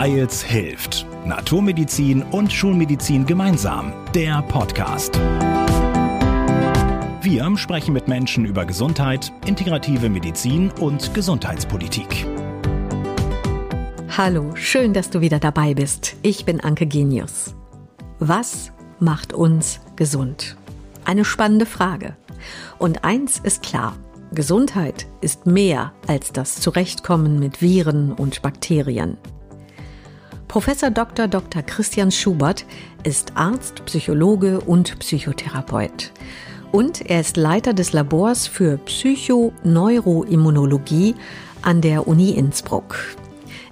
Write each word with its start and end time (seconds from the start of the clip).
Weils 0.00 0.44
hilft. 0.44 1.06
Naturmedizin 1.26 2.22
und 2.22 2.52
Schulmedizin 2.52 3.26
gemeinsam. 3.26 3.92
Der 4.14 4.42
Podcast. 4.42 5.16
Wir 7.20 7.56
sprechen 7.56 7.94
mit 7.94 8.06
Menschen 8.06 8.44
über 8.44 8.64
Gesundheit, 8.64 9.32
integrative 9.44 10.08
Medizin 10.08 10.70
und 10.78 11.12
Gesundheitspolitik. 11.14 12.28
Hallo, 14.16 14.54
schön, 14.54 14.92
dass 14.92 15.10
du 15.10 15.20
wieder 15.20 15.40
dabei 15.40 15.74
bist. 15.74 16.14
Ich 16.22 16.44
bin 16.44 16.60
Anke 16.60 16.86
Genius. 16.86 17.56
Was 18.20 18.70
macht 19.00 19.32
uns 19.32 19.80
gesund? 19.96 20.56
Eine 21.06 21.24
spannende 21.24 21.66
Frage. 21.66 22.16
Und 22.78 23.02
eins 23.02 23.40
ist 23.40 23.64
klar. 23.64 23.96
Gesundheit 24.30 25.08
ist 25.22 25.46
mehr 25.46 25.92
als 26.06 26.30
das 26.30 26.60
Zurechtkommen 26.60 27.40
mit 27.40 27.62
Viren 27.62 28.12
und 28.12 28.42
Bakterien. 28.42 29.18
Professor 30.48 30.90
Dr. 30.90 31.28
Dr. 31.28 31.62
Christian 31.62 32.10
Schubert 32.10 32.64
ist 33.04 33.36
Arzt, 33.36 33.84
Psychologe 33.84 34.62
und 34.62 34.98
Psychotherapeut. 34.98 36.10
Und 36.72 37.10
er 37.10 37.20
ist 37.20 37.36
Leiter 37.36 37.74
des 37.74 37.92
Labors 37.92 38.46
für 38.46 38.78
Psychoneuroimmunologie 38.78 41.14
an 41.60 41.82
der 41.82 42.08
Uni 42.08 42.30
Innsbruck. 42.30 42.96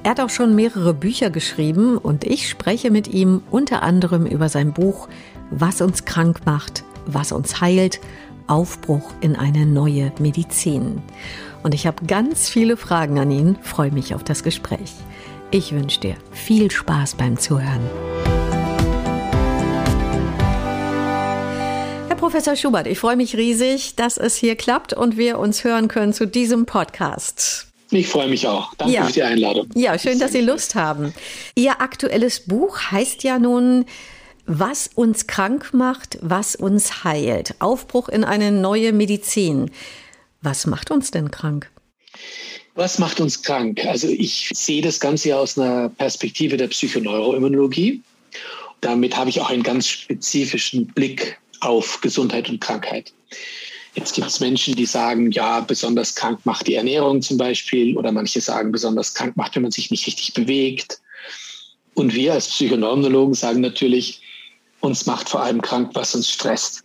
Er 0.03 0.11
hat 0.11 0.21
auch 0.21 0.29
schon 0.29 0.55
mehrere 0.55 0.93
Bücher 0.93 1.31
geschrieben 1.31 1.97
und 1.97 2.25
ich 2.25 2.51
spreche 2.51 2.91
mit 2.91 3.09
ihm 3.09 3.41
unter 3.51 3.83
anderem 3.83 4.27
über 4.27 4.51
sein 4.51 4.75
Buch 4.75 5.09
Was 5.51 5.81
uns 5.81 6.05
krank 6.05 6.41
macht, 6.45 6.85
was 7.07 7.33
uns 7.33 7.63
heilt 7.63 8.03
Aufbruch 8.49 9.15
in 9.23 9.35
eine 9.35 9.65
neue 9.65 10.13
Medizin. 10.19 11.01
Und 11.63 11.73
ich 11.73 11.87
habe 11.87 12.05
ganz 12.05 12.51
viele 12.51 12.77
Fragen 12.77 13.19
an 13.19 13.31
ihn, 13.31 13.57
freue 13.63 13.93
mich 13.93 14.15
auf 14.15 14.25
das 14.25 14.43
Gespräch. 14.43 14.93
Ich 15.53 15.73
wünsche 15.73 16.01
dir 16.01 16.17
viel 16.33 16.73
Spaß 16.73 17.15
beim 17.15 17.39
Zuhören. 17.39 17.89
Herr 22.09 22.17
Professor 22.17 22.57
Schubert, 22.57 22.89
ich 22.89 22.99
freue 22.99 23.17
mich 23.17 23.37
riesig, 23.37 23.95
dass 23.95 24.17
es 24.17 24.35
hier 24.35 24.57
klappt 24.57 24.93
und 24.93 25.17
wir 25.17 25.39
uns 25.39 25.63
hören 25.63 25.87
können 25.87 26.13
zu 26.13 26.27
diesem 26.27 26.67
Podcast. 26.67 27.69
Ich 27.93 28.09
freue 28.09 28.29
mich 28.29 28.49
auch. 28.49 28.75
Danke 28.75 28.95
ja. 28.95 29.05
für 29.05 29.13
die 29.13 29.23
Einladung. 29.23 29.69
Ja, 29.77 29.97
schön, 29.97 30.19
dass 30.19 30.33
Sie 30.33 30.41
Lust 30.41 30.75
haben. 30.75 31.15
Ihr 31.55 31.81
aktuelles 31.81 32.41
Buch 32.41 32.81
heißt 32.91 33.23
ja 33.23 33.39
nun 33.39 33.85
was 34.49 34.89
uns 34.95 35.27
krank 35.27 35.75
macht, 35.75 36.19
was 36.23 36.57
uns 36.57 37.05
heilt. 37.05 37.55
Aufbruch 37.61 38.09
in 38.09 38.25
eine 38.25 38.53
neue 38.53 38.93
Medizin. 38.93 39.71
Was 40.41 40.67
macht 40.67 40.91
uns 40.91 41.11
denn 41.11 41.31
krank? 41.33 41.71
Was 42.77 42.99
macht 42.99 43.21
uns 43.21 43.43
krank? 43.43 43.85
Also 43.87 44.07
ich 44.09 44.51
sehe 44.55 44.83
das 44.83 45.01
Ganze 45.01 45.31
ja 45.31 45.39
aus 45.39 45.59
einer 45.59 45.89
Perspektive 45.89 46.59
der 46.59 46.69
Psychoneuroimmunologie. 46.69 48.03
Damit 48.83 49.17
habe 49.17 49.31
ich 49.31 49.41
auch 49.41 49.49
einen 49.49 49.63
ganz 49.63 49.89
spezifischen 49.89 50.87
Blick 50.89 51.39
auf 51.61 52.01
Gesundheit 52.03 52.51
und 52.51 52.61
Krankheit. 52.61 53.15
Jetzt 53.95 54.15
gibt 54.15 54.27
es 54.27 54.41
Menschen, 54.41 54.77
die 54.77 54.85
sagen, 54.85 55.31
ja, 55.31 55.61
besonders 55.61 56.15
krank 56.15 56.41
macht 56.45 56.67
die 56.67 56.75
Ernährung 56.75 57.23
zum 57.23 57.39
Beispiel, 57.39 57.97
oder 57.97 58.13
manche 58.13 58.43
sagen, 58.43 58.71
besonders 58.73 59.15
krank 59.15 59.39
macht, 59.39 59.57
wenn 59.57 59.63
man 59.63 59.73
sich 59.73 59.91
nicht 59.91 60.07
richtig 60.07 60.35
bewegt. 60.35 61.01
Und 61.95 62.15
wir 62.15 62.35
als 62.35 62.49
Psychoneurologen 62.49 63.33
sagen 63.33 63.63
natürlich, 63.63 64.21
uns 64.81 65.07
macht 65.07 65.31
vor 65.31 65.43
allem 65.43 65.63
krank, 65.63 65.93
was 65.95 66.15
uns 66.15 66.31
stresst. 66.31 66.85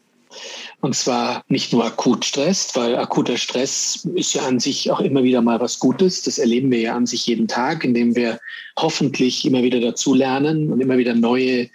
Und 0.80 0.96
zwar 0.96 1.44
nicht 1.48 1.74
nur 1.74 1.86
akut 1.86 2.26
stresst, 2.26 2.76
weil 2.76 2.96
akuter 2.96 3.38
Stress 3.38 4.08
ist 4.16 4.34
ja 4.34 4.44
an 4.44 4.60
sich 4.60 4.90
auch 4.92 5.00
immer 5.00 5.24
wieder 5.24 5.42
mal 5.42 5.60
was 5.60 5.80
Gutes. 5.80 6.24
Das 6.24 6.38
erleben 6.38 6.72
wir 6.72 6.80
ja 6.80 6.96
an 6.96 7.06
sich 7.06 7.28
jeden 7.28 7.48
Tag, 7.48 7.84
indem 7.84 8.16
wir 8.16 8.40
hoffentlich 8.78 9.46
immer 9.46 9.64
wieder 9.64 9.80
dazulernen 9.80 10.72
und 10.72 10.82
immer 10.82 10.98
wieder 10.98 11.14
neue 11.14 11.70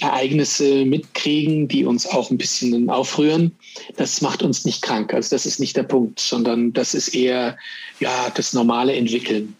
Ereignisse 0.00 0.84
mitkriegen, 0.84 1.68
die 1.68 1.84
uns 1.84 2.06
auch 2.06 2.30
ein 2.30 2.38
bisschen 2.38 2.88
aufrühren. 2.88 3.52
Das 3.96 4.22
macht 4.22 4.42
uns 4.42 4.64
nicht 4.64 4.82
krank. 4.82 5.12
Also 5.12 5.34
das 5.34 5.46
ist 5.46 5.60
nicht 5.60 5.76
der 5.76 5.82
Punkt, 5.82 6.18
sondern 6.18 6.72
das 6.72 6.94
ist 6.94 7.14
eher 7.14 7.56
ja 8.00 8.30
das 8.34 8.52
normale 8.52 8.94
Entwickeln. 8.94 9.54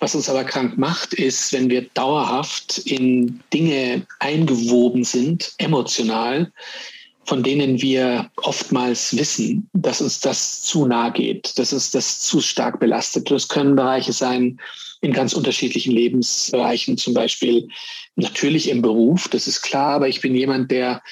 Was 0.00 0.14
uns 0.14 0.28
aber 0.28 0.44
krank 0.44 0.78
macht, 0.78 1.14
ist, 1.14 1.52
wenn 1.52 1.70
wir 1.70 1.82
dauerhaft 1.94 2.78
in 2.78 3.40
Dinge 3.52 4.06
eingewoben 4.18 5.04
sind, 5.04 5.52
emotional, 5.58 6.52
von 7.24 7.42
denen 7.42 7.80
wir 7.80 8.30
oftmals 8.36 9.16
wissen, 9.16 9.68
dass 9.72 10.00
uns 10.00 10.20
das 10.20 10.62
zu 10.62 10.86
nahe 10.86 11.12
geht, 11.12 11.58
dass 11.58 11.72
uns 11.72 11.90
das 11.90 12.20
zu 12.20 12.40
stark 12.40 12.80
belastet. 12.80 13.30
Das 13.30 13.48
können 13.48 13.76
Bereiche 13.76 14.12
sein 14.12 14.60
in 15.00 15.12
ganz 15.12 15.32
unterschiedlichen 15.32 15.92
Lebensbereichen, 15.92 16.96
zum 16.96 17.14
Beispiel 17.14 17.68
natürlich 18.16 18.68
im 18.68 18.82
Beruf, 18.82 19.28
das 19.28 19.46
ist 19.46 19.62
klar, 19.62 19.94
aber 19.94 20.08
ich 20.08 20.20
bin 20.20 20.34
jemand, 20.34 20.70
der 20.70 21.02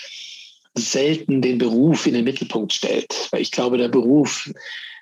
selten 0.77 1.43
den 1.43 1.59
Beruf 1.59 2.07
in 2.07 2.15
den 2.15 2.25
Mittelpunkt 2.25 2.73
stellt, 2.73 3.29
weil 3.31 3.43
ich 3.43 3.51
glaube, 3.51 3.79
der 3.79 3.89
Beruf 3.89 4.49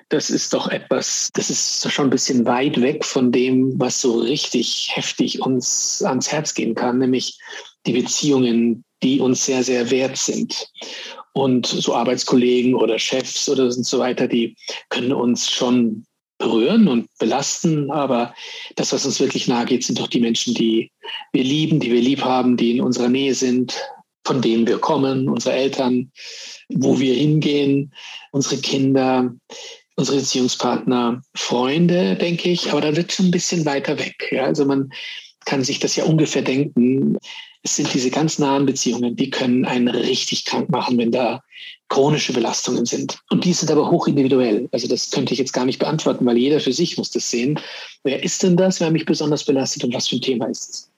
das 0.08 0.30
ist 0.30 0.54
doch 0.54 0.68
etwas, 0.68 1.30
das 1.34 1.50
ist 1.50 1.92
schon 1.92 2.06
ein 2.06 2.10
bisschen 2.10 2.46
weit 2.46 2.80
weg 2.80 3.04
von 3.04 3.30
dem, 3.30 3.78
was 3.78 4.00
so 4.00 4.20
richtig 4.20 4.88
heftig 4.92 5.42
uns 5.42 6.02
ans 6.02 6.32
Herz 6.32 6.54
gehen 6.54 6.74
kann, 6.74 6.98
nämlich 6.98 7.38
die 7.86 7.92
Beziehungen, 7.92 8.84
die 9.02 9.20
uns 9.20 9.44
sehr, 9.44 9.62
sehr 9.62 9.90
wert 9.90 10.16
sind. 10.16 10.68
Und 11.32 11.66
so 11.66 11.94
Arbeitskollegen 11.94 12.74
oder 12.74 12.98
Chefs 12.98 13.48
oder 13.48 13.70
so 13.70 13.98
weiter, 13.98 14.26
die 14.26 14.56
können 14.88 15.12
uns 15.12 15.50
schon 15.50 16.04
berühren 16.38 16.88
und 16.88 17.08
belasten. 17.18 17.90
Aber 17.90 18.34
das, 18.76 18.92
was 18.92 19.04
uns 19.06 19.20
wirklich 19.20 19.46
nahe 19.46 19.66
geht, 19.66 19.84
sind 19.84 19.98
doch 20.00 20.08
die 20.08 20.20
Menschen, 20.20 20.54
die 20.54 20.90
wir 21.32 21.44
lieben, 21.44 21.80
die 21.80 21.92
wir 21.92 22.00
lieb 22.00 22.22
haben, 22.22 22.56
die 22.56 22.72
in 22.72 22.80
unserer 22.80 23.08
Nähe 23.08 23.34
sind, 23.34 23.78
von 24.24 24.40
denen 24.40 24.66
wir 24.66 24.78
kommen, 24.78 25.28
unsere 25.28 25.54
Eltern, 25.54 26.10
wo 26.68 26.98
wir 26.98 27.14
hingehen, 27.14 27.92
unsere 28.30 28.60
Kinder, 28.60 29.34
unsere 29.96 30.18
Beziehungspartner, 30.18 31.22
Freunde, 31.34 32.14
denke 32.16 32.50
ich, 32.50 32.70
aber 32.70 32.80
da 32.80 32.96
wird 32.96 33.12
schon 33.12 33.26
ein 33.26 33.32
bisschen 33.32 33.64
weiter 33.64 33.98
weg. 33.98 34.28
Ja? 34.30 34.44
Also 34.44 34.64
man 34.64 34.90
kann 35.44 35.64
sich 35.64 35.78
das 35.78 35.96
ja 35.96 36.04
ungefähr 36.04 36.42
denken. 36.42 37.16
Es 37.62 37.76
sind 37.76 37.92
diese 37.92 38.10
ganz 38.10 38.38
nahen 38.38 38.66
Beziehungen, 38.66 39.16
die 39.16 39.30
können 39.30 39.64
einen 39.64 39.88
richtig 39.88 40.44
krank 40.44 40.70
machen, 40.70 40.96
wenn 40.98 41.10
da 41.10 41.42
chronische 41.88 42.32
Belastungen 42.32 42.86
sind. 42.86 43.18
Und 43.30 43.44
die 43.44 43.52
sind 43.52 43.70
aber 43.70 43.90
hoch 43.90 44.06
individuell. 44.06 44.68
Also 44.72 44.88
das 44.88 45.10
könnte 45.10 45.32
ich 45.32 45.38
jetzt 45.38 45.52
gar 45.52 45.64
nicht 45.64 45.78
beantworten, 45.78 46.24
weil 46.26 46.36
jeder 46.36 46.60
für 46.60 46.72
sich 46.72 46.98
muss 46.98 47.10
das 47.10 47.30
sehen. 47.30 47.58
Wer 48.04 48.22
ist 48.22 48.42
denn 48.42 48.56
das? 48.56 48.80
Wer 48.80 48.90
mich 48.90 49.06
besonders 49.06 49.44
belastet 49.44 49.84
und 49.84 49.94
was 49.94 50.08
für 50.08 50.16
ein 50.16 50.22
Thema 50.22 50.46
ist 50.46 50.70
es? 50.70 50.90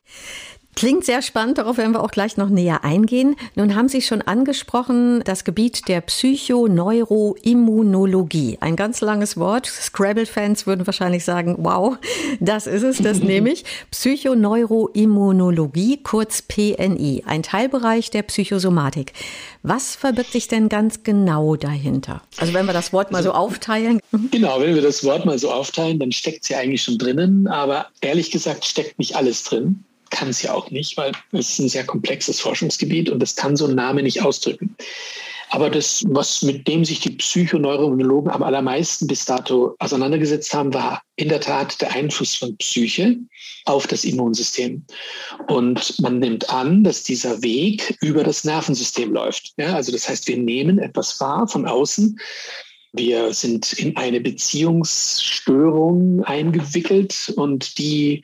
Klingt 0.80 1.04
sehr 1.04 1.20
spannend, 1.20 1.58
darauf 1.58 1.76
werden 1.76 1.92
wir 1.92 2.02
auch 2.02 2.10
gleich 2.10 2.38
noch 2.38 2.48
näher 2.48 2.84
eingehen. 2.84 3.36
Nun 3.54 3.74
haben 3.74 3.90
Sie 3.90 4.00
schon 4.00 4.22
angesprochen, 4.22 5.22
das 5.24 5.44
Gebiet 5.44 5.88
der 5.88 6.00
Psychoneuroimmunologie. 6.00 8.56
Ein 8.62 8.76
ganz 8.76 9.02
langes 9.02 9.36
Wort. 9.36 9.66
Scrabble-Fans 9.66 10.66
würden 10.66 10.86
wahrscheinlich 10.86 11.26
sagen, 11.26 11.56
wow, 11.58 11.98
das 12.40 12.66
ist 12.66 12.82
es, 12.82 12.96
das 12.96 13.18
nehme 13.18 13.50
ich. 13.50 13.66
Psychoneuroimmunologie, 13.90 15.98
kurz 16.02 16.40
PNI, 16.40 17.24
ein 17.26 17.42
Teilbereich 17.42 18.08
der 18.08 18.22
Psychosomatik. 18.22 19.12
Was 19.62 19.96
verbirgt 19.96 20.32
sich 20.32 20.48
denn 20.48 20.70
ganz 20.70 21.02
genau 21.02 21.56
dahinter? 21.56 22.22
Also 22.38 22.54
wenn 22.54 22.64
wir 22.64 22.72
das 22.72 22.94
Wort 22.94 23.12
mal 23.12 23.22
so 23.22 23.32
aufteilen. 23.32 24.00
Genau, 24.30 24.58
wenn 24.60 24.74
wir 24.74 24.80
das 24.80 25.04
Wort 25.04 25.26
mal 25.26 25.38
so 25.38 25.50
aufteilen, 25.50 25.98
dann 25.98 26.12
steckt 26.12 26.44
es 26.44 26.48
ja 26.48 26.56
eigentlich 26.58 26.82
schon 26.82 26.96
drinnen, 26.96 27.46
aber 27.48 27.88
ehrlich 28.00 28.30
gesagt 28.30 28.64
steckt 28.64 28.98
nicht 28.98 29.14
alles 29.16 29.44
drin 29.44 29.84
kann 30.20 30.28
es 30.28 30.42
ja 30.42 30.52
auch 30.52 30.70
nicht, 30.70 30.98
weil 30.98 31.12
es 31.32 31.52
ist 31.52 31.58
ein 31.60 31.68
sehr 31.70 31.86
komplexes 31.86 32.40
Forschungsgebiet 32.40 33.08
und 33.08 33.20
das 33.20 33.36
kann 33.36 33.56
so 33.56 33.66
ein 33.66 33.74
Name 33.74 34.02
nicht 34.02 34.22
ausdrücken. 34.22 34.76
Aber 35.48 35.70
das, 35.70 36.04
was 36.08 36.42
mit 36.42 36.68
dem 36.68 36.84
sich 36.84 37.00
die 37.00 37.12
Psychoneuroimmunologen 37.12 38.30
am 38.30 38.42
allermeisten 38.42 39.06
bis 39.06 39.24
dato 39.24 39.74
auseinandergesetzt 39.78 40.52
haben, 40.52 40.74
war 40.74 41.02
in 41.16 41.30
der 41.30 41.40
Tat 41.40 41.80
der 41.80 41.92
Einfluss 41.92 42.34
von 42.34 42.54
Psyche 42.58 43.16
auf 43.64 43.86
das 43.86 44.04
Immunsystem. 44.04 44.84
Und 45.48 45.98
man 46.00 46.18
nimmt 46.18 46.50
an, 46.50 46.84
dass 46.84 47.02
dieser 47.02 47.40
Weg 47.42 47.96
über 48.02 48.22
das 48.22 48.44
Nervensystem 48.44 49.14
läuft. 49.14 49.54
Ja, 49.56 49.74
also 49.74 49.90
das 49.90 50.06
heißt, 50.06 50.28
wir 50.28 50.36
nehmen 50.36 50.78
etwas 50.78 51.18
wahr 51.18 51.48
von 51.48 51.66
außen, 51.66 52.20
wir 52.92 53.32
sind 53.32 53.72
in 53.74 53.96
eine 53.96 54.20
Beziehungsstörung 54.20 56.24
eingewickelt 56.24 57.32
und 57.36 57.78
die 57.78 58.22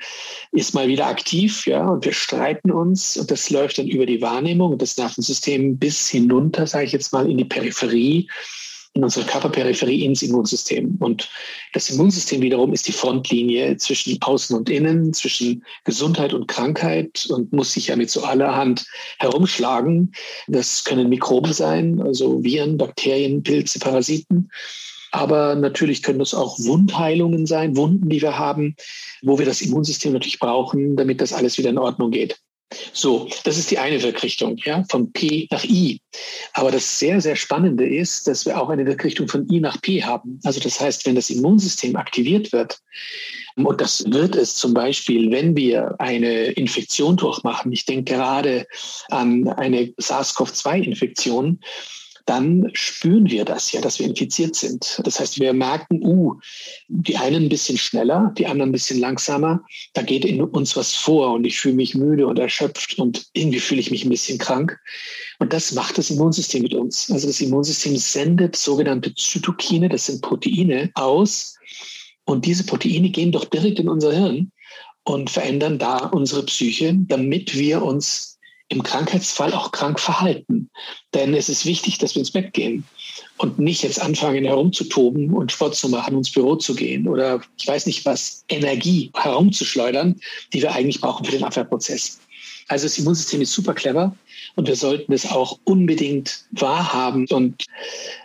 ist 0.51 0.75
mal 0.75 0.89
wieder 0.89 1.07
aktiv, 1.07 1.67
ja, 1.67 1.87
und 1.87 2.05
wir 2.05 2.13
streiten 2.13 2.73
uns 2.73 3.17
und 3.17 3.31
das 3.31 3.49
läuft 3.51 3.79
dann 3.79 3.87
über 3.87 4.07
die 4.07 4.21
Wahrnehmung 4.21 4.77
des 4.77 4.97
Nervensystems 4.97 5.79
bis 5.79 6.09
hinunter, 6.09 6.67
sage 6.67 6.87
ich 6.87 6.93
jetzt 6.93 7.13
mal, 7.13 7.31
in 7.31 7.39
die 7.39 7.45
Peripherie 7.45 8.29
in 8.97 9.05
unsere 9.05 9.27
Körperperipherie 9.27 10.05
ins 10.05 10.23
Immunsystem. 10.23 10.97
Und 10.99 11.29
das 11.73 11.91
Immunsystem 11.91 12.41
wiederum 12.41 12.73
ist 12.73 12.89
die 12.89 12.93
Frontlinie 12.93 13.77
zwischen 13.77 14.19
Außen 14.21 14.57
und 14.57 14.69
Innen, 14.69 15.13
zwischen 15.13 15.63
Gesundheit 15.85 16.33
und 16.33 16.49
Krankheit 16.49 17.27
und 17.29 17.53
muss 17.53 17.73
sich 17.73 17.89
ja 17.89 17.97
mit 17.97 18.11
so 18.11 18.25
allerhand 18.25 18.87
herumschlagen. 19.19 20.13
Das 20.49 20.85
können 20.85 21.09
Mikroben 21.09 21.53
sein, 21.53 22.01
also 22.01 22.43
Viren, 22.43 22.79
Bakterien, 22.79 23.43
Pilze, 23.43 23.79
Parasiten. 23.79 24.51
Aber 25.13 25.55
natürlich 25.55 26.03
können 26.03 26.19
das 26.19 26.35
auch 26.35 26.59
Wundheilungen 26.59 27.47
sein, 27.47 27.77
Wunden, 27.77 28.09
die 28.09 28.21
wir 28.21 28.39
haben, 28.39 28.77
wo 29.23 29.39
wir 29.39 29.47
das 29.47 29.61
Immunsystem 29.61 30.13
natürlich 30.13 30.39
brauchen, 30.39 30.97
damit 30.97 31.21
das 31.21 31.33
alles 31.33 31.59
wieder 31.59 31.71
in 31.71 31.79
Ordnung 31.79 32.11
geht. 32.11 32.41
So, 32.93 33.29
das 33.45 33.59
ist 33.59 33.71
die 33.71 33.79
eine 33.79 34.03
Wirkrichtung, 34.03 34.57
ja, 34.65 34.85
von 34.91 35.13
P 35.13 35.47
nach 35.51 35.65
I. 35.65 36.01
Aber 36.53 36.73
das 36.73 36.99
sehr, 36.99 37.21
sehr 37.21 37.37
Spannende 37.37 37.87
ist, 37.87 38.27
dass 38.27 38.45
wir 38.45 38.61
auch 38.61 38.71
eine 38.71 38.87
Wirkrichtung 38.87 39.29
von 39.29 39.49
I 39.49 39.61
nach 39.61 39.81
P 39.81 40.03
haben. 40.03 40.41
Also 40.43 40.59
das 40.61 40.81
heißt, 40.81 41.07
wenn 41.07 41.15
das 41.15 41.31
Immunsystem 41.31 41.95
aktiviert 41.97 42.53
wird, 42.53 42.81
und 43.57 43.81
das 43.81 44.05
wird 44.11 44.37
es 44.37 44.57
zum 44.57 44.75
Beispiel, 44.75 45.31
wenn 45.31 45.57
wir 45.57 45.95
eine 45.99 46.49
Infektion 46.53 47.17
durchmachen, 47.17 47.73
ich 47.73 47.87
denke 47.87 48.15
gerade 48.15 48.67
an 49.09 49.49
eine 49.49 49.95
SARS-CoV-2-Infektion, 49.99 51.61
dann 52.27 52.69
spüren 52.73 53.31
wir 53.31 53.45
das 53.45 53.71
ja, 53.71 53.81
dass 53.81 54.01
wir 54.01 54.07
infiziert 54.07 54.57
sind. 54.57 55.01
Das 55.05 55.21
heißt, 55.21 55.39
wir 55.39 55.53
merken, 55.53 56.05
uh, 56.05 56.35
die 56.89 57.17
einen 57.17 57.45
ein 57.45 57.49
bisschen 57.49 57.79
schneller, 57.79 58.35
die 58.37 58.47
anderen 58.47 58.71
ein 58.71 58.73
bisschen 58.73 58.99
langsamer. 58.99 59.65
Da 59.95 60.03
geht 60.03 60.25
in 60.25 60.43
uns 60.43 60.77
was 60.77 60.95
vor 60.95 61.33
und 61.35 61.45
ich 61.45 61.59
fühle 61.59 61.77
mich 61.77 61.95
müde 61.95 62.27
und 62.27 62.39
erschöpft 62.39 62.99
und 62.99 63.27
irgendwie 63.33 63.61
fühle 63.61 63.81
ich 63.81 63.93
mich 63.93 64.05
ein 64.05 64.11
bisschen 64.11 64.39
krank. 64.39 64.79
Und 65.39 65.53
das 65.53 65.73
macht 65.73 65.99
das 65.99 66.11
Immunsystem 66.11 66.63
mit 66.63 66.75
uns. 66.75 67.11
Also 67.11 67.29
das 67.29 67.41
Immunsystem 67.41 67.97
sendet 67.97 68.57
sogenannte 68.57 69.15
Zytokine, 69.15 69.89
das 69.89 70.07
sind 70.07 70.21
Proteine, 70.21 70.91
aus. 70.95 71.57
Und 72.25 72.45
diese 72.45 72.65
Proteine 72.65 73.11
gehen 73.11 73.31
doch 73.31 73.45
direkt 73.45 73.79
in 73.79 73.89
unser 73.89 74.13
Hirn 74.13 74.51
und 75.05 75.31
verändern 75.31 75.79
da 75.79 75.99
unsere 76.07 76.45
Psyche, 76.45 76.93
damit 77.07 77.57
wir 77.57 77.83
uns 77.83 78.36
im 78.69 78.83
Krankheitsfall 78.83 79.53
auch 79.55 79.71
krank 79.73 80.01
verhalten. 80.01 80.71
Denn 81.15 81.35
es 81.35 81.49
ist 81.49 81.67
wichtig, 81.67 81.99
dass 81.99 82.15
wir 82.15 82.21
ins 82.21 82.33
Bett 82.33 82.53
gehen 82.53 82.85
und 83.39 83.59
nicht 83.59 83.83
jetzt 83.83 84.01
anfangen 84.01 84.45
herumzutoben 84.45 85.33
und 85.33 85.53
Sport 85.53 85.77
zu 85.77 85.89
machen, 85.89 86.17
ins 86.17 86.33
Büro 86.33 86.57
zu 86.57 86.75
gehen 86.75 87.07
oder 87.07 87.41
ich 87.59 87.67
weiß 87.67 87.87
nicht 87.87 88.05
was, 88.05 88.45
Energie 88.49 89.11
herumzuschleudern, 89.15 90.21
die 90.53 90.63
wir 90.63 90.73
eigentlich 90.73 91.01
brauchen 91.01 91.25
für 91.25 91.33
den 91.33 91.45
Abwehrprozess. 91.45 92.19
Also 92.69 92.87
das 92.87 92.99
Immunsystem 92.99 93.41
ist 93.41 93.53
super 93.53 93.75
clever 93.75 94.17
und 94.57 94.67
wir 94.67 94.75
sollten 94.75 95.13
es 95.13 95.31
auch 95.31 95.59
unbedingt 95.65 96.47
wahrhaben 96.51 97.27
und 97.31 97.65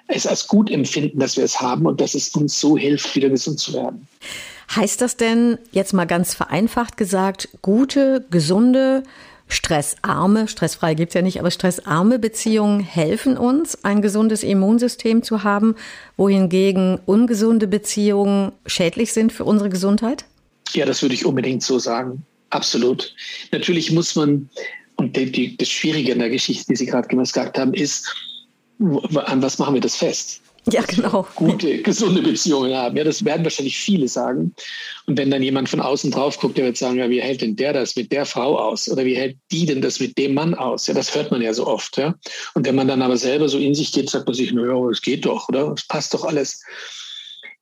es 0.07 0.25
als 0.25 0.47
gut 0.47 0.71
empfinden, 0.71 1.19
dass 1.19 1.37
wir 1.37 1.43
es 1.43 1.61
haben 1.61 1.85
und 1.85 2.01
dass 2.01 2.15
es 2.15 2.29
uns 2.29 2.59
so 2.59 2.77
hilft, 2.77 3.15
wieder 3.15 3.29
gesund 3.29 3.59
zu 3.59 3.73
werden. 3.73 4.07
Heißt 4.75 5.01
das 5.01 5.17
denn, 5.17 5.59
jetzt 5.71 5.93
mal 5.93 6.05
ganz 6.05 6.33
vereinfacht 6.33 6.97
gesagt, 6.97 7.49
gute, 7.61 8.25
gesunde, 8.31 9.03
stressarme, 9.51 10.47
stressfrei 10.47 10.93
gibt's 10.93 11.13
ja 11.13 11.21
nicht, 11.21 11.39
aber 11.39 11.51
stressarme 11.51 12.19
Beziehungen 12.19 12.79
helfen 12.79 13.37
uns, 13.37 13.83
ein 13.83 14.01
gesundes 14.01 14.43
Immunsystem 14.43 15.23
zu 15.23 15.43
haben, 15.43 15.75
wohingegen 16.17 16.99
ungesunde 17.05 17.67
Beziehungen 17.67 18.53
schädlich 18.65 19.13
sind 19.13 19.31
für 19.33 19.43
unsere 19.43 19.69
Gesundheit? 19.69 20.25
Ja, 20.73 20.85
das 20.85 21.01
würde 21.01 21.15
ich 21.15 21.25
unbedingt 21.25 21.63
so 21.63 21.79
sagen. 21.79 22.25
Absolut. 22.49 23.13
Natürlich 23.51 23.91
muss 23.91 24.15
man, 24.15 24.49
und 24.95 25.15
die, 25.15 25.31
die, 25.31 25.57
das 25.57 25.69
Schwierige 25.69 26.11
in 26.11 26.19
der 26.19 26.29
Geschichte, 26.29 26.65
die 26.69 26.75
Sie 26.75 26.85
gerade 26.85 27.07
gesagt 27.07 27.57
haben, 27.57 27.73
ist, 27.73 28.13
an 28.79 29.41
was 29.41 29.59
machen 29.59 29.73
wir 29.73 29.81
das 29.81 29.95
fest? 29.95 30.40
Ja, 30.69 30.83
genau. 30.83 31.25
Gute, 31.35 31.81
gesunde 31.81 32.21
Beziehungen 32.21 32.75
haben. 32.75 32.95
Ja, 32.95 33.03
das 33.03 33.25
werden 33.25 33.43
wahrscheinlich 33.43 33.79
viele 33.79 34.07
sagen. 34.07 34.53
Und 35.07 35.17
wenn 35.17 35.31
dann 35.31 35.41
jemand 35.41 35.69
von 35.69 35.79
außen 35.79 36.11
drauf 36.11 36.37
guckt, 36.39 36.57
der 36.57 36.65
wird 36.65 36.77
sagen, 36.77 36.99
ja, 36.99 37.09
wie 37.09 37.21
hält 37.21 37.41
denn 37.41 37.55
der 37.55 37.73
das 37.73 37.95
mit 37.95 38.11
der 38.11 38.25
Frau 38.27 38.59
aus? 38.59 38.87
Oder 38.87 39.03
wie 39.03 39.15
hält 39.15 39.37
die 39.51 39.65
denn 39.65 39.81
das 39.81 39.99
mit 39.99 40.17
dem 40.19 40.35
Mann 40.35 40.53
aus? 40.53 40.85
Ja, 40.85 40.93
das 40.93 41.15
hört 41.15 41.31
man 41.31 41.41
ja 41.41 41.51
so 41.53 41.65
oft. 41.65 41.97
Ja. 41.97 42.13
Und 42.53 42.67
wenn 42.67 42.75
man 42.75 42.87
dann 42.87 43.01
aber 43.01 43.17
selber 43.17 43.49
so 43.49 43.57
in 43.57 43.73
sich 43.73 43.91
geht, 43.91 44.09
sagt 44.09 44.27
man 44.27 44.35
sich, 44.35 44.53
naja, 44.53 44.77
es 44.89 45.01
geht 45.01 45.25
doch, 45.25 45.49
oder? 45.49 45.73
Es 45.75 45.87
passt 45.87 46.13
doch 46.13 46.25
alles. 46.25 46.63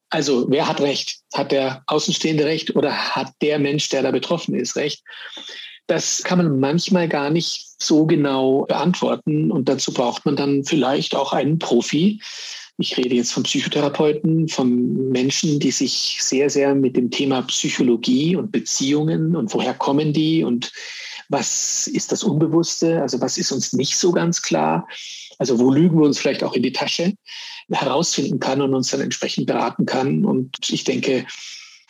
Also, 0.10 0.48
wer 0.50 0.68
hat 0.68 0.82
recht? 0.82 1.20
Hat 1.34 1.52
der 1.52 1.84
Außenstehende 1.88 2.44
recht 2.44 2.76
oder 2.76 2.92
hat 2.92 3.32
der 3.42 3.60
Mensch, 3.60 3.88
der 3.90 4.04
da 4.04 4.12
betroffen 4.12 4.56
ist, 4.56 4.76
recht? 4.76 5.04
Das 5.88 6.24
kann 6.24 6.40
man 6.40 6.60
manchmal 6.60 7.08
gar 7.08 7.30
nicht 7.30 7.66
so 7.82 8.06
genau 8.06 8.66
beantworten. 8.66 9.52
Und 9.52 9.70
dazu 9.70 9.94
braucht 9.94 10.26
man 10.26 10.36
dann 10.36 10.64
vielleicht 10.66 11.16
auch 11.16 11.32
einen 11.32 11.60
Profi, 11.60 12.20
ich 12.80 12.98
rede 12.98 13.16
jetzt 13.16 13.34
von 13.34 13.44
Psychotherapeuten, 13.44 14.48
von 14.48 15.10
Menschen, 15.10 15.60
die 15.60 15.72
sich 15.72 16.18
sehr, 16.22 16.50
sehr 16.50 16.74
mit 16.76 16.96
dem 16.96 17.12
Thema 17.12 17.42
Psychologie 17.44 18.38
und 18.38 18.52
Beziehungen 18.52 19.36
und 19.36 19.54
woher 19.54 19.74
kommen 19.74 20.14
die 20.14 20.44
und 20.44 20.72
was 21.28 21.88
ist 21.88 22.12
das 22.12 22.24
Unbewusste, 22.24 23.02
also 23.02 23.22
was 23.22 23.38
ist 23.38 23.52
uns 23.52 23.74
nicht 23.74 23.98
so 23.98 24.12
ganz 24.12 24.42
klar, 24.42 24.88
also 25.38 25.60
wo 25.60 25.72
lügen 25.72 26.00
wir 26.00 26.06
uns 26.06 26.18
vielleicht 26.18 26.44
auch 26.44 26.54
in 26.54 26.64
die 26.64 26.72
Tasche, 26.72 27.14
herausfinden 27.70 28.40
kann 28.40 28.62
und 28.62 28.74
uns 28.74 28.90
dann 28.90 29.02
entsprechend 29.02 29.46
beraten 29.46 29.86
kann. 29.86 30.26
Und 30.26 30.58
ich 30.70 30.86
denke, 30.86 31.26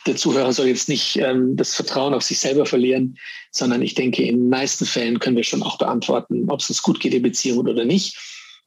der 0.06 0.16
Zuhörer 0.16 0.52
soll 0.52 0.66
jetzt 0.66 0.88
nicht 0.88 1.16
ähm, 1.16 1.56
das 1.56 1.74
Vertrauen 1.74 2.14
auf 2.14 2.22
sich 2.22 2.38
selber 2.38 2.66
verlieren, 2.66 3.16
sondern 3.50 3.80
ich 3.80 3.94
denke, 3.94 4.22
in 4.22 4.48
meisten 4.48 4.84
Fällen 4.84 5.20
können 5.20 5.36
wir 5.36 5.44
schon 5.44 5.62
auch 5.62 5.78
beantworten, 5.78 6.50
ob 6.50 6.60
es 6.60 6.68
uns 6.68 6.82
gut 6.82 7.00
geht 7.00 7.14
in 7.14 7.22
Beziehungen 7.22 7.68
oder 7.68 7.84
nicht. 7.84 8.16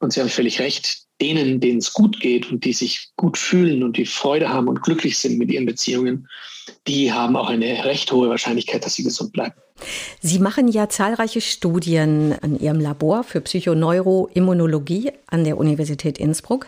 Und 0.03 0.11
Sie 0.11 0.19
haben 0.19 0.29
völlig 0.29 0.59
recht, 0.59 1.03
denen, 1.21 1.59
denen 1.59 1.79
es 1.79 1.94
gut 1.94 2.19
geht 2.19 2.51
und 2.51 2.65
die 2.65 2.73
sich 2.73 3.09
gut 3.15 3.38
fühlen 3.38 3.83
und 3.83 3.97
die 3.97 4.05
Freude 4.05 4.50
haben 4.50 4.67
und 4.67 4.83
glücklich 4.83 5.17
sind 5.17 5.38
mit 5.38 5.50
ihren 5.50 5.65
Beziehungen, 5.65 6.27
die 6.88 7.13
haben 7.13 7.35
auch 7.35 7.50
eine 7.50 7.85
recht 7.85 8.11
hohe 8.11 8.29
Wahrscheinlichkeit, 8.29 8.85
dass 8.85 8.95
sie 8.95 9.03
gesund 9.03 9.31
bleiben. 9.31 9.55
Sie 10.21 10.39
machen 10.39 10.67
ja 10.67 10.89
zahlreiche 10.89 11.41
Studien 11.41 12.35
an 12.41 12.59
Ihrem 12.59 12.79
Labor 12.79 13.23
für 13.23 13.41
Psychoneuroimmunologie 13.41 15.11
an 15.27 15.45
der 15.45 15.57
Universität 15.57 16.17
Innsbruck. 16.17 16.67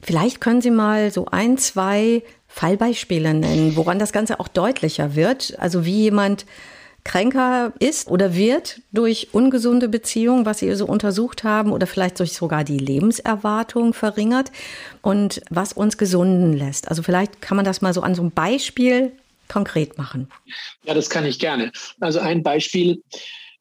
Vielleicht 0.00 0.40
können 0.40 0.60
Sie 0.60 0.70
mal 0.70 1.10
so 1.10 1.26
ein, 1.26 1.56
zwei 1.58 2.22
Fallbeispiele 2.46 3.34
nennen, 3.34 3.76
woran 3.76 3.98
das 3.98 4.12
Ganze 4.12 4.38
auch 4.38 4.48
deutlicher 4.48 5.16
wird. 5.16 5.58
Also 5.58 5.84
wie 5.84 6.02
jemand 6.02 6.46
kränker 7.04 7.72
ist 7.78 8.08
oder 8.08 8.34
wird 8.34 8.80
durch 8.92 9.28
ungesunde 9.32 9.88
Beziehungen, 9.88 10.46
was 10.46 10.58
Sie 10.58 10.74
so 10.74 10.86
untersucht 10.86 11.44
haben, 11.44 11.70
oder 11.70 11.86
vielleicht 11.86 12.18
durch 12.18 12.32
sogar 12.32 12.64
die 12.64 12.78
Lebenserwartung 12.78 13.92
verringert 13.92 14.50
und 15.02 15.42
was 15.50 15.74
uns 15.74 15.98
gesunden 15.98 16.54
lässt. 16.54 16.88
Also 16.88 17.02
vielleicht 17.02 17.42
kann 17.42 17.56
man 17.56 17.66
das 17.66 17.82
mal 17.82 17.92
so 17.92 18.00
an 18.00 18.14
so 18.14 18.22
einem 18.22 18.30
Beispiel 18.30 19.12
konkret 19.48 19.98
machen. 19.98 20.28
Ja, 20.84 20.94
das 20.94 21.10
kann 21.10 21.26
ich 21.26 21.38
gerne. 21.38 21.70
Also 22.00 22.20
ein 22.20 22.42
Beispiel. 22.42 23.02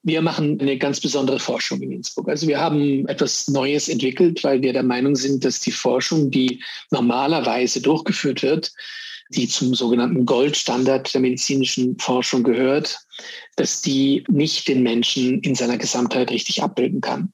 Wir 0.06 0.22
machen 0.22 0.60
eine 0.60 0.78
ganz 0.78 1.00
besondere 1.00 1.40
Forschung 1.40 1.82
in 1.82 1.94
Innsbruck. 1.94 2.28
Also 2.28 2.46
wir 2.46 2.60
haben 2.60 3.08
etwas 3.08 3.48
Neues 3.48 3.88
entwickelt, 3.88 4.44
weil 4.44 4.62
wir 4.62 4.74
der 4.74 4.84
Meinung 4.84 5.16
sind, 5.16 5.46
dass 5.46 5.62
die 5.62 5.72
Forschung, 5.72 6.30
die 6.30 6.62
normalerweise 6.92 7.82
durchgeführt 7.82 8.44
wird, 8.44 8.74
die 9.30 9.48
zum 9.48 9.74
sogenannten 9.74 10.26
Goldstandard 10.26 11.14
der 11.14 11.22
medizinischen 11.22 11.98
Forschung 12.00 12.44
gehört, 12.44 13.00
dass 13.56 13.82
die 13.82 14.24
nicht 14.30 14.68
den 14.68 14.84
Menschen 14.84 15.40
in 15.42 15.56
seiner 15.56 15.78
Gesamtheit 15.78 16.32
richtig 16.32 16.64
abbilden 16.64 17.02
kann. 17.02 17.34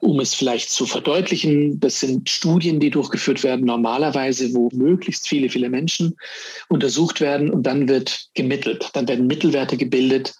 Um 0.00 0.18
es 0.20 0.34
vielleicht 0.34 0.70
zu 0.70 0.86
verdeutlichen, 0.86 1.78
das 1.78 2.00
sind 2.00 2.28
Studien, 2.28 2.80
die 2.80 2.90
durchgeführt 2.90 3.42
werden, 3.42 3.66
normalerweise, 3.66 4.54
wo 4.54 4.70
möglichst 4.72 5.28
viele, 5.28 5.50
viele 5.50 5.68
Menschen 5.68 6.16
untersucht 6.68 7.20
werden 7.20 7.50
und 7.50 7.64
dann 7.64 7.88
wird 7.88 8.30
gemittelt. 8.34 8.88
Dann 8.94 9.08
werden 9.08 9.26
Mittelwerte 9.26 9.76
gebildet 9.76 10.34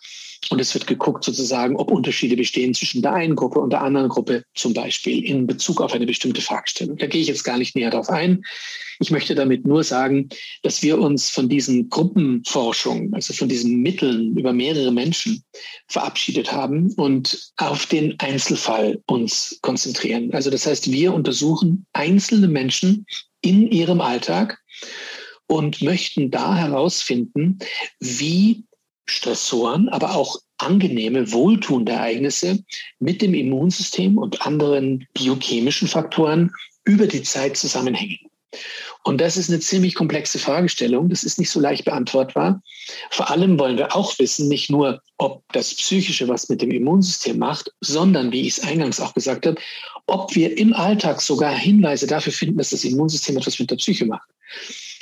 und 0.48 0.60
es 0.60 0.72
wird 0.74 0.86
geguckt 0.86 1.22
sozusagen, 1.22 1.76
ob 1.76 1.90
Unterschiede 1.90 2.36
bestehen 2.36 2.72
zwischen 2.72 3.02
der 3.02 3.12
einen 3.12 3.36
Gruppe 3.36 3.60
und 3.60 3.70
der 3.70 3.82
anderen 3.82 4.08
Gruppe, 4.08 4.42
zum 4.54 4.72
Beispiel 4.72 5.22
in 5.22 5.46
Bezug 5.46 5.80
auf 5.80 5.92
eine 5.92 6.06
bestimmte 6.06 6.40
Fragestellung. 6.40 6.96
Da 6.96 7.06
gehe 7.06 7.20
ich 7.20 7.28
jetzt 7.28 7.44
gar 7.44 7.58
nicht 7.58 7.76
näher 7.76 7.90
darauf 7.90 8.08
ein. 8.08 8.42
Ich 9.00 9.10
möchte 9.10 9.34
damit 9.34 9.66
nur 9.66 9.84
sagen, 9.84 10.28
dass 10.62 10.82
wir 10.82 10.98
uns 10.98 11.30
von 11.30 11.48
diesen 11.48 11.88
Gruppenforschungen, 11.88 13.14
also 13.14 13.32
von 13.32 13.48
diesen 13.48 13.80
Mitteln 13.80 14.36
über 14.36 14.52
mehrere 14.52 14.90
Menschen 14.90 15.42
verabschiedet 15.88 16.52
haben 16.52 16.92
und 16.94 17.52
auf 17.56 17.86
den 17.86 18.18
Einzelfall 18.18 19.00
uns 19.06 19.58
konzentrieren. 19.62 20.32
Also 20.32 20.50
das 20.50 20.66
heißt, 20.66 20.90
wir 20.90 21.14
untersuchen 21.14 21.86
einzelne 21.92 22.48
Menschen 22.48 23.06
in 23.42 23.70
ihrem 23.70 24.00
Alltag 24.00 24.58
und 25.46 25.82
möchten 25.82 26.30
da 26.30 26.56
herausfinden, 26.56 27.58
wie 27.98 28.64
Stressoren, 29.10 29.88
aber 29.88 30.14
auch 30.14 30.38
angenehme, 30.58 31.32
wohltuende 31.32 31.92
Ereignisse 31.92 32.62
mit 32.98 33.22
dem 33.22 33.34
Immunsystem 33.34 34.18
und 34.18 34.46
anderen 34.46 35.06
biochemischen 35.14 35.88
Faktoren 35.88 36.52
über 36.84 37.06
die 37.06 37.22
Zeit 37.22 37.56
zusammenhängen. 37.56 38.18
Und 39.02 39.20
das 39.20 39.36
ist 39.36 39.48
eine 39.48 39.60
ziemlich 39.60 39.94
komplexe 39.94 40.38
Fragestellung. 40.38 41.08
Das 41.08 41.24
ist 41.24 41.38
nicht 41.38 41.50
so 41.50 41.58
leicht 41.58 41.84
beantwortbar. 41.86 42.62
Vor 43.10 43.30
allem 43.30 43.58
wollen 43.58 43.78
wir 43.78 43.94
auch 43.96 44.18
wissen, 44.18 44.48
nicht 44.48 44.70
nur, 44.70 45.00
ob 45.16 45.42
das 45.52 45.74
Psychische 45.74 46.28
was 46.28 46.48
mit 46.48 46.60
dem 46.60 46.70
Immunsystem 46.70 47.38
macht, 47.38 47.72
sondern, 47.80 48.32
wie 48.32 48.42
ich 48.42 48.58
es 48.58 48.64
eingangs 48.64 49.00
auch 49.00 49.14
gesagt 49.14 49.46
habe, 49.46 49.60
ob 50.06 50.34
wir 50.34 50.58
im 50.58 50.74
Alltag 50.74 51.22
sogar 51.22 51.54
Hinweise 51.54 52.06
dafür 52.06 52.32
finden, 52.32 52.58
dass 52.58 52.70
das 52.70 52.84
Immunsystem 52.84 53.36
etwas 53.36 53.58
mit 53.58 53.70
der 53.70 53.76
Psyche 53.76 54.04
macht. 54.04 54.28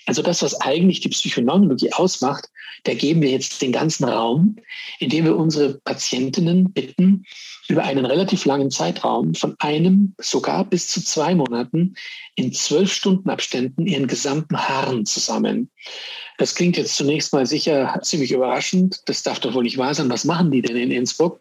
Also 0.08 0.22
das, 0.22 0.40
was 0.40 0.58
eigentlich 0.62 1.00
die 1.00 1.10
Psychoneurologie 1.10 1.92
ausmacht, 1.92 2.48
da 2.84 2.94
geben 2.94 3.20
wir 3.20 3.30
jetzt 3.30 3.60
den 3.60 3.72
ganzen 3.72 4.04
Raum, 4.04 4.56
indem 5.00 5.26
wir 5.26 5.36
unsere 5.36 5.74
Patientinnen 5.80 6.72
bitten, 6.72 7.26
über 7.68 7.84
einen 7.84 8.06
relativ 8.06 8.46
langen 8.46 8.70
Zeitraum 8.70 9.34
von 9.34 9.54
einem 9.58 10.14
sogar 10.18 10.64
bis 10.64 10.88
zu 10.88 11.04
zwei 11.04 11.34
Monaten 11.34 11.94
in 12.36 12.54
zwölf 12.54 12.90
Stunden 12.90 13.28
Abständen 13.28 13.86
ihren 13.86 14.06
gesamten 14.06 14.56
Haaren 14.56 15.04
zusammen. 15.04 15.68
Das 16.38 16.54
klingt 16.54 16.78
jetzt 16.78 16.96
zunächst 16.96 17.34
mal 17.34 17.44
sicher 17.44 18.00
ziemlich 18.02 18.32
überraschend. 18.32 19.02
Das 19.04 19.22
darf 19.22 19.40
doch 19.40 19.52
wohl 19.52 19.64
nicht 19.64 19.76
wahr 19.76 19.92
sein. 19.92 20.08
Was 20.08 20.24
machen 20.24 20.50
die 20.50 20.62
denn 20.62 20.76
in 20.76 20.90
Innsbruck? 20.90 21.38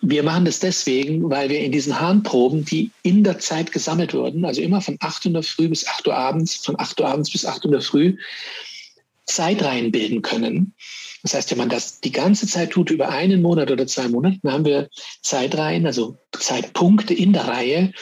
Wir 0.00 0.22
machen 0.22 0.44
das 0.44 0.60
deswegen, 0.60 1.30
weil 1.30 1.48
wir 1.48 1.60
in 1.60 1.72
diesen 1.72 1.98
Harnproben, 1.98 2.64
die 2.64 2.90
in 3.02 3.24
der 3.24 3.38
Zeit 3.38 3.72
gesammelt 3.72 4.12
wurden, 4.14 4.44
also 4.44 4.60
immer 4.60 4.80
von 4.80 4.96
8 5.00 5.26
Uhr 5.26 5.42
Früh 5.42 5.68
bis 5.68 5.86
8 5.86 6.06
Uhr 6.08 6.16
abends, 6.16 6.56
von 6.56 6.78
8 6.78 7.00
Uhr 7.00 7.08
abends 7.08 7.30
bis 7.30 7.46
8 7.46 7.64
Uhr 7.66 7.80
Früh, 7.80 8.16
Zeitreihen 9.24 9.90
bilden 9.90 10.22
können. 10.22 10.74
Das 11.22 11.34
heißt, 11.34 11.50
wenn 11.50 11.58
man 11.58 11.68
das 11.68 12.00
die 12.00 12.12
ganze 12.12 12.46
Zeit 12.46 12.70
tut, 12.70 12.90
über 12.90 13.08
einen 13.08 13.42
Monat 13.42 13.70
oder 13.70 13.86
zwei 13.86 14.08
Monate, 14.08 14.38
dann 14.42 14.52
haben 14.52 14.64
wir 14.64 14.88
Zeitreihen, 15.22 15.86
also 15.86 16.16
Zeitpunkte 16.32 17.14
in 17.14 17.32
der 17.32 17.48
Reihe, 17.48 17.92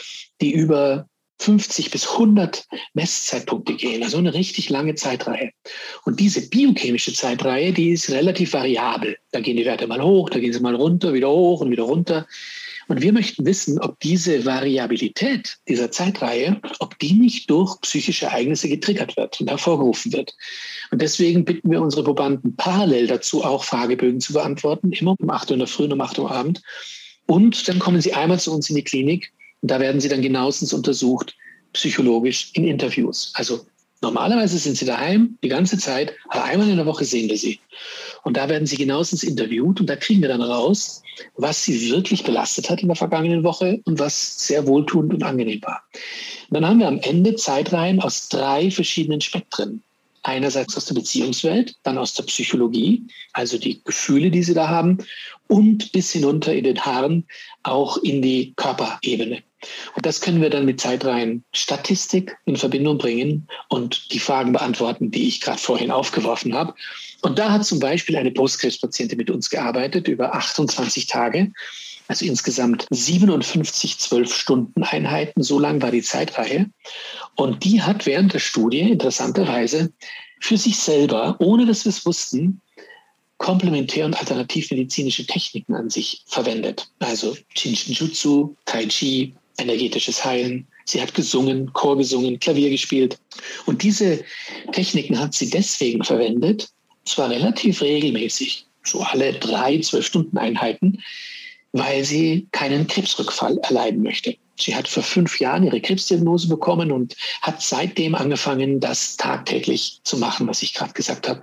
die 0.40 0.52
über 0.52 1.08
50 1.40 1.90
bis 1.90 2.08
100 2.08 2.64
Messzeitpunkte 2.94 3.74
gehen, 3.74 4.02
also 4.02 4.18
eine 4.18 4.34
richtig 4.34 4.70
lange 4.70 4.94
Zeitreihe. 4.94 5.50
Und 6.04 6.20
diese 6.20 6.48
biochemische 6.48 7.12
Zeitreihe, 7.12 7.72
die 7.72 7.90
ist 7.90 8.10
relativ 8.10 8.52
variabel. 8.52 9.16
Da 9.32 9.40
gehen 9.40 9.56
die 9.56 9.64
Werte 9.64 9.86
mal 9.86 10.02
hoch, 10.02 10.30
da 10.30 10.38
gehen 10.38 10.52
sie 10.52 10.60
mal 10.60 10.74
runter, 10.74 11.12
wieder 11.12 11.30
hoch 11.30 11.60
und 11.60 11.70
wieder 11.70 11.82
runter. 11.84 12.26
Und 12.86 13.00
wir 13.00 13.12
möchten 13.12 13.46
wissen, 13.46 13.80
ob 13.80 13.98
diese 14.00 14.44
Variabilität 14.44 15.56
dieser 15.68 15.90
Zeitreihe, 15.90 16.60
ob 16.80 16.98
die 16.98 17.14
nicht 17.14 17.50
durch 17.50 17.80
psychische 17.80 18.26
Ereignisse 18.26 18.68
getriggert 18.68 19.16
wird 19.16 19.40
und 19.40 19.48
hervorgerufen 19.48 20.12
wird. 20.12 20.34
Und 20.90 21.00
deswegen 21.00 21.44
bitten 21.44 21.70
wir 21.70 21.80
unsere 21.80 22.04
Probanden 22.04 22.56
parallel 22.56 23.06
dazu 23.06 23.42
auch 23.42 23.64
Fragebögen 23.64 24.20
zu 24.20 24.34
beantworten, 24.34 24.92
immer 24.92 25.14
um 25.18 25.30
8 25.30 25.50
Uhr 25.50 25.54
in 25.54 25.60
der 25.60 25.68
Früh 25.68 25.84
und 25.84 25.94
um 25.94 26.00
8 26.00 26.18
Uhr 26.18 26.30
Abend. 26.30 26.62
Und 27.26 27.66
dann 27.68 27.78
kommen 27.78 28.00
sie 28.02 28.12
einmal 28.12 28.38
zu 28.38 28.52
uns 28.52 28.68
in 28.68 28.76
die 28.76 28.84
Klinik 28.84 29.32
da 29.70 29.80
werden 29.80 30.00
sie 30.00 30.08
dann 30.08 30.22
genauestens 30.22 30.72
untersucht, 30.72 31.34
psychologisch 31.72 32.50
in 32.54 32.64
Interviews. 32.64 33.32
Also 33.34 33.66
normalerweise 34.00 34.58
sind 34.58 34.76
sie 34.76 34.84
daheim 34.84 35.38
die 35.42 35.48
ganze 35.48 35.78
Zeit, 35.78 36.12
aber 36.28 36.44
einmal 36.44 36.68
in 36.68 36.76
der 36.76 36.86
Woche 36.86 37.04
sehen 37.04 37.28
wir 37.28 37.38
sie. 37.38 37.58
Und 38.22 38.36
da 38.36 38.48
werden 38.48 38.66
sie 38.66 38.76
genauestens 38.76 39.22
interviewt 39.22 39.80
und 39.80 39.88
da 39.88 39.96
kriegen 39.96 40.22
wir 40.22 40.28
dann 40.28 40.42
raus, 40.42 41.02
was 41.36 41.64
sie 41.64 41.90
wirklich 41.90 42.24
belastet 42.24 42.70
hat 42.70 42.82
in 42.82 42.88
der 42.88 42.96
vergangenen 42.96 43.44
Woche 43.44 43.80
und 43.84 43.98
was 43.98 44.46
sehr 44.46 44.66
wohltuend 44.66 45.14
und 45.14 45.22
angenehm 45.22 45.62
war. 45.62 45.82
Und 46.50 46.54
dann 46.54 46.66
haben 46.66 46.80
wir 46.80 46.88
am 46.88 47.00
Ende 47.00 47.34
Zeitreihen 47.36 48.00
aus 48.00 48.28
drei 48.28 48.70
verschiedenen 48.70 49.20
Spektren. 49.20 49.82
Einerseits 50.24 50.76
aus 50.76 50.86
der 50.86 50.94
Beziehungswelt, 50.94 51.76
dann 51.82 51.98
aus 51.98 52.14
der 52.14 52.24
Psychologie, 52.24 53.06
also 53.32 53.58
die 53.58 53.82
Gefühle, 53.84 54.30
die 54.30 54.42
sie 54.42 54.54
da 54.54 54.68
haben, 54.68 54.98
und 55.48 55.92
bis 55.92 56.10
hinunter 56.12 56.54
in 56.54 56.64
den 56.64 56.80
Haaren 56.80 57.26
auch 57.62 57.98
in 57.98 58.22
die 58.22 58.54
Körperebene. 58.56 59.42
Und 59.94 60.06
das 60.06 60.20
können 60.20 60.42
wir 60.42 60.50
dann 60.50 60.64
mit 60.64 60.80
Zeitreihen 60.80 61.44
Statistik 61.52 62.36
in 62.44 62.56
Verbindung 62.56 62.98
bringen 62.98 63.46
und 63.68 64.12
die 64.12 64.18
Fragen 64.18 64.52
beantworten, 64.52 65.10
die 65.10 65.28
ich 65.28 65.40
gerade 65.40 65.58
vorhin 65.58 65.90
aufgeworfen 65.90 66.54
habe. 66.54 66.74
Und 67.22 67.38
da 67.38 67.52
hat 67.52 67.64
zum 67.64 67.78
Beispiel 67.78 68.16
eine 68.16 68.30
Brustkrebspatientin 68.30 69.16
mit 69.16 69.30
uns 69.30 69.48
gearbeitet 69.50 70.08
über 70.08 70.34
28 70.34 71.06
Tage, 71.06 71.52
also 72.08 72.24
insgesamt 72.24 72.86
57 72.90 73.94
12-Stunden-Einheiten. 73.94 75.42
So 75.42 75.58
lang 75.58 75.80
war 75.82 75.90
die 75.90 76.02
Zeitreihe. 76.02 76.70
Und 77.36 77.64
die 77.64 77.82
hat 77.82 78.06
während 78.06 78.34
der 78.34 78.40
Studie 78.40 78.80
interessanterweise 78.80 79.92
für 80.40 80.58
sich 80.58 80.76
selber, 80.76 81.36
ohne 81.38 81.66
dass 81.66 81.84
wir 81.84 81.90
es 81.90 82.04
wussten, 82.04 82.60
komplementär- 83.38 84.06
und 84.06 84.18
alternativmedizinische 84.18 85.26
Techniken 85.26 85.74
an 85.74 85.90
sich 85.90 86.22
verwendet. 86.26 86.88
Also 86.98 87.36
Shinshinjutsu, 87.56 88.54
Tai 88.64 88.86
Chi, 88.86 89.34
energetisches 89.58 90.24
Heilen. 90.24 90.66
Sie 90.84 91.00
hat 91.00 91.14
gesungen, 91.14 91.72
Chor 91.72 91.96
gesungen, 91.96 92.38
Klavier 92.38 92.70
gespielt. 92.70 93.18
Und 93.66 93.82
diese 93.82 94.22
Techniken 94.72 95.18
hat 95.18 95.34
sie 95.34 95.48
deswegen 95.48 96.04
verwendet, 96.04 96.68
zwar 97.04 97.30
relativ 97.30 97.80
regelmäßig, 97.80 98.66
so 98.84 99.00
alle 99.00 99.32
drei, 99.32 99.78
zwölf 99.80 100.06
Stunden 100.06 100.36
Einheiten, 100.36 101.02
weil 101.74 102.04
sie 102.04 102.46
keinen 102.52 102.86
Krebsrückfall 102.86 103.58
erleiden 103.58 104.02
möchte. 104.02 104.36
Sie 104.56 104.76
hat 104.76 104.86
vor 104.86 105.02
fünf 105.02 105.40
Jahren 105.40 105.64
ihre 105.64 105.80
Krebsdiagnose 105.80 106.48
bekommen 106.48 106.92
und 106.92 107.16
hat 107.42 107.60
seitdem 107.60 108.14
angefangen, 108.14 108.78
das 108.78 109.16
tagtäglich 109.16 109.98
zu 110.04 110.16
machen, 110.16 110.46
was 110.46 110.62
ich 110.62 110.72
gerade 110.72 110.92
gesagt 110.92 111.28
habe. 111.28 111.42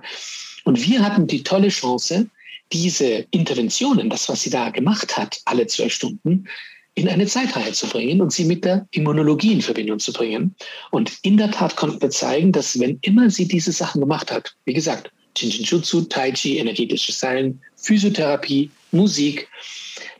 Und 0.64 0.82
wir 0.86 1.04
hatten 1.04 1.26
die 1.26 1.42
tolle 1.42 1.68
Chance, 1.68 2.28
diese 2.72 3.26
Interventionen, 3.30 4.08
das, 4.08 4.30
was 4.30 4.40
sie 4.40 4.48
da 4.48 4.70
gemacht 4.70 5.18
hat, 5.18 5.42
alle 5.44 5.66
zwölf 5.66 5.92
Stunden, 5.92 6.48
in 6.94 7.08
eine 7.08 7.26
Zeitreihe 7.26 7.72
zu 7.72 7.86
bringen 7.86 8.22
und 8.22 8.32
sie 8.32 8.46
mit 8.46 8.64
der 8.64 8.86
Immunologie 8.90 9.52
in 9.52 9.60
Verbindung 9.60 9.98
zu 9.98 10.14
bringen. 10.14 10.54
Und 10.90 11.12
in 11.22 11.36
der 11.36 11.50
Tat 11.50 11.76
konnten 11.76 12.00
wir 12.00 12.10
zeigen, 12.10 12.52
dass 12.52 12.80
wenn 12.80 12.98
immer 13.02 13.28
sie 13.28 13.46
diese 13.46 13.72
Sachen 13.72 14.00
gemacht 14.00 14.32
hat, 14.32 14.54
wie 14.64 14.72
gesagt, 14.72 15.10
Jinjinjutsu, 15.36 16.02
Tai 16.02 16.32
Chi, 16.32 16.58
energetische 16.58 17.12
Seilen, 17.12 17.60
Physiotherapie, 17.76 18.70
Musik, 18.92 19.48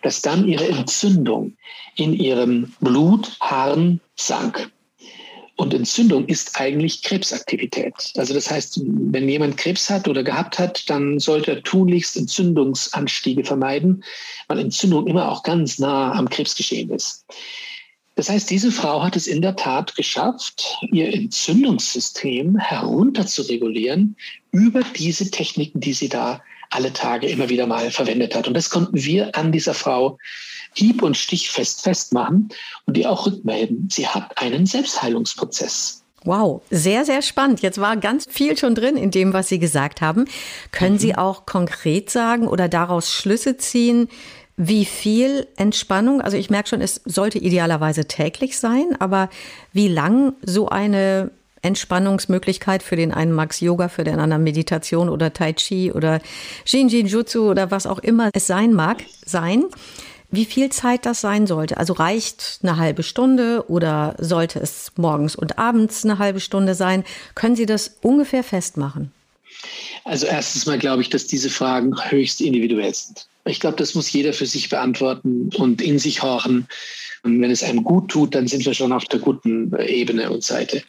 dass 0.03 0.23
dann 0.23 0.49
ihre 0.49 0.67
Entzündung 0.69 1.57
in 1.97 2.13
ihrem 2.15 2.73
Blut, 2.81 3.37
Haaren 3.41 4.01
sank. 4.17 4.71
Und 5.57 5.75
Entzündung 5.75 6.27
ist 6.27 6.59
eigentlich 6.59 7.03
Krebsaktivität. 7.03 7.95
Also 8.17 8.33
das 8.35 8.51
heißt, 8.51 8.81
wenn 8.85 9.29
jemand 9.29 9.59
Krebs 9.59 9.91
hat 9.91 10.09
oder 10.09 10.25
gehabt 10.25 10.59
hat, 10.59 10.89
dann 10.89 11.19
sollte 11.19 11.53
er 11.53 11.63
tunlichst 11.63 12.17
Entzündungsanstiege 12.17 13.45
vermeiden, 13.45 14.03
weil 14.49 14.59
Entzündung 14.59 15.07
immer 15.07 15.31
auch 15.31 15.43
ganz 15.43 15.79
nah 15.79 16.13
am 16.13 16.29
Krebsgeschehen 16.29 16.91
ist. 16.91 17.27
Das 18.15 18.29
heißt, 18.29 18.51
diese 18.51 18.73
Frau 18.73 19.03
hat 19.03 19.15
es 19.15 19.27
in 19.27 19.41
der 19.41 19.57
Tat 19.57 19.95
geschafft, 19.95 20.79
ihr 20.91 21.13
Entzündungssystem 21.13 22.59
herunter 22.59 23.27
zu 23.27 23.43
regulieren 23.43 24.17
über 24.53 24.83
diese 24.97 25.31
Techniken, 25.31 25.81
die 25.81 25.95
sie 25.95 26.09
da 26.09 26.41
alle 26.71 26.93
Tage 26.93 27.29
immer 27.29 27.49
wieder 27.49 27.67
mal 27.67 27.91
verwendet 27.91 28.35
hat. 28.35 28.49
Und 28.49 28.55
das 28.55 28.71
konnten 28.71 29.03
wir 29.03 29.35
an 29.37 29.53
dieser 29.53 29.75
Frau 29.75 30.19
hieb- 30.75 31.03
und 31.03 31.17
stichfest 31.17 31.83
festmachen 31.83 32.49
und 32.87 32.97
ihr 32.97 33.11
auch 33.11 33.27
rückmelden. 33.27 33.89
Sie 33.91 34.07
hat 34.07 34.39
einen 34.39 34.67
Selbstheilungsprozess. 34.67 36.03
Wow, 36.25 36.63
sehr, 36.71 37.05
sehr 37.05 37.21
spannend. 37.21 37.63
Jetzt 37.63 37.81
war 37.81 37.97
ganz 37.97 38.27
viel 38.31 38.57
schon 38.57 38.75
drin 38.75 38.97
in 38.97 39.11
dem, 39.11 39.33
was 39.33 39.49
Sie 39.49 39.59
gesagt 39.59 40.01
haben. 40.01 40.27
Können 40.71 40.95
mhm. 40.95 41.01
Sie 41.01 41.17
auch 41.17 41.47
konkret 41.47 42.11
sagen 42.11 42.47
oder 42.47 42.69
daraus 42.69 43.13
Schlüsse 43.13 43.57
ziehen, 43.57 44.09
wie 44.57 44.85
viel 44.85 45.49
Entspannung, 45.57 46.21
also 46.21 46.37
ich 46.37 46.51
merke 46.51 46.69
schon, 46.69 46.81
es 46.83 47.01
sollte 47.05 47.39
idealerweise 47.39 48.05
täglich 48.05 48.59
sein, 48.59 48.95
aber 49.01 49.31
wie 49.73 49.89
lang 49.89 50.35
so 50.43 50.69
eine 50.69 51.31
Entspannungsmöglichkeit 51.63 52.83
für 52.83 52.97
den 52.97 53.13
einen 53.13 53.33
Max 53.33 53.61
Yoga, 53.61 53.89
für 53.89 54.05
den 54.05 54.19
anderen 54.19 54.45
Meditation 54.45 55.09
oder 55.09 55.33
Tai 55.33 55.53
Chi 55.55 55.93
oder 55.93 56.21
Shinjin 56.65 57.07
Jutsu 57.07 57.51
oder 57.51 57.71
was 57.71 57.87
auch 57.87 58.01
immer 58.01 58.31
es 58.35 58.47
sein 58.47 58.73
mag, 58.73 59.05
sein 59.25 59.65
wie 60.33 60.47
viel 60.47 60.71
Zeit 60.71 61.07
das 61.07 61.21
sein 61.21 61.47
sollte. 61.47 61.77
Also 61.77 61.93
reicht 61.93 62.61
eine 62.63 62.79
halbe 62.79 63.03
Stunde 63.03 63.67
oder 63.69 64.17
sollte 64.19 64.59
es 64.59 64.91
morgens 64.97 65.37
und 65.37 65.59
abends 65.59 66.05
eine 66.05 66.19
halbe 66.19 66.41
Stunde 66.41 66.75
sein? 66.75 67.05
Können 67.35 67.55
Sie 67.55 67.67
das 67.67 67.99
ungefähr 68.01 68.43
festmachen? 68.43 69.13
Also 70.05 70.27
erstens 70.27 70.67
mal 70.67 70.79
glaube 70.79 71.03
ich, 71.03 71.11
dass 71.11 71.27
diese 71.27 71.51
Fragen 71.51 71.95
höchst 72.11 72.41
individuell 72.41 72.95
sind. 72.95 73.27
Ich 73.45 73.61
glaube, 73.61 73.77
das 73.77 73.95
muss 73.95 74.11
jeder 74.11 74.33
für 74.33 74.47
sich 74.47 74.71
beantworten 74.71 75.51
und 75.57 75.83
in 75.83 75.99
sich 75.99 76.23
horchen. 76.23 76.67
Und 77.23 77.41
wenn 77.41 77.51
es 77.51 77.63
einem 77.63 77.85
gut 77.85 78.11
tut, 78.11 78.35
dann 78.35 78.49
sind 78.49 78.65
wir 78.65 78.75
schon 78.75 78.93
auf 78.93 79.05
der 79.05 79.21
guten 79.21 79.73
Ebene 79.79 80.31
und 80.31 80.43
Seite. 80.43 80.83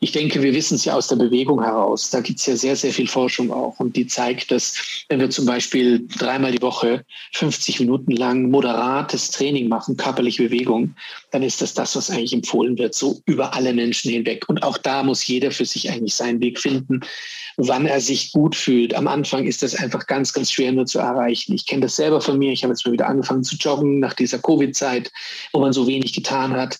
Ich 0.00 0.12
denke, 0.12 0.42
wir 0.42 0.54
wissen 0.54 0.76
es 0.76 0.84
ja 0.84 0.94
aus 0.94 1.08
der 1.08 1.16
Bewegung 1.16 1.62
heraus. 1.62 2.10
Da 2.10 2.20
gibt 2.20 2.38
es 2.38 2.46
ja 2.46 2.56
sehr, 2.56 2.76
sehr 2.76 2.92
viel 2.92 3.08
Forschung 3.08 3.50
auch. 3.50 3.80
Und 3.80 3.96
die 3.96 4.06
zeigt, 4.06 4.50
dass 4.52 4.74
wenn 5.08 5.18
wir 5.18 5.28
zum 5.28 5.44
Beispiel 5.44 6.06
dreimal 6.16 6.52
die 6.52 6.62
Woche 6.62 7.04
50 7.32 7.80
Minuten 7.80 8.12
lang 8.12 8.50
moderates 8.50 9.30
Training 9.30 9.68
machen, 9.68 9.96
körperliche 9.96 10.44
Bewegung, 10.44 10.94
dann 11.32 11.42
ist 11.42 11.60
das 11.60 11.74
das, 11.74 11.96
was 11.96 12.10
eigentlich 12.10 12.32
empfohlen 12.32 12.78
wird, 12.78 12.94
so 12.94 13.20
über 13.26 13.54
alle 13.54 13.74
Menschen 13.74 14.12
hinweg. 14.12 14.48
Und 14.48 14.62
auch 14.62 14.78
da 14.78 15.02
muss 15.02 15.26
jeder 15.26 15.50
für 15.50 15.64
sich 15.64 15.90
eigentlich 15.90 16.14
seinen 16.14 16.40
Weg 16.40 16.60
finden, 16.60 17.00
wann 17.56 17.86
er 17.86 18.00
sich 18.00 18.30
gut 18.32 18.54
fühlt. 18.54 18.94
Am 18.94 19.08
Anfang 19.08 19.46
ist 19.46 19.64
das 19.64 19.74
einfach 19.74 20.06
ganz, 20.06 20.32
ganz 20.32 20.52
schwer 20.52 20.70
nur 20.70 20.86
zu 20.86 21.00
erreichen. 21.00 21.54
Ich 21.54 21.66
kenne 21.66 21.82
das 21.82 21.96
selber 21.96 22.20
von 22.20 22.38
mir. 22.38 22.52
Ich 22.52 22.62
habe 22.62 22.72
jetzt 22.72 22.86
mal 22.86 22.92
wieder 22.92 23.08
angefangen 23.08 23.42
zu 23.42 23.56
joggen 23.56 23.98
nach 23.98 24.14
dieser 24.14 24.38
Covid-Zeit, 24.38 25.10
wo 25.52 25.60
man 25.60 25.72
so 25.72 25.88
wenig 25.88 26.12
getan 26.12 26.52
hat. 26.52 26.78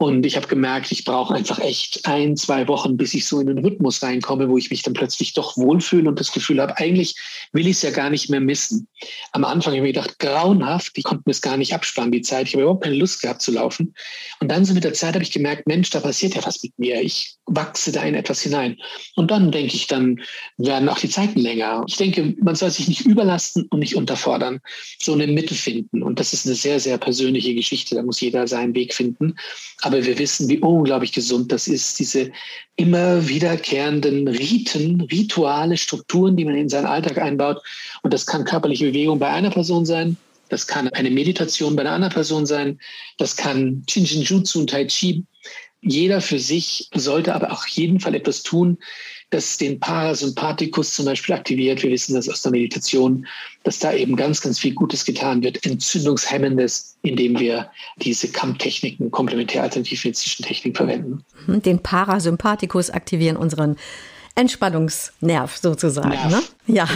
Und 0.00 0.24
ich 0.24 0.36
habe 0.36 0.46
gemerkt, 0.46 0.92
ich 0.92 1.04
brauche 1.04 1.34
einfach 1.34 1.58
echt 1.58 2.06
ein, 2.06 2.36
zwei 2.36 2.68
Wochen, 2.68 2.96
bis 2.96 3.14
ich 3.14 3.26
so 3.26 3.40
in 3.40 3.48
den 3.48 3.58
Rhythmus 3.58 4.00
reinkomme, 4.00 4.48
wo 4.48 4.56
ich 4.56 4.70
mich 4.70 4.82
dann 4.82 4.94
plötzlich 4.94 5.32
doch 5.32 5.56
wohlfühle 5.56 6.08
und 6.08 6.20
das 6.20 6.30
Gefühl 6.30 6.60
habe, 6.60 6.78
eigentlich 6.78 7.16
will 7.52 7.66
ich 7.66 7.78
es 7.78 7.82
ja 7.82 7.90
gar 7.90 8.08
nicht 8.08 8.30
mehr 8.30 8.38
missen. 8.38 8.86
Am 9.32 9.44
Anfang 9.44 9.72
habe 9.72 9.76
ich 9.78 9.82
mir 9.82 9.92
gedacht, 9.92 10.20
grauenhaft, 10.20 10.96
ich 10.96 11.02
konnte 11.02 11.24
mir 11.26 11.32
es 11.32 11.42
gar 11.42 11.56
nicht 11.56 11.74
absparen, 11.74 12.12
die 12.12 12.22
Zeit. 12.22 12.46
Ich 12.46 12.54
habe 12.54 12.62
überhaupt 12.62 12.84
keine 12.84 12.94
Lust 12.94 13.22
gehabt 13.22 13.42
zu 13.42 13.50
laufen. 13.50 13.92
Und 14.38 14.52
dann 14.52 14.64
so 14.64 14.72
mit 14.72 14.84
der 14.84 14.92
Zeit 14.92 15.14
habe 15.14 15.24
ich 15.24 15.32
gemerkt, 15.32 15.66
Mensch, 15.66 15.90
da 15.90 15.98
passiert 15.98 16.36
ja 16.36 16.46
was 16.46 16.62
mit 16.62 16.78
mir. 16.78 17.00
Ich 17.02 17.34
wachse 17.46 17.90
da 17.90 18.04
in 18.04 18.14
etwas 18.14 18.40
hinein. 18.40 18.76
Und 19.16 19.32
dann 19.32 19.50
denke 19.50 19.74
ich, 19.74 19.88
dann 19.88 20.20
werden 20.58 20.88
auch 20.88 20.98
die 20.98 21.08
Zeiten 21.08 21.40
länger. 21.40 21.82
Ich 21.88 21.96
denke, 21.96 22.36
man 22.40 22.54
soll 22.54 22.70
sich 22.70 22.86
nicht 22.86 23.00
überlasten 23.00 23.66
und 23.70 23.80
nicht 23.80 23.96
unterfordern, 23.96 24.60
so 25.00 25.12
eine 25.12 25.26
Mitte 25.26 25.54
finden. 25.54 26.04
Und 26.04 26.20
das 26.20 26.32
ist 26.32 26.46
eine 26.46 26.54
sehr, 26.54 26.78
sehr 26.78 26.98
persönliche 26.98 27.54
Geschichte. 27.54 27.96
Da 27.96 28.02
muss 28.02 28.20
jeder 28.20 28.46
seinen 28.46 28.76
Weg 28.76 28.94
finden. 28.94 29.34
Aber 29.80 29.87
wir 29.92 30.18
wissen, 30.18 30.48
wie 30.48 30.58
unglaublich 30.58 31.12
gesund 31.12 31.50
das 31.52 31.68
ist, 31.68 31.98
diese 31.98 32.30
immer 32.76 33.28
wiederkehrenden 33.28 34.28
Riten, 34.28 35.00
Rituale, 35.02 35.76
Strukturen, 35.76 36.36
die 36.36 36.44
man 36.44 36.54
in 36.54 36.68
seinen 36.68 36.86
Alltag 36.86 37.18
einbaut. 37.18 37.62
Und 38.02 38.12
das 38.14 38.26
kann 38.26 38.44
körperliche 38.44 38.86
Bewegung 38.86 39.18
bei 39.18 39.28
einer 39.28 39.50
Person 39.50 39.84
sein. 39.86 40.16
Das 40.48 40.66
kann 40.66 40.88
eine 40.88 41.10
Meditation 41.10 41.76
bei 41.76 41.82
einer 41.82 41.92
anderen 41.92 42.14
Person 42.14 42.46
sein. 42.46 42.78
Das 43.18 43.36
kann 43.36 43.84
Shinjinjutsu 43.88 44.60
und 44.60 44.70
Tai 44.70 44.84
Chi. 44.86 45.24
Jeder 45.80 46.20
für 46.20 46.38
sich 46.38 46.88
sollte 46.94 47.34
aber 47.34 47.52
auch 47.52 47.66
jeden 47.66 48.00
Fall 48.00 48.14
etwas 48.14 48.42
tun, 48.42 48.78
das 49.30 49.58
den 49.58 49.78
Parasympathikus 49.78 50.94
zum 50.94 51.04
Beispiel 51.04 51.34
aktiviert. 51.34 51.82
Wir 51.82 51.90
wissen 51.90 52.14
das 52.14 52.28
aus 52.28 52.42
der 52.42 52.52
Meditation, 52.52 53.26
dass 53.64 53.78
da 53.78 53.92
eben 53.92 54.16
ganz, 54.16 54.40
ganz 54.40 54.58
viel 54.58 54.74
Gutes 54.74 55.04
getan 55.04 55.42
wird, 55.42 55.64
entzündungshemmendes, 55.66 56.96
indem 57.02 57.38
wir 57.38 57.70
diese 57.96 58.28
Kampftechniken, 58.28 59.10
komplementär 59.10 59.62
alternativmedizinischen 59.62 60.44
Techniken 60.44 60.76
verwenden. 60.76 61.24
Den 61.46 61.82
Parasympathikus 61.82 62.90
aktivieren, 62.90 63.36
unseren 63.36 63.76
Entspannungsnerv 64.34 65.56
sozusagen, 65.56 66.10
Nerv. 66.10 66.30
ne? 66.30 66.42
Ja, 66.68 66.86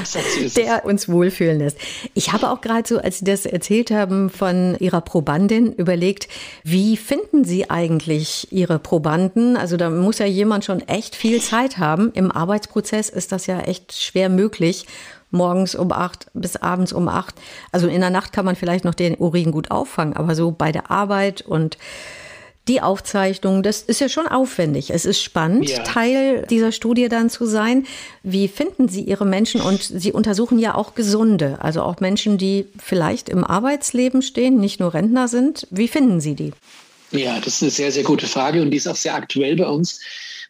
der 0.56 0.84
uns 0.84 1.08
wohlfühlen 1.08 1.58
lässt. 1.58 1.78
Ich 2.12 2.32
habe 2.32 2.50
auch 2.50 2.60
gerade 2.60 2.86
so, 2.86 2.98
als 2.98 3.18
Sie 3.18 3.24
das 3.24 3.46
erzählt 3.46 3.90
haben 3.90 4.28
von 4.28 4.76
Ihrer 4.78 5.00
Probandin, 5.00 5.72
überlegt, 5.72 6.28
wie 6.62 6.98
finden 6.98 7.44
Sie 7.44 7.70
eigentlich 7.70 8.52
Ihre 8.52 8.78
Probanden? 8.78 9.56
Also 9.56 9.78
da 9.78 9.88
muss 9.88 10.18
ja 10.18 10.26
jemand 10.26 10.66
schon 10.66 10.86
echt 10.88 11.16
viel 11.16 11.40
Zeit 11.40 11.78
haben. 11.78 12.12
Im 12.12 12.30
Arbeitsprozess 12.30 13.08
ist 13.08 13.32
das 13.32 13.46
ja 13.46 13.60
echt 13.60 13.94
schwer 13.94 14.28
möglich 14.28 14.86
morgens 15.32 15.74
um 15.74 15.90
acht 15.90 16.26
bis 16.34 16.56
abends 16.56 16.92
um 16.92 17.08
acht. 17.08 17.34
Also 17.72 17.88
in 17.88 18.02
der 18.02 18.10
Nacht 18.10 18.32
kann 18.32 18.44
man 18.44 18.54
vielleicht 18.54 18.84
noch 18.84 18.94
den 18.94 19.16
Urin 19.16 19.50
gut 19.50 19.70
auffangen, 19.70 20.14
aber 20.14 20.34
so 20.34 20.50
bei 20.50 20.70
der 20.70 20.90
Arbeit 20.90 21.40
und 21.42 21.78
die 22.68 22.80
Aufzeichnung, 22.80 23.62
das 23.62 23.82
ist 23.82 24.00
ja 24.00 24.08
schon 24.08 24.28
aufwendig. 24.28 24.90
Es 24.90 25.04
ist 25.04 25.20
spannend, 25.20 25.68
ja. 25.68 25.82
Teil 25.82 26.46
dieser 26.48 26.70
Studie 26.70 27.08
dann 27.08 27.28
zu 27.28 27.44
sein. 27.44 27.86
Wie 28.22 28.46
finden 28.46 28.88
Sie 28.88 29.02
Ihre 29.02 29.26
Menschen? 29.26 29.60
Und 29.60 29.82
Sie 29.82 30.12
untersuchen 30.12 30.58
ja 30.58 30.74
auch 30.76 30.94
Gesunde, 30.94 31.58
also 31.60 31.82
auch 31.82 31.98
Menschen, 31.98 32.38
die 32.38 32.66
vielleicht 32.78 33.28
im 33.28 33.42
Arbeitsleben 33.42 34.22
stehen, 34.22 34.60
nicht 34.60 34.78
nur 34.78 34.94
Rentner 34.94 35.26
sind. 35.26 35.66
Wie 35.70 35.88
finden 35.88 36.20
Sie 36.20 36.36
die? 36.36 36.52
Ja, 37.12 37.38
das 37.38 37.54
ist 37.54 37.62
eine 37.62 37.70
sehr, 37.70 37.92
sehr 37.92 38.04
gute 38.04 38.26
Frage 38.26 38.62
und 38.62 38.70
die 38.70 38.78
ist 38.78 38.88
auch 38.88 38.96
sehr 38.96 39.14
aktuell 39.14 39.56
bei 39.56 39.66
uns 39.66 40.00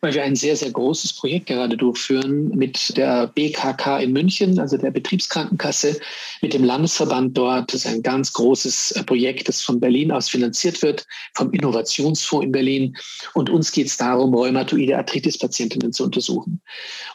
weil 0.03 0.15
wir 0.15 0.25
ein 0.25 0.35
sehr, 0.35 0.57
sehr 0.57 0.73
großes 0.73 1.13
Projekt 1.13 1.47
gerade 1.47 1.77
durchführen 1.77 2.49
mit 2.49 2.97
der 2.97 3.29
BKK 3.29 4.01
in 4.01 4.13
München, 4.13 4.59
also 4.59 4.77
der 4.77 4.91
Betriebskrankenkasse, 4.91 6.01
mit 6.43 6.55
dem 6.55 6.65
Landesverband 6.65 7.39
dort. 7.39 7.73
Das 7.73 7.85
ist 7.85 7.87
ein 7.87 8.03
ganz 8.03 8.33
großes 8.33 8.93
äh, 8.93 9.05
Projekt, 9.05 9.47
das 9.47 9.63
von 9.63 9.79
Berlin 9.79 10.11
aus 10.11 10.29
finanziert 10.29 10.83
wird, 10.83 11.07
vom 11.35 11.53
Innovationsfonds 11.53 12.45
in 12.45 12.51
Berlin. 12.51 12.97
Und 13.35 13.49
uns 13.49 13.71
geht 13.71 13.87
es 13.87 13.97
darum, 13.97 14.35
rheumatoide 14.35 14.99
Arthritis-Patientinnen 14.99 15.93
zu 15.93 16.03
untersuchen. 16.03 16.61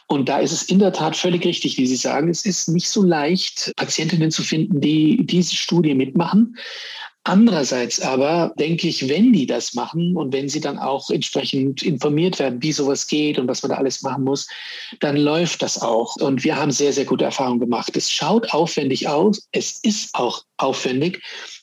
Und 0.06 0.30
da 0.30 0.38
ist 0.38 0.52
es 0.52 0.62
in 0.62 0.78
der 0.78 0.94
Tat 0.94 1.14
völlig 1.14 1.44
richtig, 1.44 1.76
wie 1.76 1.86
Sie 1.86 1.96
sagen, 1.96 2.30
es 2.30 2.46
ist 2.46 2.68
nicht 2.68 2.88
so 2.88 3.02
leicht, 3.02 3.70
Patientinnen 3.76 4.30
zu 4.30 4.42
finden, 4.42 4.80
die 4.80 5.26
diese 5.26 5.54
Studie 5.54 5.94
mitmachen. 5.94 6.56
Andererseits 7.28 8.00
aber 8.00 8.54
denke 8.58 8.88
ich, 8.88 9.06
wenn 9.06 9.34
die 9.34 9.44
das 9.44 9.74
machen 9.74 10.16
und 10.16 10.32
wenn 10.32 10.48
sie 10.48 10.62
dann 10.62 10.78
auch 10.78 11.10
entsprechend 11.10 11.82
informiert 11.82 12.38
werden, 12.38 12.62
wie 12.62 12.72
sowas 12.72 13.06
geht 13.06 13.38
und 13.38 13.46
was 13.48 13.62
man 13.62 13.68
da 13.68 13.76
alles 13.76 14.00
machen 14.00 14.24
muss, 14.24 14.48
dann 15.00 15.14
läuft 15.14 15.60
das 15.60 15.82
auch. 15.82 16.16
Und 16.16 16.42
wir 16.42 16.56
haben 16.56 16.70
sehr, 16.70 16.90
sehr 16.90 17.04
gute 17.04 17.26
Erfahrungen 17.26 17.60
gemacht. 17.60 17.94
Es 17.98 18.10
schaut 18.10 18.54
aufwendig 18.54 19.08
aus. 19.08 19.46
Es 19.52 19.78
ist 19.82 20.14
auch 20.14 20.42
aufwendig. 20.56 21.20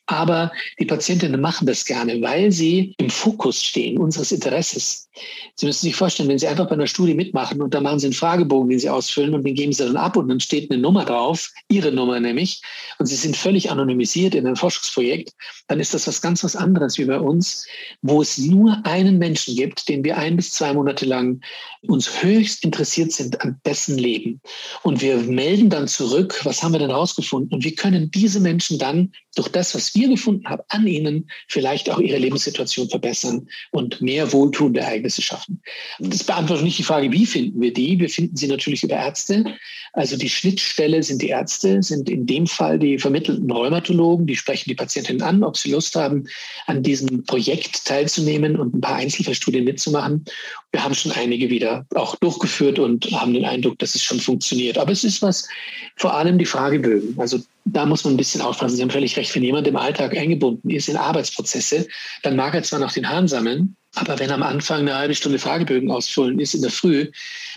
Aber 0.08 0.52
die 0.80 0.86
Patientinnen 0.86 1.42
machen 1.42 1.66
das 1.66 1.86
gerne, 1.86 2.22
weil 2.22 2.52
sie 2.52 2.94
im 2.98 3.10
Fokus 3.10 3.64
stehen 3.64 3.98
unseres 3.98 4.32
Interesses. 4.32 5.10
Sie 5.56 5.66
müssen 5.66 5.86
sich 5.86 5.96
vorstellen, 5.96 6.30
wenn 6.30 6.40
Sie 6.40 6.48
einfach 6.48 6.68
bei 6.68 6.74
einer 6.74 6.88
Studie 6.88 7.14
mitmachen 7.14 7.62
und 7.62 7.74
da 7.74 7.80
machen 7.80 8.00
Sie 8.00 8.08
einen 8.08 8.14
Fragebogen, 8.14 8.70
den 8.70 8.80
Sie 8.80 8.90
ausfüllen 8.90 9.34
und 9.34 9.46
den 9.46 9.56
geben 9.56 9.72
Sie 9.72 9.86
dann 9.86 9.96
ab 9.96 10.18
und 10.18 10.28
dann 10.28 10.40
steht 10.40 10.70
eine 10.70 10.82
Nummer 10.82 11.06
drauf, 11.06 11.52
Ihre 11.70 11.92
Nummer 11.92 12.20
nämlich, 12.20 12.62
und 13.00 13.06
Sie 13.06 13.16
sind 13.16 13.38
völlig 13.38 13.72
anonymisiert 13.72 14.36
in 14.36 14.46
einem 14.46 14.58
Forschungsprojekt, 14.58 15.32
dann 15.68 15.79
ist 15.79 15.94
das 15.94 16.08
was 16.08 16.22
ganz 16.22 16.44
was 16.44 16.56
anderes 16.56 16.98
wie 16.98 17.06
bei 17.06 17.20
uns, 17.20 17.66
wo 18.01 18.22
es 18.22 18.38
nur 18.38 18.86
einen 18.86 19.18
Menschen 19.18 19.56
gibt, 19.56 19.88
den 19.88 20.03
wir 20.03 20.18
ein 20.18 20.36
bis 20.36 20.51
zwei 20.51 20.74
Monate 20.74 21.06
lang 21.06 21.42
uns 21.88 22.22
höchst 22.22 22.64
interessiert 22.64 23.12
sind 23.12 23.42
an 23.42 23.60
dessen 23.66 23.98
Leben. 23.98 24.42
Und 24.84 25.01
wir 25.01 25.18
melden 25.18 25.70
dann 25.70 25.88
zurück, 25.88 26.42
was 26.44 26.62
haben 26.62 26.74
wir 26.74 26.79
denn 26.79 26.92
rausgefunden? 26.92 27.53
Und 27.53 27.64
wir 27.64 27.75
können 27.75 28.12
diese 28.12 28.40
Menschen 28.40 28.79
dann 28.79 29.12
durch 29.36 29.50
das, 29.50 29.75
was 29.75 29.95
wir 29.96 30.10
gefunden 30.10 30.48
haben, 30.48 30.62
an 30.70 30.86
ihnen 30.86 31.29
vielleicht 31.48 31.90
auch 31.90 32.00
ihre 32.00 32.18
Lebenssituation 32.18 32.90
verbessern 32.90 33.48
und 33.72 34.01
mehr 34.01 34.31
wohltuende 34.31 34.81
Ereignisse 34.81 35.22
schaffen. 35.22 35.62
Das 36.00 36.24
beantwortet 36.24 36.66
nicht 36.66 36.77
die 36.77 36.84
Frage, 36.84 37.12
wie 37.12 37.25
finden 37.25 37.62
wir 37.62 37.74
die? 37.74 38.00
Wir 38.00 38.10
finden 38.10 38.36
sie 38.36 38.48
natürlich 38.48 38.84
über 38.84 38.96
Ärzte. 38.96 39.46
Also 39.94 40.18
die 40.18 40.29
Schnittstelle 40.29 41.01
sind 41.01 41.22
die 41.22 41.29
Ärzte, 41.29 41.81
sind 41.81 42.10
in 42.10 42.25
dem 42.25 42.48
Fall 42.48 42.77
die 42.77 43.00
vermittelten 43.00 43.50
Rheumatologen, 43.50 44.27
die 44.27 44.36
sprechen 44.36 44.70
die 44.70 44.75
Patientin 44.75 45.22
an, 45.22 45.44
ob 45.44 45.58
sie 45.58 45.72
Lust 45.72 45.96
haben, 45.96 46.27
an 46.66 46.84
diesem 46.84 47.24
Projekt 47.24 47.86
teilzunehmen 47.86 48.58
und 48.58 48.75
ein 48.75 48.81
paar 48.81 48.96
Einzelfallstudien 48.96 49.64
mitzumachen. 49.64 50.25
Wir 50.72 50.84
haben 50.84 50.94
schon 50.94 51.14
einige 51.14 51.50
wieder 51.50 51.86
auch 51.96 52.18
durchgeführt 52.18 52.79
und 52.79 53.10
haben 53.12 53.34
den 53.34 53.46
Eindruck, 53.46 53.79
dass 53.79 53.96
es 53.96 54.03
schon 54.03 54.20
funktioniert. 54.20 54.77
Aber 54.77 54.92
es 54.92 55.05
ist 55.05 55.22
was, 55.22 55.48
vor 55.96 56.14
allem 56.14 56.38
die 56.38 56.46
Fragebögen. 56.46 57.18
Also 57.18 57.40
da 57.66 57.86
muss 57.86 58.04
man 58.04 58.14
ein 58.14 58.18
bisschen 58.18 58.42
aufpassen. 58.42 58.75
Sie 58.75 58.82
haben 58.82 58.92
völlig 58.92 59.18
recht. 59.18 59.34
Wenn 59.36 59.44
jemand 59.44 59.68
im 59.68 59.75
Alltag 59.75 60.16
eingebunden 60.16 60.70
ist 60.70 60.88
in 60.88 60.98
Arbeitsprozesse, 60.98 61.88
dann 62.22 62.36
mag 62.36 62.54
er 62.54 62.64
zwar 62.64 62.80
noch 62.80 62.92
den 62.92 63.10
Hahn 63.10 63.28
sammeln, 63.28 63.75
aber 63.96 64.20
wenn 64.20 64.32
am 64.32 64.44
Anfang 64.44 64.82
eine 64.82 64.96
halbe 64.96 65.16
Stunde 65.16 65.40
Fragebögen 65.40 65.90
ausfüllen 65.90 66.40
ist 66.40 66.54
in 66.54 66.62
der 66.62 66.72
Früh, 66.72 67.08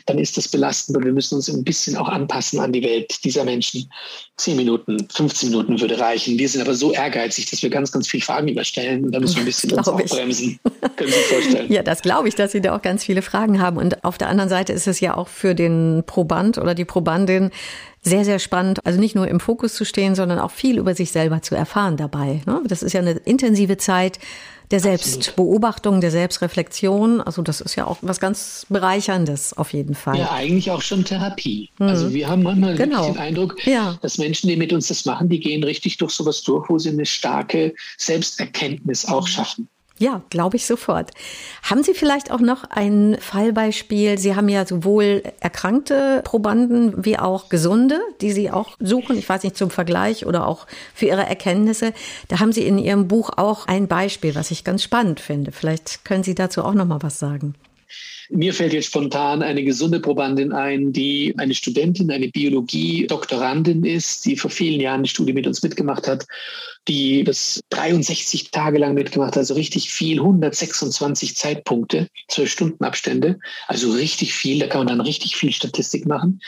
dann 0.09 0.19
ist 0.19 0.37
das 0.37 0.49
belastend 0.49 0.97
und 0.97 1.05
wir 1.05 1.13
müssen 1.13 1.35
uns 1.35 1.49
ein 1.49 1.65
bisschen 1.65 1.97
auch 1.97 2.09
anpassen 2.09 2.61
an 2.61 2.73
die 2.73 2.83
Welt 2.83 3.23
dieser 3.25 3.45
Menschen. 3.45 3.91
Zehn 4.37 4.57
Minuten, 4.57 5.07
15 5.11 5.51
Minuten 5.51 5.81
würde 5.81 5.99
reichen. 5.99 6.39
Wir 6.39 6.49
sind 6.49 6.63
aber 6.63 6.75
so 6.75 6.93
ehrgeizig, 6.93 7.51
dass 7.51 7.63
wir 7.63 7.69
ganz, 7.69 7.93
ganz 7.93 8.09
viele 8.09 8.23
Fragen 8.23 8.49
überstellen 8.49 9.05
und 9.05 9.13
da 9.13 9.21
müssen 9.21 9.37
wir 9.37 9.43
ein 9.43 9.47
bisschen 9.47 9.73
uns 9.73 9.87
auch 9.87 10.01
bremsen. 10.01 10.59
Können 10.97 11.11
Sie 11.11 11.17
sich 11.19 11.27
vorstellen? 11.27 11.73
Ja, 11.79 11.83
das 11.83 12.03
glaube 12.03 12.29
ich, 12.29 12.35
dass 12.35 12.53
Sie 12.53 12.61
da 12.61 12.75
auch 12.75 12.81
ganz 12.81 13.05
viele 13.05 13.21
Fragen 13.21 13.61
haben. 13.61 13.77
Und 13.77 14.05
auf 14.05 14.17
der 14.17 14.29
anderen 14.29 14.49
Seite 14.49 14.73
ist 14.73 14.87
es 14.87 15.01
ja 15.01 15.17
auch 15.17 15.29
für 15.29 15.55
den 15.55 16.03
Proband 16.07 16.57
oder 16.57 16.75
die 16.75 16.87
Probandin 16.87 17.51
sehr, 18.03 18.25
sehr 18.25 18.39
spannend, 18.39 18.85
also 18.87 18.99
nicht 18.99 19.15
nur 19.15 19.29
im 19.29 19.41
Fokus 19.41 19.75
zu 19.75 19.85
stehen, 19.85 20.15
sondern 20.15 20.39
auch 20.39 20.51
viel 20.51 20.79
über 20.79 20.95
sich 20.95 21.13
selber 21.13 21.43
zu 21.43 21.55
erfahren 21.55 21.97
dabei. 21.97 22.41
Ne? 22.47 22.63
Das 22.67 22.83
ist 22.83 22.93
ja 22.93 23.01
eine 23.01 23.13
intensive 23.13 23.77
Zeit 23.77 24.19
der 24.71 24.81
Selbstbeobachtung, 24.81 26.01
der 26.01 26.11
Selbstreflexion. 26.11 27.21
Also 27.21 27.43
das 27.43 27.61
ist 27.61 27.77
ja 27.77 27.87
auch 27.87 27.99
was 28.03 28.21
ganz 28.21 28.67
Bereicherndes 28.69 29.57
auf 29.57 29.73
jeden 29.73 29.95
Fall. 29.95 30.19
Ja, 30.19 30.33
eigentlich 30.33 30.71
auch 30.71 30.83
schon 30.83 31.05
Therapie. 31.05 31.71
Mhm. 31.79 31.87
Also 31.87 32.13
wir 32.13 32.29
haben 32.29 32.43
manchmal 32.43 32.77
genau. 32.77 33.07
den 33.07 33.19
Eindruck, 33.19 33.67
ja. 33.67 33.99
dass 34.03 34.19
Menschen, 34.19 34.49
die 34.49 34.57
mit 34.57 34.73
uns 34.73 34.89
das 34.89 35.05
machen, 35.05 35.29
die 35.29 35.41
gehen 35.41 35.65
richtig 35.65 35.97
durch 35.99 36.13
sowas 36.13 36.43
durch, 36.43 36.69
wo 36.69 36.79
sie 36.79 36.91
eine 36.91 37.07
starke 37.07 37.75
Selbsterkenntnis 37.97 39.07
auch 39.07 39.27
schaffen. 39.27 39.69
Ja, 39.99 40.23
glaube 40.31 40.57
ich 40.57 40.67
sofort. 40.67 41.11
Haben 41.63 41.83
Sie 41.83 41.93
vielleicht 41.93 42.31
auch 42.31 42.41
noch 42.41 42.65
ein 42.71 43.17
Fallbeispiel? 43.21 44.17
Sie 44.17 44.37
haben 44.37 44.49
ja 44.49 44.65
sowohl 44.65 45.23
erkrankte 45.41 46.23
Probanden 46.25 47.05
wie 47.05 47.19
auch 47.19 47.49
gesunde, 47.49 48.01
die 48.21 48.31
Sie 48.31 48.51
auch 48.51 48.77
suchen. 48.79 49.19
Ich 49.19 49.29
weiß 49.29 49.43
nicht, 49.43 49.57
zum 49.57 49.71
Vergleich 49.71 50.25
oder 50.25 50.47
auch 50.47 50.67
für 50.95 51.07
Ihre 51.07 51.27
Erkenntnisse. 51.27 51.93
Da 52.29 52.39
haben 52.39 52.53
Sie 52.53 52.67
in 52.67 52.79
Ihrem 52.79 53.09
Buch 53.09 53.31
auch 53.37 53.67
ein 53.67 53.89
Beispiel, 53.89 54.37
was 54.37 54.53
ich 54.53 54.63
ganz 54.63 54.85
spannend 54.85 55.19
finde. 55.19 55.51
Vielleicht 55.51 56.05
können 56.05 56.23
Sie 56.23 56.37
dazu 56.37 56.65
auch 56.65 56.75
noch 56.75 56.87
mal 56.87 57.03
was 57.03 57.19
sagen. 57.19 57.55
Mir 58.31 58.53
fällt 58.53 58.73
jetzt 58.73 58.87
spontan 58.87 59.43
eine 59.43 59.65
gesunde 59.65 60.01
Probandin 60.01 60.53
ein, 60.53 60.93
die 60.93 61.35
eine 61.39 61.55
Studentin, 61.55 62.11
eine 62.11 62.29
Biologie-Doktorandin 62.29 63.85
ist, 63.85 64.25
die 64.27 64.37
vor 64.37 64.51
vielen 64.51 64.81
Jahren 64.81 65.03
die 65.03 65.09
Studie 65.09 65.33
mit 65.33 65.47
uns 65.47 65.63
mitgemacht 65.63 66.07
hat, 66.07 66.27
die 66.87 67.25
das 67.25 67.61
63 67.71 68.51
Tage 68.51 68.79
lang 68.79 68.95
mitgemacht 68.95 69.33
hat, 69.33 69.39
also 69.39 69.55
richtig 69.55 69.91
viel, 69.91 70.19
126 70.19 71.37
Zeitpunkte, 71.37 72.09
12 72.29 72.51
Stunden 72.51 72.85
Abstände, 72.85 73.39
also 73.67 73.93
richtig 73.93 74.35
viel, 74.35 74.59
da 74.59 74.67
kann 74.67 74.81
man 74.81 74.89
dann 74.89 75.01
richtig 75.01 75.37
viel 75.37 75.53
Statistik 75.53 76.07
machen 76.07 76.41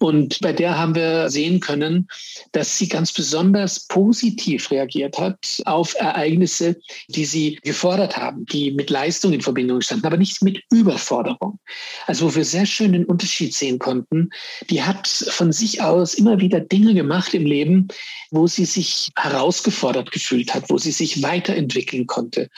Und 0.00 0.40
bei 0.40 0.54
der 0.54 0.78
haben 0.78 0.94
wir 0.94 1.28
sehen 1.28 1.60
können, 1.60 2.08
dass 2.52 2.78
sie 2.78 2.88
ganz 2.88 3.12
besonders 3.12 3.80
positiv 3.80 4.70
reagiert 4.70 5.18
hat 5.18 5.60
auf 5.66 5.94
Ereignisse, 5.94 6.80
die 7.08 7.26
sie 7.26 7.56
gefordert 7.62 8.16
haben, 8.16 8.46
die 8.46 8.70
mit 8.70 8.88
Leistung 8.88 9.34
in 9.34 9.42
Verbindung 9.42 9.82
standen, 9.82 10.06
aber 10.06 10.16
nicht 10.16 10.42
mit 10.42 10.62
Überforderung. 10.72 11.58
Also 12.06 12.26
wo 12.26 12.34
wir 12.34 12.46
sehr 12.46 12.64
schön 12.64 12.94
den 12.94 13.04
Unterschied 13.04 13.52
sehen 13.52 13.78
konnten, 13.78 14.30
die 14.70 14.82
hat 14.82 15.06
von 15.06 15.52
sich 15.52 15.82
aus 15.82 16.14
immer 16.14 16.40
wieder 16.40 16.60
Dinge 16.60 16.94
gemacht 16.94 17.34
im 17.34 17.44
Leben, 17.44 17.88
wo 18.30 18.46
sie 18.46 18.64
sich 18.64 19.10
herausgefordert 19.16 20.12
gefühlt 20.12 20.54
hat, 20.54 20.70
wo 20.70 20.78
sie 20.78 20.92
sich 20.92 21.22
weiterentwickeln 21.22 22.06
konnte. 22.06 22.48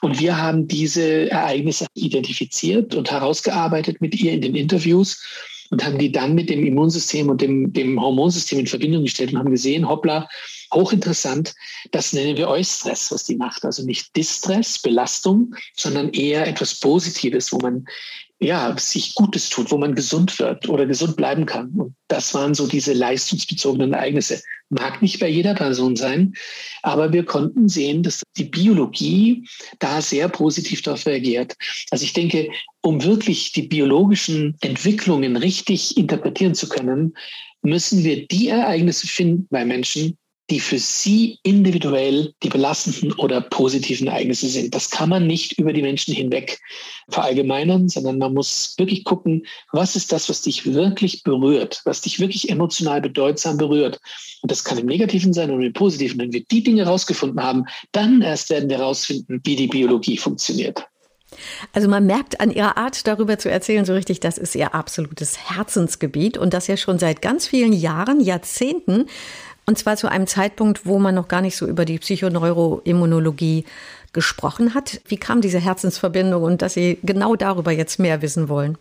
Und 0.00 0.18
wir 0.18 0.36
haben 0.36 0.66
diese 0.66 1.30
Ereignisse 1.30 1.86
identifiziert 1.94 2.96
und 2.96 3.12
herausgearbeitet 3.12 4.00
mit 4.00 4.16
ihr 4.20 4.32
in 4.32 4.40
den 4.40 4.56
Interviews 4.56 5.22
und 5.70 5.84
haben 5.84 5.98
die 5.98 6.12
dann 6.12 6.34
mit 6.34 6.50
dem 6.50 6.64
Immunsystem 6.64 7.28
und 7.28 7.40
dem, 7.40 7.72
dem 7.72 8.00
Hormonsystem 8.00 8.60
in 8.60 8.66
Verbindung 8.66 9.04
gestellt 9.04 9.32
und 9.32 9.38
haben 9.38 9.50
gesehen, 9.50 9.88
hoppla, 9.88 10.28
hochinteressant, 10.72 11.54
das 11.90 12.12
nennen 12.12 12.36
wir 12.36 12.48
Eustress, 12.48 13.10
was 13.10 13.24
die 13.24 13.36
macht. 13.36 13.64
Also 13.64 13.84
nicht 13.84 14.14
Distress, 14.16 14.78
Belastung, 14.80 15.54
sondern 15.76 16.10
eher 16.10 16.46
etwas 16.46 16.78
Positives, 16.78 17.52
wo 17.52 17.58
man 17.58 17.86
ja, 18.40 18.76
sich 18.78 19.14
Gutes 19.14 19.50
tut, 19.50 19.70
wo 19.72 19.78
man 19.78 19.96
gesund 19.96 20.38
wird 20.38 20.68
oder 20.68 20.86
gesund 20.86 21.16
bleiben 21.16 21.44
kann. 21.44 21.70
Und 21.70 21.94
das 22.06 22.34
waren 22.34 22.54
so 22.54 22.68
diese 22.68 22.92
leistungsbezogenen 22.92 23.94
Ereignisse. 23.94 24.40
Mag 24.70 25.00
nicht 25.00 25.18
bei 25.18 25.28
jeder 25.28 25.54
Person 25.54 25.96
sein, 25.96 26.34
aber 26.82 27.12
wir 27.12 27.24
konnten 27.24 27.68
sehen, 27.68 28.02
dass 28.02 28.22
die 28.36 28.44
Biologie 28.44 29.48
da 29.78 30.02
sehr 30.02 30.28
positiv 30.28 30.82
darauf 30.82 31.06
reagiert. 31.06 31.54
Also 31.90 32.04
ich 32.04 32.12
denke, 32.12 32.50
um 32.82 33.02
wirklich 33.02 33.52
die 33.52 33.62
biologischen 33.62 34.56
Entwicklungen 34.60 35.36
richtig 35.36 35.96
interpretieren 35.96 36.54
zu 36.54 36.68
können, 36.68 37.14
müssen 37.62 38.04
wir 38.04 38.26
die 38.26 38.48
Ereignisse 38.48 39.06
finden 39.06 39.46
bei 39.50 39.64
Menschen, 39.64 40.18
die 40.50 40.60
für 40.60 40.78
sie 40.78 41.38
individuell 41.42 42.32
die 42.42 42.48
belastenden 42.48 43.12
oder 43.14 43.40
positiven 43.40 44.06
Ereignisse 44.06 44.48
sind. 44.48 44.74
Das 44.74 44.90
kann 44.90 45.10
man 45.10 45.26
nicht 45.26 45.58
über 45.58 45.72
die 45.72 45.82
Menschen 45.82 46.14
hinweg 46.14 46.58
verallgemeinern, 47.10 47.88
sondern 47.88 48.18
man 48.18 48.32
muss 48.32 48.74
wirklich 48.78 49.04
gucken, 49.04 49.46
was 49.72 49.94
ist 49.94 50.10
das, 50.12 50.28
was 50.28 50.42
dich 50.42 50.72
wirklich 50.72 51.22
berührt, 51.22 51.82
was 51.84 52.00
dich 52.00 52.18
wirklich 52.18 52.48
emotional 52.48 53.00
bedeutsam 53.00 53.58
berührt. 53.58 54.00
Und 54.42 54.50
das 54.50 54.64
kann 54.64 54.78
im 54.78 54.86
Negativen 54.86 55.32
sein 55.32 55.50
oder 55.50 55.64
im 55.64 55.72
Positiven. 55.72 56.18
Wenn 56.18 56.32
wir 56.32 56.44
die 56.44 56.62
Dinge 56.62 56.84
herausgefunden 56.84 57.42
haben, 57.42 57.64
dann 57.92 58.22
erst 58.22 58.48
werden 58.50 58.70
wir 58.70 58.78
herausfinden, 58.78 59.40
wie 59.44 59.56
die 59.56 59.68
Biologie 59.68 60.16
funktioniert. 60.16 60.86
Also 61.72 61.88
man 61.88 62.06
merkt 62.06 62.40
an 62.40 62.50
ihrer 62.50 62.76
Art 62.78 63.06
darüber 63.06 63.38
zu 63.38 63.50
erzählen 63.50 63.84
so 63.84 63.92
richtig, 63.92 64.20
das 64.20 64.38
ist 64.38 64.54
ihr 64.54 64.74
absolutes 64.74 65.50
Herzensgebiet 65.50 66.38
und 66.38 66.54
das 66.54 66.66
ja 66.66 66.76
schon 66.76 66.98
seit 66.98 67.20
ganz 67.20 67.46
vielen 67.46 67.72
Jahren, 67.72 68.20
Jahrzehnten. 68.20 69.06
Und 69.68 69.76
zwar 69.76 69.98
zu 69.98 70.10
einem 70.10 70.26
Zeitpunkt, 70.26 70.86
wo 70.86 70.98
man 70.98 71.14
noch 71.14 71.28
gar 71.28 71.42
nicht 71.42 71.54
so 71.54 71.66
über 71.66 71.84
die 71.84 71.98
Psychoneuroimmunologie 71.98 73.66
gesprochen 74.14 74.72
hat. 74.72 75.02
Wie 75.06 75.18
kam 75.18 75.42
diese 75.42 75.60
Herzensverbindung 75.60 76.42
und 76.42 76.62
dass 76.62 76.72
Sie 76.72 76.96
genau 77.02 77.36
darüber 77.36 77.70
jetzt 77.70 77.98
mehr 77.98 78.22
wissen 78.22 78.48
wollen? 78.48 78.78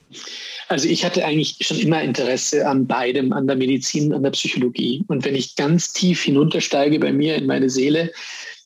Also 0.69 0.87
ich 0.87 1.03
hatte 1.03 1.25
eigentlich 1.25 1.57
schon 1.59 1.77
immer 1.79 2.01
Interesse 2.01 2.65
an 2.65 2.87
beidem, 2.87 3.33
an 3.33 3.47
der 3.47 3.57
Medizin, 3.57 4.13
an 4.13 4.23
der 4.23 4.29
Psychologie. 4.29 5.03
Und 5.09 5.25
wenn 5.25 5.35
ich 5.35 5.57
ganz 5.57 5.91
tief 5.91 6.23
hinuntersteige 6.23 6.99
bei 6.99 7.11
mir 7.11 7.35
in 7.35 7.47
meine 7.47 7.69
Seele, 7.69 8.13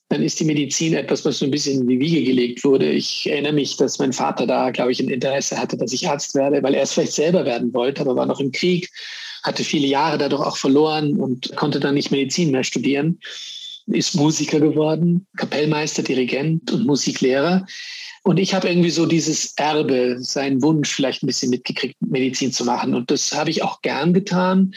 dann 0.10 0.22
ist 0.22 0.40
die 0.40 0.46
Medizin 0.46 0.94
etwas, 0.94 1.26
was 1.26 1.40
so 1.40 1.46
ein 1.46 1.52
bisschen 1.52 1.82
in 1.82 1.88
die 1.88 2.00
Wiege 2.00 2.24
gelegt 2.24 2.64
wurde. 2.64 2.88
Ich 2.92 3.28
erinnere 3.32 3.54
mich, 3.54 3.78
dass 3.78 3.98
mein 3.98 4.14
Vater 4.14 4.46
da, 4.46 4.70
glaube 4.70 4.92
ich, 4.92 5.00
ein 5.00 5.10
Interesse 5.10 5.58
hatte, 5.58 5.76
dass 5.76 5.92
ich 5.92 6.08
Arzt 6.08 6.36
werde, 6.36 6.62
weil 6.62 6.76
er 6.76 6.84
es 6.84 6.94
vielleicht 6.94 7.14
selber 7.14 7.46
werden 7.46 7.74
wollte, 7.74 8.02
aber 8.02 8.16
war 8.16 8.28
noch 8.28 8.40
im 8.40 8.52
Krieg 8.52 8.92
hatte 9.44 9.64
viele 9.64 9.88
Jahre 9.88 10.18
dadurch 10.18 10.46
auch 10.46 10.58
verloren 10.58 11.18
und 11.20 11.56
konnte 11.56 11.80
dann 11.80 11.96
nicht 11.96 12.12
Medizin 12.12 12.52
mehr 12.52 12.64
studieren, 12.64 13.20
ist 13.88 14.16
Musiker 14.16 14.60
geworden, 14.60 15.26
Kapellmeister, 15.38 16.04
Dirigent 16.04 16.72
und 16.72 16.86
Musiklehrer. 16.86 17.66
Und 18.24 18.38
ich 18.38 18.54
habe 18.54 18.70
irgendwie 18.70 18.92
so 18.92 19.06
dieses 19.06 19.54
Erbe, 19.58 20.18
seinen 20.20 20.62
Wunsch 20.62 20.94
vielleicht 20.94 21.24
ein 21.24 21.28
bisschen 21.28 21.50
mitgekriegt, 21.50 21.96
Medizin 22.02 22.52
zu 22.52 22.64
machen. 22.66 22.94
Und 22.94 23.10
das 23.10 23.32
habe 23.32 23.50
ich 23.50 23.64
auch 23.64 23.82
gern 23.82 24.14
getan. 24.14 24.74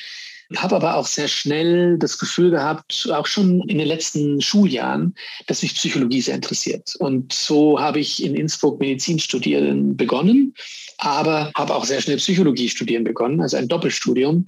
Habe 0.57 0.77
aber 0.77 0.97
auch 0.97 1.07
sehr 1.07 1.29
schnell 1.29 1.99
das 1.99 2.19
Gefühl 2.19 2.51
gehabt, 2.51 3.09
auch 3.13 3.27
schon 3.27 3.63
in 3.69 3.79
den 3.79 3.89
letzten 3.89 4.41
Schuljahren, 4.41 5.15
dass 5.47 5.63
mich 5.63 5.75
Psychologie 5.75 6.21
sehr 6.21 6.35
interessiert. 6.35 6.95
Und 6.99 7.33
so 7.33 7.81
habe 7.81 8.01
ich 8.01 8.23
in 8.23 8.35
Innsbruck 8.35 8.79
Medizin 8.79 9.19
studieren 9.19 9.97
begonnen 9.97 10.55
aber 10.99 11.51
habe 11.57 11.75
auch 11.75 11.85
sehr 11.85 12.01
schnell 12.01 12.17
Psychologie 12.17 12.69
studieren 12.69 13.05
begonnen, 13.05 13.41
also 13.41 13.57
ein 13.57 13.69
Doppelstudium, 13.69 14.47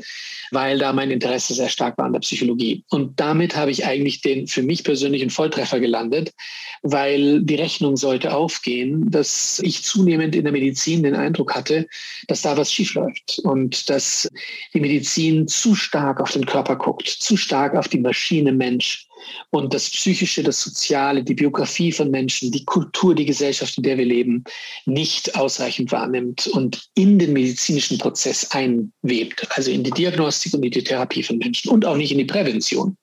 weil 0.50 0.78
da 0.78 0.92
mein 0.92 1.10
Interesse 1.10 1.54
sehr 1.54 1.68
stark 1.68 1.98
war 1.98 2.06
an 2.06 2.12
der 2.12 2.20
Psychologie. 2.20 2.84
Und 2.90 3.18
damit 3.18 3.56
habe 3.56 3.70
ich 3.70 3.84
eigentlich 3.84 4.20
den 4.20 4.46
für 4.46 4.62
mich 4.62 4.84
persönlichen 4.84 5.30
Volltreffer 5.30 5.80
gelandet, 5.80 6.32
weil 6.82 7.42
die 7.42 7.56
Rechnung 7.56 7.96
sollte 7.96 8.34
aufgehen, 8.34 9.10
dass 9.10 9.60
ich 9.62 9.82
zunehmend 9.82 10.34
in 10.34 10.44
der 10.44 10.52
Medizin 10.52 11.02
den 11.02 11.14
Eindruck 11.14 11.54
hatte, 11.54 11.86
dass 12.28 12.42
da 12.42 12.56
was 12.56 12.72
schiefläuft 12.72 13.40
und 13.42 13.90
dass 13.90 14.28
die 14.74 14.80
Medizin 14.80 15.48
zu 15.48 15.74
stark 15.74 16.20
auf 16.20 16.32
den 16.32 16.46
Körper 16.46 16.76
guckt, 16.76 17.08
zu 17.08 17.36
stark 17.36 17.74
auf 17.74 17.88
die 17.88 18.00
Maschine 18.00 18.52
Mensch 18.52 19.06
und 19.50 19.72
das 19.72 19.90
Psychische, 19.90 20.42
das 20.42 20.60
Soziale, 20.60 21.22
die 21.22 21.34
Biografie 21.34 21.92
von 21.92 22.10
Menschen, 22.10 22.50
die 22.50 22.64
Kultur, 22.64 23.14
die 23.14 23.26
Gesellschaft, 23.26 23.76
in 23.76 23.82
der 23.82 23.98
wir 23.98 24.04
leben, 24.04 24.44
nicht 24.84 25.34
ausreichend 25.36 25.92
wahrnimmt 25.92 26.46
und 26.48 26.88
in 26.94 27.18
den 27.18 27.32
medizinischen 27.32 27.98
Prozess 27.98 28.50
einwebt, 28.50 29.46
also 29.56 29.70
in 29.70 29.84
die 29.84 29.90
Diagnostik 29.90 30.54
und 30.54 30.64
in 30.64 30.70
die 30.70 30.84
Therapie 30.84 31.22
von 31.22 31.38
Menschen 31.38 31.70
und 31.70 31.84
auch 31.84 31.96
nicht 31.96 32.12
in 32.12 32.18
die 32.18 32.24
Prävention. 32.24 32.96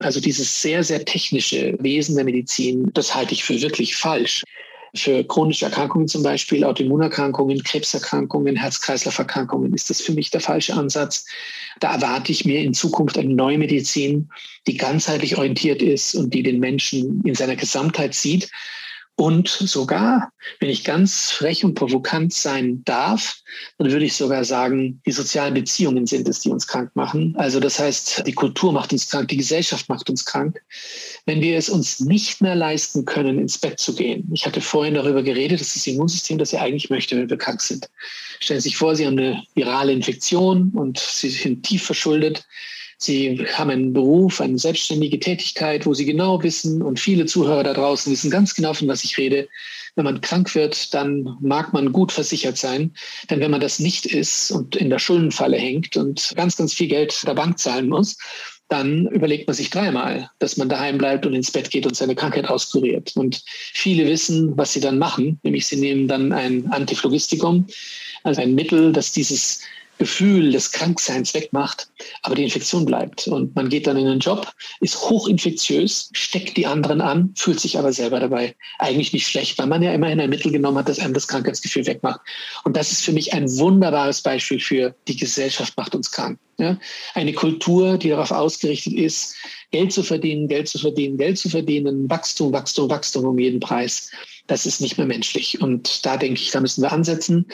Also 0.00 0.20
dieses 0.20 0.60
sehr, 0.60 0.82
sehr 0.82 1.04
technische 1.04 1.76
Wesen 1.80 2.16
der 2.16 2.24
Medizin, 2.24 2.90
das 2.94 3.14
halte 3.14 3.32
ich 3.32 3.44
für 3.44 3.60
wirklich 3.60 3.96
falsch 3.96 4.42
für 4.94 5.24
chronische 5.24 5.64
Erkrankungen 5.64 6.08
zum 6.08 6.22
Beispiel, 6.22 6.64
Autoimmunerkrankungen, 6.64 7.62
Krebserkrankungen, 7.62 8.56
Herz-Kreislauf-Erkrankungen 8.56 9.74
ist 9.74 9.90
das 9.90 10.00
für 10.00 10.12
mich 10.12 10.30
der 10.30 10.40
falsche 10.40 10.74
Ansatz. 10.74 11.26
Da 11.80 11.94
erwarte 11.94 12.30
ich 12.30 12.44
mir 12.44 12.60
in 12.60 12.74
Zukunft 12.74 13.18
eine 13.18 13.34
neue 13.34 13.58
Medizin, 13.58 14.28
die 14.66 14.76
ganzheitlich 14.76 15.36
orientiert 15.36 15.82
ist 15.82 16.14
und 16.14 16.32
die 16.32 16.42
den 16.42 16.60
Menschen 16.60 17.22
in 17.24 17.34
seiner 17.34 17.56
Gesamtheit 17.56 18.14
sieht 18.14 18.50
und 19.16 19.48
sogar, 19.48 20.32
wenn 20.58 20.70
ich 20.70 20.82
ganz 20.82 21.30
frech 21.30 21.64
und 21.64 21.74
provokant 21.74 22.32
sein 22.32 22.82
darf, 22.84 23.36
dann 23.78 23.92
würde 23.92 24.04
ich 24.04 24.14
sogar 24.14 24.44
sagen, 24.44 25.00
die 25.06 25.12
sozialen 25.12 25.54
Beziehungen 25.54 26.06
sind 26.06 26.28
es, 26.28 26.40
die 26.40 26.50
uns 26.50 26.66
krank 26.66 26.90
machen. 26.94 27.34
Also 27.36 27.60
das 27.60 27.78
heißt, 27.78 28.26
die 28.26 28.32
Kultur 28.32 28.72
macht 28.72 28.92
uns 28.92 29.08
krank, 29.08 29.28
die 29.28 29.36
Gesellschaft 29.36 29.88
macht 29.88 30.10
uns 30.10 30.24
krank. 30.24 30.60
Wenn 31.26 31.40
wir 31.40 31.56
es 31.56 31.68
uns 31.68 32.00
nicht 32.00 32.40
mehr 32.40 32.56
leisten 32.56 33.04
können, 33.04 33.38
ins 33.38 33.56
Bett 33.56 33.78
zu 33.78 33.94
gehen. 33.94 34.28
Ich 34.32 34.46
hatte 34.46 34.60
vorhin 34.60 34.94
darüber 34.94 35.22
geredet, 35.22 35.60
dass 35.60 35.74
das 35.74 35.86
Immunsystem 35.86 36.38
das 36.38 36.50
ja 36.50 36.62
eigentlich 36.62 36.90
möchte, 36.90 37.16
wenn 37.16 37.30
wir 37.30 37.38
krank 37.38 37.60
sind. 37.60 37.88
Stellen 38.40 38.60
Sie 38.60 38.70
sich 38.70 38.76
vor, 38.76 38.96
Sie 38.96 39.06
haben 39.06 39.18
eine 39.18 39.44
virale 39.54 39.92
Infektion 39.92 40.70
und 40.74 40.98
Sie 40.98 41.30
sind 41.30 41.62
tief 41.62 41.84
verschuldet 41.84 42.44
Sie 43.04 43.46
haben 43.52 43.70
einen 43.70 43.92
Beruf, 43.92 44.40
eine 44.40 44.58
selbstständige 44.58 45.20
Tätigkeit, 45.20 45.86
wo 45.86 45.94
Sie 45.94 46.04
genau 46.04 46.42
wissen 46.42 46.82
und 46.82 46.98
viele 46.98 47.26
Zuhörer 47.26 47.62
da 47.62 47.74
draußen 47.74 48.12
wissen 48.12 48.30
ganz 48.30 48.54
genau, 48.54 48.74
von 48.74 48.88
was 48.88 49.04
ich 49.04 49.18
rede. 49.18 49.48
Wenn 49.96 50.04
man 50.04 50.20
krank 50.20 50.54
wird, 50.54 50.92
dann 50.92 51.36
mag 51.40 51.72
man 51.72 51.92
gut 51.92 52.10
versichert 52.10 52.56
sein. 52.56 52.92
Denn 53.30 53.40
wenn 53.40 53.50
man 53.50 53.60
das 53.60 53.78
nicht 53.78 54.06
ist 54.06 54.50
und 54.50 54.74
in 54.74 54.90
der 54.90 54.98
Schuldenfalle 54.98 55.56
hängt 55.56 55.96
und 55.96 56.32
ganz, 56.34 56.56
ganz 56.56 56.74
viel 56.74 56.88
Geld 56.88 57.26
der 57.26 57.34
Bank 57.34 57.58
zahlen 57.58 57.88
muss, 57.88 58.16
dann 58.68 59.06
überlegt 59.08 59.46
man 59.46 59.54
sich 59.54 59.70
dreimal, 59.70 60.30
dass 60.38 60.56
man 60.56 60.68
daheim 60.68 60.98
bleibt 60.98 61.26
und 61.26 61.34
ins 61.34 61.50
Bett 61.50 61.70
geht 61.70 61.86
und 61.86 61.94
seine 61.94 62.14
Krankheit 62.14 62.48
auskuriert. 62.48 63.12
Und 63.16 63.42
viele 63.46 64.06
wissen, 64.06 64.56
was 64.56 64.72
sie 64.72 64.80
dann 64.80 64.98
machen, 64.98 65.38
nämlich 65.42 65.66
sie 65.66 65.76
nehmen 65.76 66.08
dann 66.08 66.32
ein 66.32 66.66
Antiphlogistikum, 66.72 67.66
also 68.22 68.40
ein 68.40 68.54
Mittel, 68.54 68.92
das 68.92 69.12
dieses 69.12 69.60
Gefühl 69.98 70.52
des 70.52 70.72
Krankseins 70.72 71.34
wegmacht, 71.34 71.88
aber 72.22 72.34
die 72.34 72.44
Infektion 72.44 72.84
bleibt. 72.84 73.28
Und 73.28 73.54
man 73.54 73.68
geht 73.68 73.86
dann 73.86 73.96
in 73.96 74.06
den 74.06 74.18
Job, 74.18 74.52
ist 74.80 75.00
hochinfektiös, 75.08 76.10
steckt 76.12 76.56
die 76.56 76.66
anderen 76.66 77.00
an, 77.00 77.32
fühlt 77.36 77.60
sich 77.60 77.78
aber 77.78 77.92
selber 77.92 78.20
dabei 78.20 78.54
eigentlich 78.78 79.12
nicht 79.12 79.26
schlecht, 79.26 79.58
weil 79.58 79.66
man 79.66 79.82
ja 79.82 79.92
immerhin 79.92 80.20
ein 80.20 80.30
Mittel 80.30 80.52
genommen 80.52 80.78
hat, 80.78 80.88
das 80.88 80.98
einem 80.98 81.14
das 81.14 81.28
Krankheitsgefühl 81.28 81.86
wegmacht. 81.86 82.20
Und 82.64 82.76
das 82.76 82.92
ist 82.92 83.02
für 83.02 83.12
mich 83.12 83.32
ein 83.32 83.48
wunderbares 83.58 84.20
Beispiel 84.22 84.60
für 84.60 84.94
die 85.08 85.16
Gesellschaft 85.16 85.76
macht 85.76 85.94
uns 85.94 86.10
krank. 86.10 86.38
Ja? 86.58 86.78
Eine 87.14 87.32
Kultur, 87.32 87.98
die 87.98 88.10
darauf 88.10 88.30
ausgerichtet 88.30 88.94
ist, 88.94 89.36
Geld 89.70 89.92
zu 89.92 90.02
verdienen, 90.02 90.48
Geld 90.48 90.68
zu 90.68 90.78
verdienen, 90.78 91.18
Geld 91.18 91.38
zu 91.38 91.48
verdienen, 91.48 92.08
Wachstum, 92.08 92.52
Wachstum, 92.52 92.90
Wachstum 92.90 93.24
um 93.24 93.38
jeden 93.38 93.60
Preis. 93.60 94.10
Das 94.46 94.66
ist 94.66 94.80
nicht 94.80 94.98
mehr 94.98 95.06
menschlich. 95.06 95.60
Und 95.60 96.04
da 96.04 96.16
denke 96.16 96.40
ich, 96.40 96.50
da 96.50 96.60
müssen 96.60 96.82
wir 96.82 96.92
ansetzen. 96.92 97.46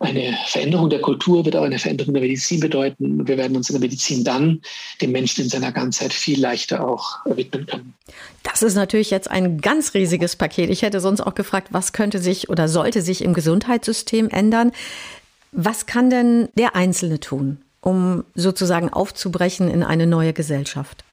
Eine 0.00 0.36
Veränderung 0.46 0.90
der 0.90 1.00
Kultur 1.00 1.44
wird 1.44 1.54
auch 1.56 1.62
eine 1.62 1.78
Veränderung 1.78 2.14
der 2.14 2.22
Medizin 2.22 2.58
bedeuten. 2.58 3.28
Wir 3.28 3.36
werden 3.36 3.56
uns 3.56 3.70
in 3.70 3.74
der 3.74 3.80
Medizin 3.80 4.24
dann 4.24 4.60
dem 5.00 5.12
Menschen 5.12 5.44
in 5.44 5.50
seiner 5.50 5.72
Ganzheit 5.72 6.12
viel 6.12 6.40
leichter 6.40 6.86
auch 6.86 7.18
widmen 7.26 7.66
können. 7.66 7.94
Das 8.42 8.62
ist 8.62 8.74
natürlich 8.74 9.10
jetzt 9.10 9.30
ein 9.30 9.60
ganz 9.60 9.94
riesiges 9.94 10.36
Paket. 10.36 10.70
Ich 10.70 10.82
hätte 10.82 11.00
sonst 11.00 11.20
auch 11.20 11.34
gefragt, 11.34 11.68
was 11.70 11.92
könnte 11.92 12.18
sich 12.18 12.48
oder 12.48 12.66
sollte 12.66 13.02
sich 13.02 13.22
im 13.22 13.34
Gesundheitssystem 13.34 14.28
ändern? 14.30 14.72
Was 15.52 15.86
kann 15.86 16.10
denn 16.10 16.48
der 16.56 16.74
Einzelne 16.74 17.20
tun? 17.20 17.58
um 17.80 18.24
sozusagen 18.34 18.90
aufzubrechen 18.90 19.70
in 19.70 19.82
eine 19.82 20.06
neue 20.06 20.32
Gesellschaft? 20.32 21.04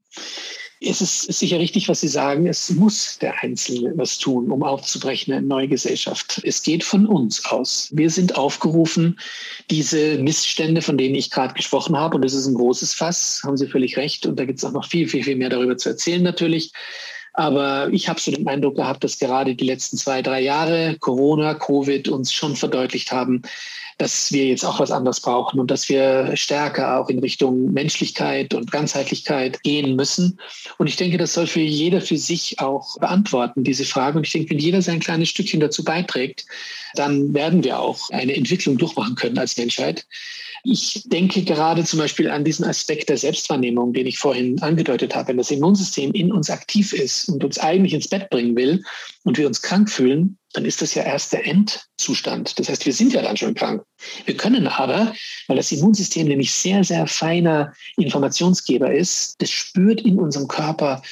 Es 0.80 1.02
ist 1.02 1.24
sicher 1.34 1.60
richtig, 1.60 1.90
was 1.90 2.02
Sie 2.02 2.08
sagen. 2.08 2.46
Es 2.46 2.70
muss 2.70 3.18
der 3.18 3.42
Einzelne 3.42 3.94
was 3.96 4.20
tun, 4.20 4.52
um 4.52 4.62
aufzubrechen 4.62 5.34
in 5.34 5.40
eine 5.40 5.48
neue 5.48 5.68
Gesellschaft. 5.68 6.40
Es 6.44 6.62
geht 6.62 6.84
von 6.84 7.08
uns 7.08 7.46
aus. 7.46 7.90
Wir 7.92 8.12
sind 8.12 8.38
aufgerufen, 8.38 9.20
diese 9.72 10.20
Missstände, 10.20 10.84
von 10.84 10.98
denen 10.98 11.16
ich 11.16 11.32
gerade 11.32 11.56
gesprochen 11.56 11.98
habe, 11.98 12.16
und 12.16 12.24
das 12.24 12.34
ist 12.34 12.46
ein 12.46 12.54
großes 12.54 12.94
Fass, 12.94 13.42
haben 13.44 13.58
Sie 13.58 13.68
völlig 13.68 13.98
recht. 13.98 14.28
Und 14.28 14.38
da 14.38 14.46
gibt 14.46 14.60
es 14.60 14.66
auch 14.66 14.72
noch 14.72 14.88
viel, 14.88 15.08
viel, 15.08 15.24
viel 15.24 15.36
mehr 15.36 15.50
darüber 15.50 15.78
zu 15.78 15.90
erzählen 15.90 16.22
natürlich. 16.22 16.72
Aber 17.34 17.90
ich 17.92 18.10
habe 18.10 18.20
so 18.20 18.32
den 18.32 18.48
Eindruck 18.48 18.78
gehabt, 18.78 19.04
dass 19.04 19.20
gerade 19.20 19.54
die 19.56 19.66
letzten 19.66 19.96
zwei, 19.98 20.24
drei 20.24 20.42
Jahre 20.42 20.98
Corona, 21.00 21.54
Covid 21.54 22.08
uns 22.08 22.34
schon 22.34 22.56
verdeutlicht 22.56 23.12
haben, 23.12 23.44
dass 23.98 24.32
wir 24.32 24.46
jetzt 24.46 24.64
auch 24.64 24.80
was 24.80 24.92
anderes 24.92 25.22
brauchen 25.22 25.60
und 25.60 25.72
dass 25.72 25.90
wir 25.90 26.36
stärker 26.36 27.00
auch 27.00 27.10
in 27.10 27.20
Richtung 27.20 27.72
Menschlichkeit 27.74 28.54
und 28.54 28.72
Ganzheitlichkeit 28.72 29.64
gehen 29.64 29.96
müssen. 29.96 30.40
Und 30.78 30.88
ich 30.88 30.98
denke, 30.98 31.18
das 31.18 31.34
soll 31.34 31.48
für 31.48 31.62
jeder 31.62 32.02
für 32.02 32.18
sich 32.18 32.60
auch 32.60 33.00
beantworten, 33.00 33.64
diese 33.64 33.86
Frage. 33.86 34.18
Und 34.18 34.28
ich 34.28 34.34
denke, 34.34 34.52
wenn 34.52 34.60
jeder 34.60 34.82
sein 34.82 35.00
kleines 35.00 35.30
Stückchen 35.30 35.60
dazu 35.60 35.84
beiträgt, 35.84 36.46
dann 36.94 37.34
werden 37.34 37.64
wir 37.64 37.80
auch 37.80 38.10
eine 38.12 38.36
Entwicklung 38.36 38.78
durchmachen 38.78 39.16
können 39.16 39.40
als 39.40 39.58
Menschheit. 39.58 40.06
Ich 40.64 41.04
denke 41.06 41.44
gerade 41.44 41.84
zum 41.84 42.00
Beispiel 42.00 42.30
an 42.30 42.44
diesen 42.44 42.66
Aspekt 42.66 43.10
der 43.10 43.18
Selbstwahrnehmung, 43.18 43.94
den 43.94 44.06
ich 44.06 44.20
vorhin 44.20 44.62
angedeutet 44.62 45.16
habe. 45.16 45.30
Wenn 45.30 45.38
das 45.38 45.52
Immunsystem 45.52 46.12
in 46.12 46.32
uns 46.32 46.50
aktiv 46.50 46.94
ist 46.94 47.30
und 47.30 47.44
uns 47.44 47.58
eigentlich 47.58 47.94
ins 47.94 48.10
Bett 48.10 48.30
bringen 48.30 48.56
will 48.56 48.84
und 49.24 49.38
wir 49.38 49.48
uns 49.48 49.62
krank 49.62 49.90
fühlen, 49.90 50.37
dann 50.58 50.65
ist 50.65 50.82
das 50.82 50.96
ja 50.96 51.04
erst 51.04 51.34
der 51.34 51.46
Endzustand. 51.46 52.58
Das 52.58 52.67
heißt, 52.67 52.88
wir 52.88 52.93
sind 52.93 53.13
ja 53.13 53.22
dann 53.22 53.38
schon 53.38 53.54
krank. 53.54 53.84
Wir 54.26 54.36
können 54.36 54.65
aber, 54.65 55.13
weil 55.46 55.58
das 55.58 55.72
Immunsystem 55.72 56.28
nämlich 56.28 56.52
sehr, 56.52 56.84
sehr 56.84 57.06
feiner 57.06 57.74
Informationsgeber 57.96 58.91
ist, 58.91 59.36
das 59.39 59.52
spürt 59.52 60.02
in 60.02 60.17
unserem 60.17 60.48
Körper 60.48 61.04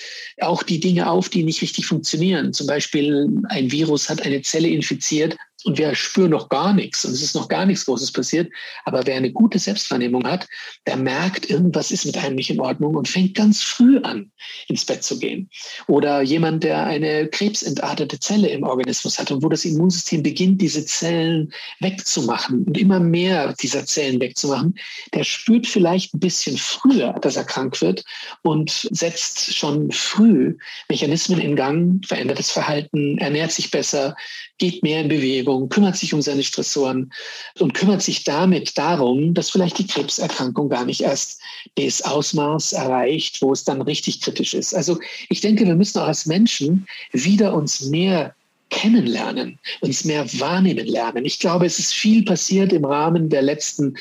auch 0.41 0.63
die 0.63 0.79
Dinge 0.79 1.07
auf, 1.07 1.29
die 1.29 1.43
nicht 1.43 1.61
richtig 1.61 1.85
funktionieren. 1.85 2.53
Zum 2.53 2.65
Beispiel 2.65 3.29
ein 3.49 3.71
Virus 3.71 4.09
hat 4.09 4.25
eine 4.25 4.41
Zelle 4.41 4.67
infiziert 4.67 5.37
und 5.65 5.77
wir 5.77 5.95
spüren 5.95 6.31
noch 6.31 6.49
gar 6.49 6.73
nichts 6.73 7.03
und 7.05 7.11
es 7.11 7.23
ist 7.23 7.35
noch 7.35 7.47
gar 7.47 7.65
nichts 7.65 7.85
Großes 7.85 8.11
passiert. 8.11 8.51
Aber 8.85 9.05
wer 9.05 9.15
eine 9.15 9.31
gute 9.31 9.57
Selbstwahrnehmung 9.57 10.25
hat, 10.25 10.47
der 10.85 10.95
merkt, 10.95 11.49
irgendwas 11.49 11.91
ist 11.91 12.05
mit 12.05 12.17
einem 12.17 12.35
nicht 12.35 12.51
in 12.51 12.59
Ordnung 12.59 12.95
und 12.95 13.07
fängt 13.07 13.33
ganz 13.33 13.63
früh 13.63 13.97
an, 13.99 14.31
ins 14.67 14.85
Bett 14.85 15.03
zu 15.03 15.17
gehen. 15.17 15.49
Oder 15.87 16.21
jemand, 16.21 16.63
der 16.63 16.85
eine 16.85 17.27
krebsentartete 17.27 18.19
Zelle 18.19 18.49
im 18.49 18.63
Organismus 18.63 19.17
hat 19.17 19.31
und 19.31 19.43
wo 19.43 19.49
das 19.49 19.65
Immunsystem 19.65 20.21
beginnt, 20.21 20.61
diese 20.61 20.85
Zellen 20.85 21.51
wegzumachen 21.79 22.63
und 22.65 22.77
immer 22.77 22.99
mehr 22.99 23.53
dieser 23.53 23.85
Zellen 23.85 24.21
wegzumachen, 24.21 24.75
der 25.13 25.23
spürt 25.23 25.65
vielleicht 25.65 26.13
ein 26.13 26.19
bisschen 26.19 26.57
früher, 26.57 27.13
dass 27.21 27.37
er 27.37 27.43
krank 27.43 27.81
wird 27.81 28.03
und 28.43 28.87
setzt 28.91 29.55
schon 29.55 29.91
früh 29.91 30.57
Mechanismen 30.89 31.39
in 31.39 31.55
Gang, 31.55 32.05
verändert 32.05 32.37
das 32.37 32.51
Verhalten, 32.51 33.17
ernährt 33.17 33.51
sich 33.51 33.71
besser, 33.71 34.15
geht 34.57 34.83
mehr 34.83 35.01
in 35.01 35.09
Bewegung, 35.09 35.54
kümmert 35.69 35.97
sich 35.97 36.13
um 36.13 36.21
seine 36.21 36.43
Stressoren 36.43 37.11
und 37.59 37.73
kümmert 37.73 38.01
sich 38.01 38.23
damit 38.23 38.77
darum, 38.77 39.33
dass 39.33 39.49
vielleicht 39.49 39.77
die 39.77 39.87
Krebserkrankung 39.87 40.69
gar 40.69 40.85
nicht 40.85 41.01
erst 41.01 41.39
das 41.75 42.01
Ausmaß 42.01 42.73
erreicht, 42.73 43.41
wo 43.41 43.51
es 43.51 43.63
dann 43.63 43.81
richtig 43.81 44.21
kritisch 44.21 44.53
ist. 44.53 44.73
Also 44.73 44.99
ich 45.29 45.41
denke, 45.41 45.65
wir 45.65 45.75
müssen 45.75 45.99
auch 45.99 46.07
als 46.07 46.25
Menschen 46.25 46.85
wieder 47.11 47.53
uns 47.53 47.81
mehr 47.81 48.35
kennenlernen, 48.69 49.59
uns 49.81 50.05
mehr 50.05 50.25
wahrnehmen 50.39 50.87
lernen. 50.87 51.25
Ich 51.25 51.39
glaube, 51.39 51.65
es 51.65 51.79
ist 51.79 51.93
viel 51.93 52.23
passiert 52.25 52.73
im 52.73 52.85
Rahmen 52.85 53.29
der 53.29 53.41
letzten 53.41 53.95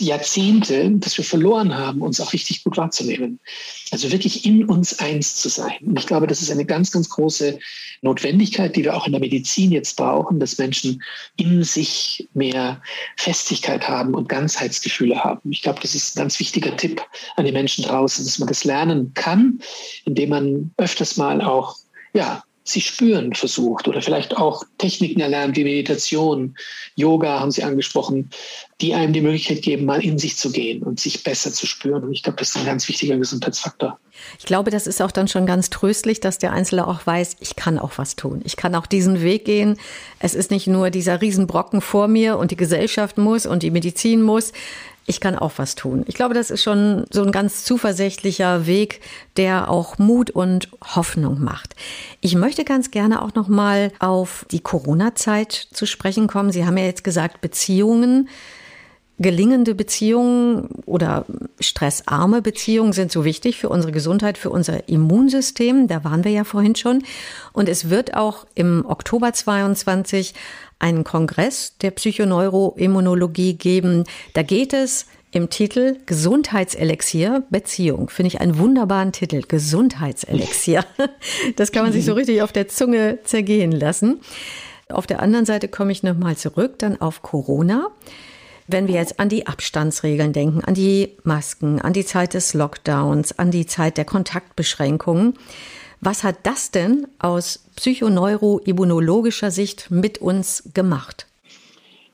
Jahrzehnte, 0.00 0.90
dass 0.92 1.16
wir 1.16 1.24
verloren 1.24 1.76
haben, 1.76 2.02
uns 2.02 2.20
auch 2.20 2.32
richtig 2.32 2.64
gut 2.64 2.76
wahrzunehmen. 2.76 3.40
Also 3.90 4.10
wirklich 4.12 4.44
in 4.44 4.64
uns 4.64 4.98
eins 4.98 5.36
zu 5.36 5.48
sein. 5.48 5.78
Und 5.84 5.98
ich 5.98 6.06
glaube, 6.06 6.26
das 6.26 6.42
ist 6.42 6.50
eine 6.50 6.64
ganz, 6.64 6.90
ganz 6.90 7.08
große 7.08 7.58
Notwendigkeit, 8.02 8.76
die 8.76 8.84
wir 8.84 8.96
auch 8.96 9.06
in 9.06 9.12
der 9.12 9.20
Medizin 9.20 9.72
jetzt 9.72 9.96
brauchen, 9.96 10.38
dass 10.40 10.58
Menschen 10.58 11.02
in 11.36 11.64
sich 11.64 12.28
mehr 12.34 12.80
Festigkeit 13.16 13.88
haben 13.88 14.14
und 14.14 14.28
Ganzheitsgefühle 14.28 15.22
haben. 15.24 15.50
Ich 15.50 15.62
glaube, 15.62 15.80
das 15.80 15.94
ist 15.94 16.16
ein 16.16 16.22
ganz 16.22 16.38
wichtiger 16.38 16.76
Tipp 16.76 17.02
an 17.36 17.44
die 17.44 17.52
Menschen 17.52 17.84
draußen, 17.84 18.24
dass 18.24 18.38
man 18.38 18.48
das 18.48 18.64
lernen 18.64 19.12
kann, 19.14 19.60
indem 20.04 20.30
man 20.30 20.70
öfters 20.76 21.16
mal 21.16 21.40
auch 21.40 21.76
ja, 22.14 22.42
sie 22.68 22.80
spüren 22.80 23.34
versucht 23.34 23.88
oder 23.88 24.02
vielleicht 24.02 24.36
auch 24.36 24.62
Techniken 24.78 25.20
erlernt 25.20 25.56
wie 25.56 25.64
Meditation, 25.64 26.54
Yoga 26.96 27.40
haben 27.40 27.50
Sie 27.50 27.62
angesprochen, 27.62 28.30
die 28.80 28.94
einem 28.94 29.12
die 29.12 29.20
Möglichkeit 29.20 29.62
geben, 29.62 29.86
mal 29.86 30.04
in 30.04 30.18
sich 30.18 30.36
zu 30.36 30.52
gehen 30.52 30.82
und 30.84 31.00
sich 31.00 31.24
besser 31.24 31.52
zu 31.52 31.66
spüren. 31.66 32.04
Und 32.04 32.12
ich 32.12 32.22
glaube, 32.22 32.38
das 32.38 32.50
ist 32.50 32.58
ein 32.58 32.66
ganz 32.66 32.88
wichtiger 32.88 33.16
Gesundheitsfaktor. 33.16 33.98
Ich 34.38 34.46
glaube, 34.46 34.70
das 34.70 34.86
ist 34.86 35.02
auch 35.02 35.10
dann 35.10 35.26
schon 35.26 35.46
ganz 35.46 35.70
tröstlich, 35.70 36.20
dass 36.20 36.38
der 36.38 36.52
Einzelne 36.52 36.86
auch 36.86 37.04
weiß, 37.04 37.36
ich 37.40 37.56
kann 37.56 37.78
auch 37.78 37.92
was 37.96 38.14
tun. 38.14 38.40
Ich 38.44 38.56
kann 38.56 38.74
auch 38.76 38.86
diesen 38.86 39.20
Weg 39.20 39.44
gehen. 39.44 39.76
Es 40.20 40.34
ist 40.34 40.52
nicht 40.52 40.68
nur 40.68 40.90
dieser 40.90 41.20
Riesenbrocken 41.20 41.80
vor 41.80 42.06
mir 42.06 42.38
und 42.38 42.52
die 42.52 42.56
Gesellschaft 42.56 43.18
muss 43.18 43.46
und 43.46 43.62
die 43.64 43.70
Medizin 43.70 44.22
muss 44.22 44.52
ich 45.08 45.20
kann 45.20 45.36
auch 45.36 45.52
was 45.56 45.74
tun. 45.74 46.04
Ich 46.06 46.14
glaube, 46.14 46.34
das 46.34 46.50
ist 46.50 46.62
schon 46.62 47.06
so 47.10 47.24
ein 47.24 47.32
ganz 47.32 47.64
zuversichtlicher 47.64 48.66
Weg, 48.66 49.00
der 49.38 49.70
auch 49.70 49.96
Mut 49.96 50.30
und 50.30 50.68
Hoffnung 50.84 51.42
macht. 51.42 51.74
Ich 52.20 52.34
möchte 52.34 52.62
ganz 52.62 52.90
gerne 52.90 53.22
auch 53.22 53.34
noch 53.34 53.48
mal 53.48 53.90
auf 54.00 54.44
die 54.50 54.60
Corona-Zeit 54.60 55.68
zu 55.72 55.86
sprechen 55.86 56.26
kommen. 56.26 56.52
Sie 56.52 56.66
haben 56.66 56.76
ja 56.76 56.84
jetzt 56.84 57.04
gesagt, 57.04 57.40
Beziehungen 57.40 58.28
Gelingende 59.20 59.74
Beziehungen 59.74 60.68
oder 60.86 61.26
stressarme 61.58 62.40
Beziehungen 62.40 62.92
sind 62.92 63.10
so 63.10 63.24
wichtig 63.24 63.58
für 63.58 63.68
unsere 63.68 63.92
Gesundheit, 63.92 64.38
für 64.38 64.50
unser 64.50 64.88
Immunsystem. 64.88 65.88
Da 65.88 66.04
waren 66.04 66.22
wir 66.22 66.30
ja 66.30 66.44
vorhin 66.44 66.76
schon. 66.76 67.02
Und 67.52 67.68
es 67.68 67.90
wird 67.90 68.14
auch 68.14 68.46
im 68.54 68.84
Oktober 68.86 69.32
22 69.32 70.34
einen 70.78 71.02
Kongress 71.02 71.76
der 71.82 71.90
Psychoneuroimmunologie 71.90 73.54
geben. 73.54 74.04
Da 74.34 74.42
geht 74.42 74.72
es 74.72 75.06
im 75.32 75.50
Titel 75.50 75.96
Gesundheitselixier 76.06 77.42
Beziehung. 77.50 78.10
Finde 78.10 78.28
ich 78.28 78.40
einen 78.40 78.58
wunderbaren 78.58 79.12
Titel. 79.12 79.42
Gesundheitselixier. 79.46 80.84
Das 81.56 81.72
kann 81.72 81.82
man 81.82 81.92
sich 81.92 82.04
so 82.04 82.12
richtig 82.12 82.42
auf 82.42 82.52
der 82.52 82.68
Zunge 82.68 83.18
zergehen 83.24 83.72
lassen. 83.72 84.20
Auf 84.88 85.06
der 85.06 85.20
anderen 85.20 85.44
Seite 85.44 85.68
komme 85.68 85.92
ich 85.92 86.02
nochmal 86.02 86.36
zurück, 86.36 86.78
dann 86.78 87.00
auf 87.00 87.22
Corona. 87.22 87.88
Wenn 88.70 88.86
wir 88.86 88.96
jetzt 88.96 89.18
an 89.18 89.30
die 89.30 89.46
Abstandsregeln 89.46 90.34
denken, 90.34 90.62
an 90.62 90.74
die 90.74 91.16
Masken, 91.24 91.80
an 91.80 91.94
die 91.94 92.04
Zeit 92.04 92.34
des 92.34 92.52
Lockdowns, 92.52 93.38
an 93.38 93.50
die 93.50 93.64
Zeit 93.64 93.96
der 93.96 94.04
Kontaktbeschränkungen, 94.04 95.34
was 96.02 96.22
hat 96.22 96.36
das 96.42 96.70
denn 96.70 97.08
aus 97.18 97.60
psychoneuroimmunologischer 97.76 99.50
Sicht 99.50 99.90
mit 99.90 100.18
uns 100.18 100.64
gemacht? 100.74 101.26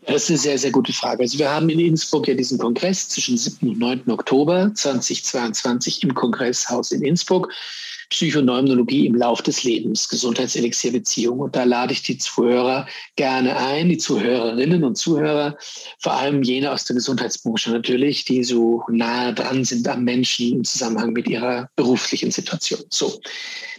Das 0.06 0.24
ist 0.24 0.30
eine 0.30 0.38
sehr, 0.38 0.58
sehr 0.58 0.70
gute 0.70 0.92
Frage. 0.92 1.22
Also 1.22 1.38
wir 1.38 1.50
haben 1.50 1.68
in 1.70 1.80
Innsbruck 1.80 2.28
ja 2.28 2.34
diesen 2.34 2.58
Kongress 2.58 3.08
zwischen 3.08 3.36
7. 3.36 3.70
und 3.70 3.78
9. 3.80 4.10
Oktober 4.10 4.70
2022 4.72 6.04
im 6.04 6.14
Kongresshaus 6.14 6.92
in 6.92 7.02
Innsbruck. 7.02 7.50
Psychoneuronologie 8.10 9.06
im 9.06 9.14
Lauf 9.14 9.42
des 9.42 9.64
Lebens, 9.64 10.08
Gesundheitselixier-Beziehung. 10.08 11.40
Und 11.40 11.56
da 11.56 11.64
lade 11.64 11.92
ich 11.92 12.02
die 12.02 12.18
Zuhörer 12.18 12.86
gerne 13.16 13.56
ein, 13.56 13.88
die 13.88 13.98
Zuhörerinnen 13.98 14.84
und 14.84 14.96
Zuhörer, 14.96 15.56
vor 15.98 16.14
allem 16.14 16.42
jene 16.42 16.72
aus 16.72 16.84
der 16.84 16.94
Gesundheitsbranche 16.94 17.70
natürlich, 17.70 18.24
die 18.24 18.44
so 18.44 18.82
nahe 18.88 19.34
dran 19.34 19.64
sind 19.64 19.86
am 19.88 20.04
Menschen 20.04 20.52
im 20.52 20.64
Zusammenhang 20.64 21.12
mit 21.12 21.28
ihrer 21.28 21.68
beruflichen 21.76 22.30
Situation. 22.30 22.80
So. 22.90 23.20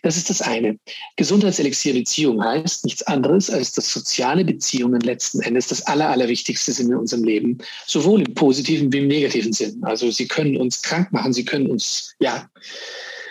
Das 0.06 0.18
ist 0.18 0.30
das 0.30 0.40
eine. 0.44 0.78
Gesundheitselixier-Beziehung 1.16 2.44
heißt 2.44 2.86
nichts 2.86 3.02
anderes, 3.04 3.50
als 3.50 3.72
dass 3.72 3.92
soziale 3.92 4.46
Beziehungen 4.46 5.02
letzten 5.02 5.42
Endes 5.42 5.66
das 5.66 5.82
Aller, 5.88 6.10
Allerwichtigste 6.10 6.74
sind 6.74 6.90
in 6.90 6.96
unserem 6.96 7.24
Leben, 7.24 7.58
sowohl 7.88 8.22
im 8.22 8.34
positiven 8.36 8.94
wie 8.94 9.00
im 9.00 9.08
negativen 9.08 9.52
Sinn. 9.52 9.84
Also 9.84 10.12
sie 10.12 10.28
können 10.28 10.58
uns 10.58 10.84
krank 10.84 11.12
machen, 11.12 11.34
sie 11.34 11.44
können 11.44 11.72
uns, 11.72 12.14
ja, 12.20 12.48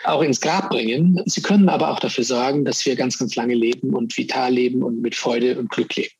auch 0.04 0.22
ins 0.22 0.40
Grab 0.40 0.70
bringen. 0.70 1.22
Sie 1.26 1.42
können 1.42 1.68
aber 1.68 1.90
auch 1.90 2.00
dafür 2.00 2.24
sorgen, 2.24 2.64
dass 2.64 2.84
wir 2.86 2.96
ganz, 2.96 3.18
ganz 3.18 3.34
lange 3.36 3.54
leben 3.54 3.94
und 3.94 4.16
vital 4.16 4.52
leben 4.52 4.82
und 4.82 5.00
mit 5.00 5.14
Freude 5.14 5.58
und 5.58 5.70
Glück 5.70 5.94
leben. 5.96 6.14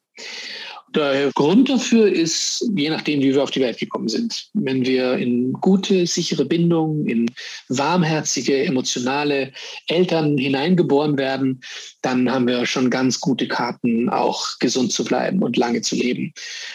Der 0.95 1.33
Grund 1.33 1.69
dafür 1.69 2.07
ist, 2.07 2.71
je 2.77 2.89
nachdem, 2.89 3.21
wie 3.21 3.35
wir 3.35 3.43
auf 3.43 3.51
die 3.51 3.61
Welt 3.61 3.79
gekommen 3.79 4.09
sind. 4.09 4.49
Wenn 4.53 4.85
wir 4.85 5.15
in 5.15 5.53
gute, 5.55 6.07
sichere 6.07 6.45
Bindungen, 6.45 7.07
in 7.07 7.31
warmherzige, 7.69 8.65
emotionale 8.65 9.53
Eltern 9.89 10.39
hineingeboren 10.39 11.19
werden, 11.19 11.61
dann 12.03 12.31
haben 12.31 12.47
wir 12.47 12.65
schon 12.67 12.91
ganz 12.91 13.19
gute 13.19 13.49
Karten, 13.49 14.09
auch 14.09 14.59
gesund 14.61 14.93
zu 14.93 15.05
bleiben 15.05 15.43
und 15.43 15.57
lange 15.57 15.81
zu 15.81 15.97
leben. 15.97 16.33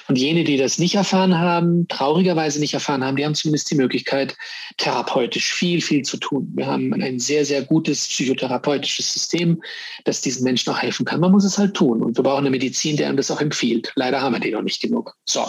Und 0.09 0.17
jene, 0.17 0.43
die 0.43 0.57
das 0.57 0.79
nicht 0.79 0.95
erfahren 0.95 1.37
haben, 1.37 1.87
traurigerweise 1.87 2.59
nicht 2.59 2.73
erfahren 2.73 3.05
haben, 3.05 3.15
die 3.15 3.25
haben 3.25 3.35
zumindest 3.35 3.71
die 3.71 3.75
Möglichkeit, 3.75 4.35
therapeutisch 4.77 5.53
viel, 5.53 5.81
viel 5.81 6.01
zu 6.01 6.17
tun. 6.17 6.51
Wir 6.55 6.65
haben 6.65 6.93
ein 6.93 7.19
sehr, 7.19 7.45
sehr 7.45 7.61
gutes 7.61 8.07
psychotherapeutisches 8.07 9.13
System, 9.13 9.61
das 10.03 10.19
diesen 10.21 10.43
Menschen 10.43 10.73
auch 10.73 10.79
helfen 10.79 11.05
kann. 11.05 11.21
Man 11.21 11.31
muss 11.31 11.45
es 11.45 11.57
halt 11.57 11.73
tun. 11.73 12.01
Und 12.03 12.17
wir 12.17 12.23
brauchen 12.23 12.39
eine 12.39 12.49
Medizin, 12.49 12.97
die 12.97 13.05
einem 13.05 13.17
das 13.17 13.31
auch 13.31 13.39
empfiehlt 13.39 13.93
leider 13.99 14.21
haben 14.21 14.33
wir 14.33 14.39
die 14.39 14.51
noch 14.51 14.63
nicht 14.63 14.81
genug. 14.81 15.15
So, 15.25 15.45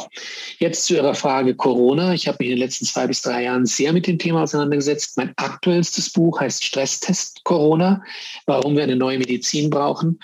jetzt 0.59 0.85
zu 0.85 0.95
Ihrer 0.95 1.15
Frage 1.15 1.55
Corona. 1.55 2.13
Ich 2.13 2.29
habe 2.29 2.39
mich 2.41 2.49
in 2.49 2.57
den 2.57 2.59
letzten 2.59 2.85
zwei 2.85 3.07
bis 3.07 3.23
drei 3.23 3.45
Jahren 3.45 3.65
sehr 3.65 3.93
mit 3.93 4.07
dem 4.07 4.19
Thema 4.19 4.43
auseinandergesetzt. 4.43 5.17
Mein 5.17 5.33
aktuellstes 5.37 6.11
Buch 6.11 6.41
heißt 6.41 6.63
Stresstest 6.63 7.45
Corona, 7.45 8.03
warum 8.47 8.77
wir 8.77 8.83
eine 8.83 8.97
neue 8.97 9.19
Medizin 9.19 9.71
brauchen. 9.71 10.19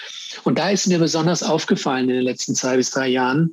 Und 0.45 0.59
da 0.59 0.71
ist 0.71 0.87
mir 0.89 0.99
besonders 0.99 1.43
aufgefallen 1.43 2.11
in 2.11 2.17
den 2.17 2.25
letzten 2.25 2.55
zwei 2.55 2.77
bis 2.77 2.91
drei 2.91 3.09
Jahren, 3.09 3.53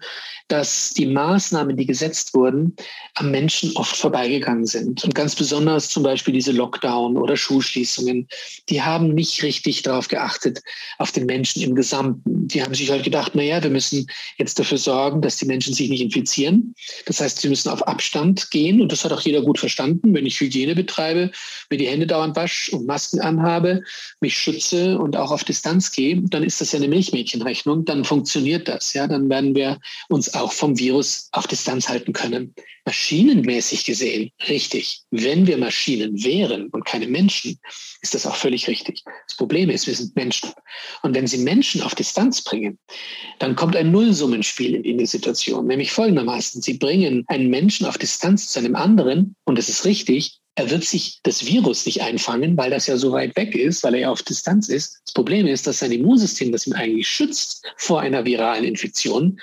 dass 0.49 0.91
die 0.91 1.05
Maßnahmen, 1.05 1.77
die 1.77 1.85
gesetzt 1.85 2.33
wurden, 2.33 2.75
am 3.15 3.31
Menschen 3.31 3.75
oft 3.75 3.95
vorbeigegangen 3.95 4.65
sind. 4.65 5.03
Und 5.03 5.15
ganz 5.15 5.35
besonders 5.35 5.89
zum 5.89 6.03
Beispiel 6.03 6.33
diese 6.33 6.51
Lockdown 6.51 7.17
oder 7.17 7.37
Schulschließungen, 7.37 8.27
die 8.69 8.81
haben 8.81 9.13
nicht 9.13 9.41
richtig 9.41 9.83
darauf 9.83 10.09
geachtet, 10.09 10.61
auf 10.97 11.11
den 11.11 11.25
Menschen 11.25 11.61
im 11.63 11.75
Gesamten. 11.75 12.47
Die 12.47 12.61
haben 12.61 12.73
sich 12.73 12.91
halt 12.91 13.03
gedacht, 13.03 13.31
na 13.35 13.41
ja, 13.41 13.63
wir 13.63 13.69
müssen 13.69 14.07
jetzt 14.37 14.59
dafür 14.63 14.77
sorgen, 14.77 15.21
dass 15.21 15.37
die 15.37 15.45
Menschen 15.45 15.73
sich 15.73 15.89
nicht 15.89 16.01
infizieren. 16.01 16.73
Das 17.05 17.19
heißt, 17.19 17.41
sie 17.41 17.49
müssen 17.49 17.69
auf 17.69 17.87
Abstand 17.87 18.49
gehen. 18.51 18.81
Und 18.81 18.91
das 18.91 19.03
hat 19.03 19.11
auch 19.11 19.21
jeder 19.21 19.41
gut 19.41 19.59
verstanden. 19.59 20.13
Wenn 20.13 20.25
ich 20.25 20.39
Hygiene 20.39 20.75
betreibe, 20.75 21.31
mir 21.69 21.77
die 21.77 21.87
Hände 21.87 22.07
dauernd 22.07 22.35
wasche 22.35 22.75
und 22.75 22.85
Masken 22.85 23.19
anhabe, 23.19 23.81
mich 24.21 24.37
schütze 24.37 24.97
und 24.97 25.15
auch 25.15 25.31
auf 25.31 25.43
Distanz 25.43 25.91
gehe, 25.91 26.21
dann 26.21 26.43
ist 26.43 26.61
das 26.61 26.71
ja 26.71 26.79
eine 26.79 26.87
Milchmädchenrechnung. 26.87 27.85
Dann 27.85 28.03
funktioniert 28.03 28.67
das. 28.67 28.93
Ja, 28.93 29.07
dann 29.07 29.29
werden 29.29 29.55
wir 29.55 29.79
uns 30.09 30.33
auch 30.33 30.51
vom 30.51 30.79
Virus 30.79 31.29
auf 31.31 31.47
Distanz 31.47 31.89
halten 31.89 32.13
können. 32.13 32.53
Maschinenmäßig 32.85 33.85
gesehen, 33.85 34.31
richtig. 34.49 35.03
Wenn 35.09 35.47
wir 35.47 35.57
Maschinen 35.57 36.23
wären 36.23 36.67
und 36.67 36.85
keine 36.85 37.07
Menschen, 37.07 37.57
ist 38.01 38.13
das 38.13 38.25
auch 38.25 38.35
völlig 38.35 38.67
richtig. 38.67 39.03
Das 39.27 39.37
Problem 39.37 39.69
ist, 39.69 39.87
wir 39.87 39.95
sind 39.95 40.15
Menschen. 40.15 40.51
Und 41.01 41.15
wenn 41.15 41.27
Sie 41.27 41.37
Menschen 41.37 41.81
auf 41.81 41.95
Distanz 41.95 42.43
bringen, 42.43 42.77
dann 43.39 43.55
kommt 43.55 43.77
ein 43.77 43.91
Nullsummenspiel 43.91 44.75
in, 44.75 44.97
die 44.97 45.05
Situation. 45.05 45.67
Nämlich 45.67 45.91
folgendermaßen. 45.91 46.61
Sie 46.61 46.73
bringen 46.73 47.23
einen 47.27 47.49
Menschen 47.49 47.85
auf 47.85 47.97
Distanz 47.97 48.49
zu 48.49 48.59
einem 48.59 48.75
anderen, 48.75 49.35
und 49.45 49.57
es 49.57 49.69
ist 49.69 49.85
richtig, 49.85 50.39
er 50.55 50.69
wird 50.69 50.83
sich 50.83 51.19
das 51.23 51.45
Virus 51.45 51.85
nicht 51.85 52.01
einfangen, 52.01 52.57
weil 52.57 52.69
das 52.69 52.85
ja 52.85 52.97
so 52.97 53.11
weit 53.11 53.35
weg 53.35 53.55
ist, 53.55 53.83
weil 53.83 53.95
er 53.95 54.01
ja 54.01 54.09
auf 54.11 54.21
Distanz 54.21 54.69
ist. 54.69 55.01
Das 55.05 55.13
Problem 55.13 55.47
ist, 55.47 55.65
dass 55.65 55.79
sein 55.79 55.91
Immunsystem, 55.91 56.51
das 56.51 56.67
ihn 56.67 56.73
eigentlich 56.73 57.07
schützt 57.07 57.65
vor 57.77 58.01
einer 58.01 58.25
viralen 58.25 58.63
Infektion, 58.63 59.39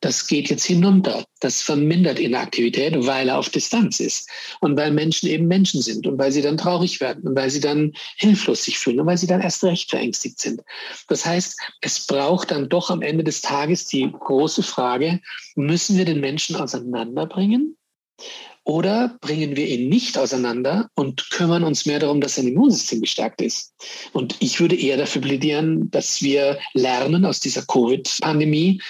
das 0.00 0.26
geht 0.26 0.50
jetzt 0.50 0.64
hinunter. 0.64 1.24
Das 1.40 1.62
vermindert 1.62 2.18
Inaktivität, 2.18 2.94
weil 3.06 3.28
er 3.28 3.38
auf 3.38 3.48
Distanz 3.48 4.00
ist 4.00 4.28
und 4.60 4.76
weil 4.76 4.90
Menschen 4.90 5.28
eben 5.28 5.46
Menschen 5.46 5.80
sind 5.80 6.06
und 6.06 6.18
weil 6.18 6.32
sie 6.32 6.42
dann 6.42 6.56
traurig 6.56 7.00
werden 7.00 7.26
und 7.26 7.36
weil 7.36 7.50
sie 7.50 7.60
dann 7.60 7.92
hilflos 8.16 8.64
sich 8.64 8.78
fühlen 8.78 9.00
und 9.00 9.06
weil 9.06 9.18
sie 9.18 9.26
dann 9.26 9.40
erst 9.40 9.64
recht 9.64 9.90
verängstigt 9.90 10.40
sind. 10.40 10.62
Das 11.08 11.24
heißt, 11.24 11.58
es 11.80 12.06
braucht 12.06 12.50
dann 12.50 12.68
doch 12.68 12.90
am 12.90 13.02
Ende 13.02 13.24
des 13.24 13.42
Tages 13.42 13.86
die 13.86 14.10
große 14.10 14.62
Frage, 14.62 15.20
müssen 15.54 15.96
wir 15.96 16.04
den 16.04 16.20
Menschen 16.20 16.56
auseinanderbringen? 16.56 17.76
Oder 18.66 19.16
bringen 19.20 19.54
wir 19.54 19.68
ihn 19.68 19.88
nicht 19.88 20.18
auseinander 20.18 20.90
und 20.96 21.30
kümmern 21.30 21.62
uns 21.62 21.86
mehr 21.86 22.00
darum, 22.00 22.20
dass 22.20 22.34
sein 22.34 22.48
Immunsystem 22.48 23.00
gestärkt 23.00 23.40
ist? 23.40 23.72
Und 24.12 24.34
ich 24.40 24.58
würde 24.58 24.74
eher 24.74 24.96
dafür 24.96 25.22
plädieren, 25.22 25.88
dass 25.92 26.20
wir 26.20 26.58
lernen 26.74 27.24
aus 27.24 27.38
dieser 27.38 27.62
Covid-Pandemie, 27.62 28.82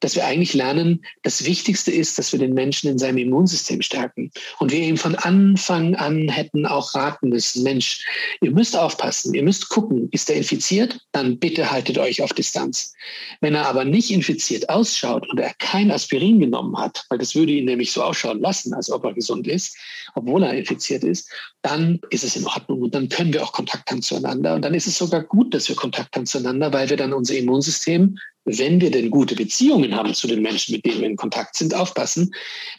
dass 0.00 0.16
wir 0.16 0.26
eigentlich 0.26 0.54
lernen, 0.54 1.04
das 1.22 1.44
Wichtigste 1.44 1.90
ist, 1.90 2.18
dass 2.18 2.32
wir 2.32 2.38
den 2.38 2.52
Menschen 2.52 2.90
in 2.90 2.98
seinem 2.98 3.18
Immunsystem 3.18 3.80
stärken. 3.80 4.30
Und 4.58 4.70
wir 4.70 4.80
ihm 4.80 4.96
von 4.96 5.14
Anfang 5.14 5.94
an 5.94 6.28
hätten 6.28 6.66
auch 6.66 6.94
raten 6.94 7.30
müssen, 7.30 7.62
Mensch, 7.62 8.06
ihr 8.40 8.50
müsst 8.50 8.76
aufpassen, 8.76 9.34
ihr 9.34 9.42
müsst 9.42 9.68
gucken, 9.68 10.08
ist 10.12 10.28
er 10.28 10.36
infiziert? 10.36 11.00
Dann 11.12 11.38
bitte 11.38 11.70
haltet 11.70 11.98
euch 11.98 12.22
auf 12.22 12.32
Distanz. 12.32 12.92
Wenn 13.40 13.54
er 13.54 13.66
aber 13.66 13.84
nicht 13.84 14.10
infiziert 14.10 14.68
ausschaut 14.68 15.28
und 15.30 15.40
er 15.40 15.54
kein 15.58 15.90
Aspirin 15.90 16.40
genommen 16.40 16.76
hat, 16.76 17.04
weil 17.08 17.18
das 17.18 17.34
würde 17.34 17.52
ihn 17.52 17.64
nämlich 17.64 17.92
so 17.92 18.02
ausschauen 18.02 18.40
lassen, 18.40 18.74
als 18.74 18.90
ob 18.90 19.04
er 19.04 19.14
gesund 19.14 19.46
ist, 19.46 19.76
obwohl 20.14 20.42
er 20.42 20.54
infiziert 20.54 21.04
ist, 21.04 21.30
dann 21.62 22.00
ist 22.10 22.24
es 22.24 22.36
in 22.36 22.46
Ordnung 22.46 22.82
und 22.82 22.94
dann 22.94 23.08
können 23.08 23.32
wir 23.32 23.42
auch 23.42 23.52
Kontakt 23.52 23.90
haben 23.90 24.02
zueinander. 24.02 24.54
Und 24.54 24.62
dann 24.62 24.74
ist 24.74 24.86
es 24.86 24.98
sogar 24.98 25.22
gut, 25.22 25.54
dass 25.54 25.68
wir 25.68 25.76
Kontakt 25.76 26.14
haben 26.14 26.26
zueinander, 26.26 26.72
weil 26.72 26.90
wir 26.90 26.96
dann 26.96 27.12
unser 27.12 27.36
Immunsystem 27.36 28.18
wenn 28.44 28.80
wir 28.80 28.90
denn 28.90 29.10
gute 29.10 29.34
Beziehungen 29.34 29.94
haben 29.94 30.14
zu 30.14 30.26
den 30.26 30.42
Menschen, 30.42 30.74
mit 30.74 30.84
denen 30.84 31.00
wir 31.00 31.08
in 31.08 31.16
Kontakt 31.16 31.56
sind, 31.56 31.74
aufpassen, 31.74 32.34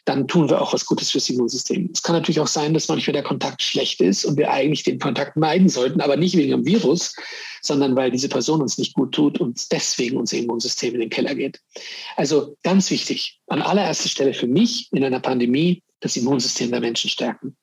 dann 0.05 0.27
tun 0.27 0.49
wir 0.49 0.61
auch 0.61 0.73
was 0.73 0.85
Gutes 0.85 1.11
fürs 1.11 1.29
Immunsystem. 1.29 1.89
Es 1.93 2.03
kann 2.03 2.15
natürlich 2.15 2.39
auch 2.39 2.47
sein, 2.47 2.73
dass 2.73 2.87
manchmal 2.87 3.13
der 3.13 3.23
Kontakt 3.23 3.61
schlecht 3.61 4.01
ist 4.01 4.25
und 4.25 4.37
wir 4.37 4.51
eigentlich 4.51 4.83
den 4.83 4.99
Kontakt 4.99 5.37
meiden 5.37 5.69
sollten, 5.69 6.01
aber 6.01 6.17
nicht 6.17 6.37
wegen 6.37 6.51
dem 6.51 6.65
Virus, 6.65 7.15
sondern 7.61 7.95
weil 7.95 8.11
diese 8.11 8.29
Person 8.29 8.61
uns 8.61 8.77
nicht 8.77 8.93
gut 8.93 9.13
tut 9.13 9.39
und 9.39 9.71
deswegen 9.71 10.17
unser 10.17 10.37
Immunsystem 10.37 10.93
in 10.93 10.99
den 11.01 11.09
Keller 11.09 11.33
geht. 11.33 11.59
Also 12.15 12.55
ganz 12.63 12.91
wichtig, 12.91 13.39
an 13.47 13.61
allererster 13.61 14.09
Stelle 14.09 14.33
für 14.33 14.47
mich 14.47 14.89
in 14.91 15.03
einer 15.03 15.19
Pandemie 15.19 15.81
das 15.99 16.15
Immunsystem 16.15 16.69
der 16.69 16.81
Menschen 16.81 17.09
stärken. 17.09 17.55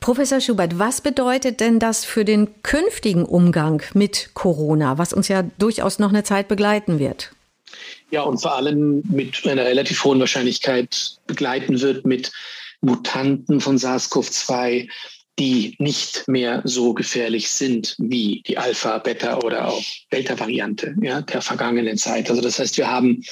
Professor 0.00 0.40
Schubert, 0.40 0.78
was 0.78 1.02
bedeutet 1.02 1.60
denn 1.60 1.78
das 1.78 2.06
für 2.06 2.24
den 2.24 2.62
künftigen 2.62 3.24
Umgang 3.26 3.82
mit 3.92 4.30
Corona, 4.32 4.96
was 4.96 5.12
uns 5.12 5.28
ja 5.28 5.42
durchaus 5.58 5.98
noch 5.98 6.08
eine 6.08 6.24
Zeit 6.24 6.48
begleiten 6.48 6.98
wird? 6.98 7.32
Ja, 8.10 8.22
und 8.22 8.38
vor 8.38 8.56
allem 8.56 9.02
mit 9.08 9.46
einer 9.46 9.64
relativ 9.66 10.02
hohen 10.02 10.18
Wahrscheinlichkeit 10.18 11.18
begleiten 11.26 11.80
wird 11.80 12.06
mit 12.06 12.32
Mutanten 12.80 13.60
von 13.60 13.76
SARS-CoV-2, 13.76 14.88
die 15.38 15.76
nicht 15.78 16.26
mehr 16.26 16.62
so 16.64 16.94
gefährlich 16.94 17.50
sind 17.50 17.94
wie 17.98 18.42
die 18.46 18.58
Alpha, 18.58 18.98
Beta 18.98 19.38
oder 19.38 19.68
auch 19.68 19.82
Delta-Variante 20.12 20.94
ja, 21.02 21.20
der 21.20 21.42
vergangenen 21.42 21.98
Zeit. 21.98 22.30
Also 22.30 22.42
das 22.42 22.58
heißt, 22.58 22.78
wir 22.78 22.90
haben 22.90 23.22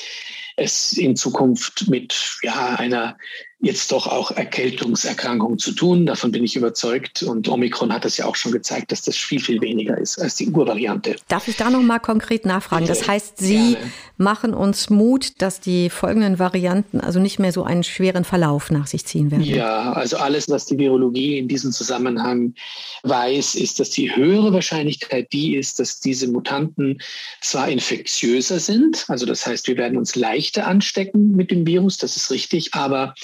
es 0.56 0.92
in 0.92 1.16
Zukunft 1.16 1.88
mit 1.88 2.14
ja, 2.42 2.76
einer 2.76 3.16
jetzt 3.60 3.90
doch 3.90 4.06
auch 4.06 4.30
Erkältungserkrankungen 4.30 5.58
zu 5.58 5.72
tun. 5.72 6.06
Davon 6.06 6.30
bin 6.30 6.44
ich 6.44 6.54
überzeugt. 6.54 7.24
Und 7.24 7.48
Omikron 7.48 7.92
hat 7.92 8.04
es 8.04 8.16
ja 8.16 8.26
auch 8.26 8.36
schon 8.36 8.52
gezeigt, 8.52 8.92
dass 8.92 9.02
das 9.02 9.16
viel, 9.16 9.40
viel 9.40 9.60
weniger 9.60 9.98
ist 9.98 10.18
als 10.18 10.36
die 10.36 10.48
Urvariante. 10.48 11.16
Darf 11.26 11.48
ich 11.48 11.56
da 11.56 11.68
noch 11.68 11.82
mal 11.82 11.98
konkret 11.98 12.46
nachfragen? 12.46 12.86
Das 12.86 13.08
heißt, 13.08 13.38
Sie 13.38 13.72
Gerne. 13.74 13.92
machen 14.16 14.54
uns 14.54 14.90
Mut, 14.90 15.42
dass 15.42 15.58
die 15.58 15.90
folgenden 15.90 16.38
Varianten 16.38 17.00
also 17.00 17.18
nicht 17.18 17.40
mehr 17.40 17.52
so 17.52 17.64
einen 17.64 17.82
schweren 17.82 18.24
Verlauf 18.24 18.70
nach 18.70 18.86
sich 18.86 19.04
ziehen 19.04 19.32
werden. 19.32 19.42
Ja, 19.42 19.92
also 19.92 20.18
alles, 20.18 20.48
was 20.48 20.66
die 20.66 20.78
Virologie 20.78 21.38
in 21.38 21.48
diesem 21.48 21.72
Zusammenhang 21.72 22.54
weiß, 23.02 23.56
ist, 23.56 23.80
dass 23.80 23.90
die 23.90 24.14
höhere 24.14 24.52
Wahrscheinlichkeit 24.52 25.32
die 25.32 25.56
ist, 25.56 25.80
dass 25.80 25.98
diese 25.98 26.28
Mutanten 26.28 26.98
zwar 27.40 27.68
infektiöser 27.68 28.60
sind, 28.60 29.04
also 29.08 29.26
das 29.26 29.46
heißt, 29.46 29.66
wir 29.66 29.76
werden 29.76 29.98
uns 29.98 30.14
leichter 30.14 30.66
anstecken 30.66 31.34
mit 31.34 31.50
dem 31.50 31.66
Virus, 31.66 31.96
das 31.98 32.16
ist 32.16 32.30
richtig, 32.30 32.74
aber 32.74 33.14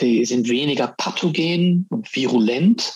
die 0.00 0.24
sind 0.24 0.48
weniger 0.48 0.88
pathogen 0.88 1.86
und 1.90 2.14
virulent. 2.14 2.94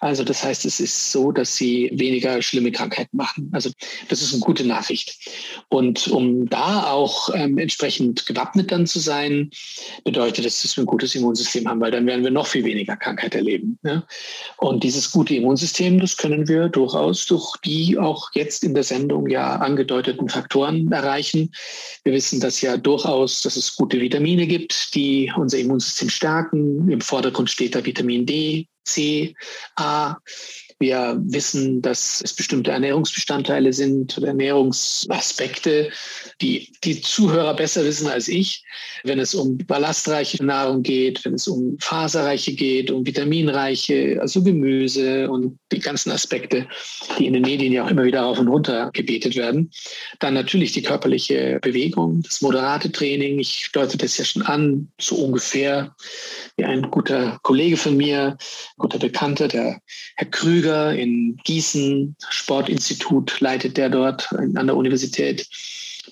Also 0.00 0.24
das 0.24 0.42
heißt, 0.42 0.64
es 0.64 0.80
ist 0.80 1.12
so, 1.12 1.30
dass 1.30 1.56
sie 1.56 1.90
weniger 1.92 2.40
schlimme 2.40 2.72
Krankheiten 2.72 3.16
machen. 3.16 3.50
Also 3.52 3.70
das 4.08 4.22
ist 4.22 4.32
eine 4.32 4.40
gute 4.40 4.66
Nachricht. 4.66 5.14
Und 5.68 6.08
um 6.08 6.48
da 6.48 6.90
auch 6.90 7.28
ähm, 7.34 7.58
entsprechend 7.58 8.24
gewappnet 8.24 8.72
dann 8.72 8.86
zu 8.86 8.98
sein, 8.98 9.50
bedeutet 10.04 10.46
das, 10.46 10.62
dass 10.62 10.76
wir 10.76 10.84
ein 10.84 10.86
gutes 10.86 11.14
Immunsystem 11.14 11.68
haben, 11.68 11.80
weil 11.80 11.90
dann 11.90 12.06
werden 12.06 12.24
wir 12.24 12.30
noch 12.30 12.46
viel 12.46 12.64
weniger 12.64 12.96
Krankheit 12.96 13.34
erleben. 13.34 13.78
Ne? 13.82 14.02
Und 14.56 14.82
dieses 14.84 15.12
gute 15.12 15.34
Immunsystem, 15.34 16.00
das 16.00 16.16
können 16.16 16.48
wir 16.48 16.68
durchaus 16.68 17.26
durch 17.26 17.56
die 17.64 17.98
auch 17.98 18.30
jetzt 18.32 18.64
in 18.64 18.72
der 18.72 18.84
Sendung 18.84 19.28
ja 19.28 19.56
angedeuteten 19.56 20.28
Faktoren 20.28 20.90
erreichen. 20.92 21.52
Wir 22.04 22.14
wissen 22.14 22.40
dass 22.40 22.60
ja 22.60 22.76
durchaus, 22.76 23.42
dass 23.42 23.56
es 23.56 23.76
gute 23.76 24.00
Vitamine 24.00 24.46
gibt, 24.46 24.94
die 24.94 25.30
unser 25.36 25.58
Immunsystem 25.58 26.08
stärken. 26.08 26.29
Im 26.52 27.00
Vordergrund 27.00 27.50
steht 27.50 27.74
da 27.74 27.84
Vitamin 27.84 28.26
D, 28.26 28.68
C, 28.84 29.34
A. 29.76 30.16
Wir 30.82 31.20
wissen, 31.26 31.82
dass 31.82 32.22
es 32.24 32.32
bestimmte 32.32 32.70
Ernährungsbestandteile 32.70 33.70
sind 33.70 34.16
oder 34.16 34.28
Ernährungsaspekte, 34.28 35.90
die 36.40 36.72
die 36.82 37.02
Zuhörer 37.02 37.52
besser 37.52 37.84
wissen 37.84 38.06
als 38.06 38.28
ich. 38.28 38.64
Wenn 39.04 39.18
es 39.18 39.34
um 39.34 39.58
ballastreiche 39.58 40.42
Nahrung 40.42 40.82
geht, 40.82 41.22
wenn 41.26 41.34
es 41.34 41.46
um 41.48 41.76
faserreiche 41.80 42.54
geht, 42.54 42.90
um 42.90 43.06
vitaminreiche, 43.06 44.18
also 44.22 44.42
Gemüse 44.42 45.30
und 45.30 45.58
die 45.70 45.80
ganzen 45.80 46.12
Aspekte, 46.12 46.66
die 47.18 47.26
in 47.26 47.34
den 47.34 47.42
Medien 47.42 47.74
ja 47.74 47.84
auch 47.84 47.90
immer 47.90 48.04
wieder 48.04 48.22
rauf 48.22 48.38
und 48.38 48.48
runter 48.48 48.90
gebetet 48.94 49.36
werden. 49.36 49.70
Dann 50.18 50.32
natürlich 50.32 50.72
die 50.72 50.82
körperliche 50.82 51.58
Bewegung, 51.60 52.22
das 52.22 52.40
moderate 52.40 52.90
Training. 52.90 53.38
Ich 53.38 53.68
deute 53.74 53.98
das 53.98 54.16
ja 54.16 54.24
schon 54.24 54.42
an, 54.42 54.88
so 54.98 55.16
ungefähr 55.16 55.94
wie 56.56 56.64
ein 56.64 56.90
guter 56.90 57.38
Kollege 57.42 57.76
von 57.76 57.98
mir, 57.98 58.38
guter 58.78 58.98
Bekannter, 58.98 59.46
der 59.46 59.80
Herr 60.16 60.30
Krüger, 60.30 60.69
Krüger 60.70 60.94
in 60.94 61.36
Gießen, 61.44 62.14
Sportinstitut 62.28 63.40
leitet 63.40 63.76
der 63.76 63.88
dort 63.88 64.32
an 64.32 64.66
der 64.66 64.76
Universität. 64.76 65.48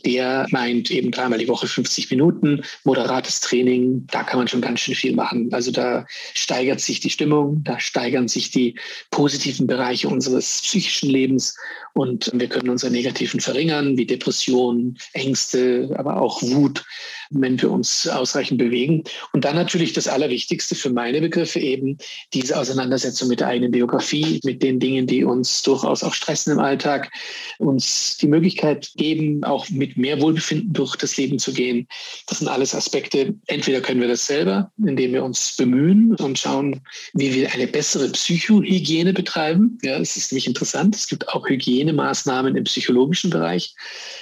Der 0.05 0.47
meint 0.51 0.91
eben 0.91 1.11
dreimal 1.11 1.39
die 1.39 1.49
Woche 1.49 1.67
50 1.67 2.11
Minuten, 2.11 2.63
moderates 2.85 3.41
Training, 3.41 4.07
da 4.11 4.23
kann 4.23 4.39
man 4.39 4.49
schon 4.49 4.61
ganz 4.61 4.81
schön 4.81 4.95
viel 4.95 5.15
machen. 5.15 5.49
Also 5.53 5.71
da 5.71 6.07
steigert 6.35 6.81
sich 6.81 7.01
die 7.01 7.11
Stimmung, 7.11 7.63
da 7.65 7.81
steigern 7.81 8.29
sich 8.29 8.51
die 8.51 8.77
positiven 9.11 9.67
Bereiche 9.67 10.09
unseres 10.09 10.61
psychischen 10.63 11.11
Lebens 11.11 11.57
und 11.95 12.31
wir 12.35 12.49
können 12.49 12.69
unsere 12.69 12.93
negativen 12.93 13.41
verringern, 13.41 13.97
wie 13.97 14.07
Depression, 14.07 14.97
Ängste, 15.15 15.91
aber 15.97 16.21
auch 16.21 16.43
Wut 16.43 16.85
wenn 17.31 17.61
wir 17.61 17.71
uns 17.71 18.09
ausreichend 18.09 18.59
bewegen. 18.59 19.05
Und 19.33 19.45
dann 19.45 19.57
natürlich 19.57 19.93
das 19.93 20.09
Allerwichtigste 20.09 20.75
für 20.75 20.91
meine 20.91 21.21
Begriffe 21.21 21.61
eben 21.61 21.99
diese 22.33 22.59
Auseinandersetzung 22.59 23.29
mit 23.29 23.41
der 23.41 23.49
eigenen 23.49 23.73
Biografie, 23.73 24.41
mit 24.45 24.63
den 24.63 24.81
Dingen, 24.81 25.07
die 25.07 25.25
uns 25.25 25.63
durchaus 25.63 26.03
auch 26.03 26.15
stressen 26.15 26.53
im 26.53 26.59
Alltag, 26.59 27.11
uns 27.59 28.17
die 28.21 28.29
Möglichkeit 28.29 28.91
geben, 28.97 29.45
auch 29.45 29.69
mit 29.71 29.97
mehr 29.97 30.21
Wohlbefinden 30.21 30.73
durch 30.73 30.97
das 30.97 31.17
Leben 31.17 31.39
zu 31.39 31.53
gehen. 31.53 31.87
Das 32.27 32.39
sind 32.39 32.49
alles 32.49 32.75
Aspekte. 32.75 33.35
Entweder 33.47 33.81
können 33.81 34.01
wir 34.01 34.09
das 34.09 34.27
selber, 34.27 34.71
indem 34.85 35.13
wir 35.13 35.25
uns 35.25 35.57
bemühen 35.57 36.15
und 36.17 36.39
schauen, 36.39 36.81
wie 37.15 37.35
wir 37.35 37.53
eine 37.53 37.67
bessere 37.67 38.09
Psychohygiene 38.09 39.13
betreiben. 39.13 39.79
Ja, 39.83 39.99
es 39.99 40.17
ist 40.17 40.33
nämlich 40.33 40.47
interessant. 40.47 40.95
Es 40.95 41.07
gibt 41.07 41.29
auch 41.29 41.49
Hygienemaßnahmen 41.49 42.57
im 42.57 42.65
psychologischen 42.65 43.31
Bereich, 43.31 43.75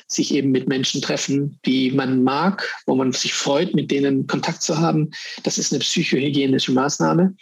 sich 0.06 0.34
eben 0.34 0.50
mit 0.50 0.68
Menschen 0.68 1.02
treffen, 1.02 1.58
die 1.64 1.90
man 1.92 2.22
mag, 2.22 2.68
wo 2.86 2.94
man 2.96 3.12
sich 3.12 3.34
freut, 3.34 3.74
mit 3.74 3.90
denen 3.90 4.26
Kontakt 4.26 4.62
zu 4.62 4.78
haben. 4.78 5.10
Das 5.42 5.58
ist 5.58 5.72
eine 5.72 5.80
psychohygienische 5.80 6.72
Maßnahme. 6.72 7.34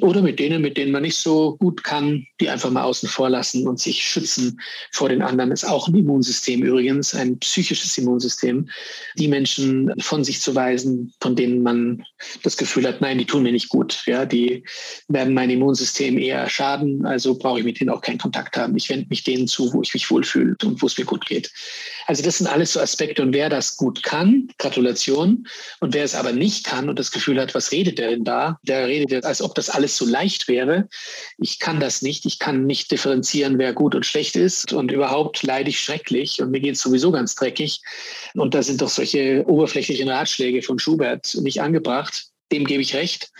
Oder 0.00 0.22
mit 0.22 0.38
denen, 0.38 0.62
mit 0.62 0.76
denen 0.76 0.92
man 0.92 1.02
nicht 1.02 1.16
so 1.16 1.56
gut 1.56 1.84
kann, 1.84 2.26
die 2.40 2.48
einfach 2.48 2.70
mal 2.70 2.82
außen 2.82 3.08
vor 3.08 3.30
lassen 3.30 3.66
und 3.66 3.80
sich 3.80 4.02
schützen 4.02 4.60
vor 4.92 5.08
den 5.08 5.22
anderen. 5.22 5.50
Das 5.50 5.62
ist 5.62 5.68
auch 5.68 5.88
ein 5.88 5.94
Immunsystem 5.94 6.62
übrigens, 6.62 7.14
ein 7.14 7.38
psychisches 7.38 7.96
Immunsystem. 7.98 8.68
Die 9.16 9.28
Menschen 9.28 9.92
von 10.00 10.24
sich 10.24 10.40
zu 10.40 10.54
weisen, 10.54 11.12
von 11.20 11.36
denen 11.36 11.62
man 11.62 12.04
das 12.42 12.56
Gefühl 12.56 12.86
hat, 12.86 13.00
nein, 13.00 13.18
die 13.18 13.26
tun 13.26 13.42
mir 13.42 13.52
nicht 13.52 13.68
gut. 13.68 14.02
Ja, 14.06 14.24
die 14.24 14.64
werden 15.08 15.34
mein 15.34 15.50
Immunsystem 15.50 16.18
eher 16.18 16.48
schaden. 16.48 17.04
Also 17.06 17.36
brauche 17.36 17.60
ich 17.60 17.64
mit 17.64 17.80
denen 17.80 17.90
auch 17.90 18.00
keinen 18.00 18.18
Kontakt 18.18 18.56
haben. 18.56 18.76
Ich 18.76 18.88
wende 18.88 19.06
mich 19.08 19.24
denen 19.24 19.46
zu, 19.46 19.72
wo 19.72 19.82
ich 19.82 19.94
mich 19.94 20.10
wohlfühle 20.10 20.56
und 20.62 20.82
wo 20.82 20.86
es 20.86 20.98
mir 20.98 21.04
gut 21.04 21.26
geht. 21.26 21.50
Also 22.06 22.22
das 22.22 22.38
sind 22.38 22.46
alles 22.46 22.72
so 22.72 22.80
Aspekte. 22.80 23.22
Und 23.22 23.32
wer 23.32 23.48
das 23.48 23.76
gut 23.76 24.02
kann, 24.02 24.48
Gratulation. 24.58 25.46
Und 25.80 25.94
wer 25.94 26.04
es 26.04 26.14
aber 26.14 26.32
nicht 26.32 26.64
kann 26.64 26.88
und 26.88 26.98
das 26.98 27.10
Gefühl 27.10 27.40
hat, 27.40 27.54
was 27.54 27.72
redet 27.72 27.98
der 27.98 28.10
denn 28.10 28.24
da? 28.24 28.58
Der 28.62 28.86
redet, 28.86 29.24
als 29.24 29.42
ob 29.42 29.54
das 29.54 29.70
alles 29.70 29.96
so 29.96 30.04
leicht 30.04 30.48
wäre. 30.48 30.88
Ich 31.38 31.58
kann 31.58 31.80
das 31.80 32.02
nicht. 32.02 32.26
Ich 32.26 32.38
kann 32.38 32.66
nicht 32.66 32.90
differenzieren, 32.90 33.58
wer 33.58 33.72
gut 33.72 33.94
und 33.94 34.06
schlecht 34.06 34.36
ist. 34.36 34.72
Und 34.72 34.90
überhaupt 34.90 35.42
leide 35.42 35.70
ich 35.70 35.80
schrecklich 35.80 36.40
und 36.40 36.50
mir 36.50 36.60
geht 36.60 36.74
es 36.74 36.82
sowieso 36.82 37.12
ganz 37.12 37.34
dreckig. 37.34 37.80
Und 38.34 38.54
da 38.54 38.62
sind 38.62 38.80
doch 38.82 38.88
solche 38.88 39.44
oberflächlichen 39.46 40.08
Ratschläge 40.08 40.62
von 40.62 40.78
Schubert 40.78 41.36
nicht 41.40 41.60
angebracht 41.60 42.31
dem 42.52 42.64
gebe 42.64 42.82
ich 42.82 42.94
recht. 42.94 43.30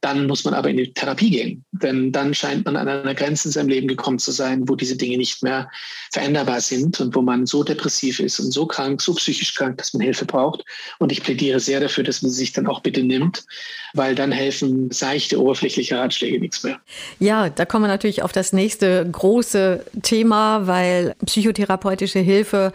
Dann 0.00 0.28
muss 0.28 0.44
man 0.44 0.54
aber 0.54 0.70
in 0.70 0.76
die 0.76 0.92
Therapie 0.92 1.30
gehen. 1.30 1.64
Denn 1.72 2.12
dann 2.12 2.32
scheint 2.32 2.64
man 2.64 2.76
an 2.76 2.88
einer 2.88 3.14
Grenze 3.14 3.48
in 3.48 3.52
seinem 3.52 3.68
Leben 3.68 3.88
gekommen 3.88 4.20
zu 4.20 4.30
sein, 4.30 4.68
wo 4.68 4.76
diese 4.76 4.96
Dinge 4.96 5.16
nicht 5.16 5.42
mehr 5.42 5.68
veränderbar 6.12 6.60
sind 6.60 7.00
und 7.00 7.16
wo 7.16 7.22
man 7.22 7.46
so 7.46 7.64
depressiv 7.64 8.20
ist 8.20 8.38
und 8.38 8.52
so 8.52 8.66
krank, 8.66 9.02
so 9.02 9.14
psychisch 9.14 9.54
krank, 9.54 9.78
dass 9.78 9.92
man 9.94 10.02
Hilfe 10.02 10.24
braucht. 10.24 10.62
Und 11.00 11.10
ich 11.10 11.22
plädiere 11.22 11.58
sehr 11.58 11.80
dafür, 11.80 12.04
dass 12.04 12.22
man 12.22 12.30
sie 12.30 12.38
sich 12.38 12.52
dann 12.52 12.68
auch 12.68 12.80
bitte 12.80 13.02
nimmt, 13.02 13.44
weil 13.94 14.14
dann 14.14 14.30
helfen 14.30 14.90
seichte, 14.92 15.40
oberflächliche 15.40 15.98
Ratschläge 15.98 16.38
nichts 16.38 16.62
mehr. 16.62 16.80
Ja, 17.18 17.48
da 17.48 17.64
kommen 17.64 17.84
wir 17.84 17.88
natürlich 17.88 18.22
auf 18.22 18.32
das 18.32 18.52
nächste 18.52 19.08
große 19.10 19.84
Thema, 20.02 20.68
weil 20.68 21.16
psychotherapeutische 21.26 22.20
Hilfe 22.20 22.72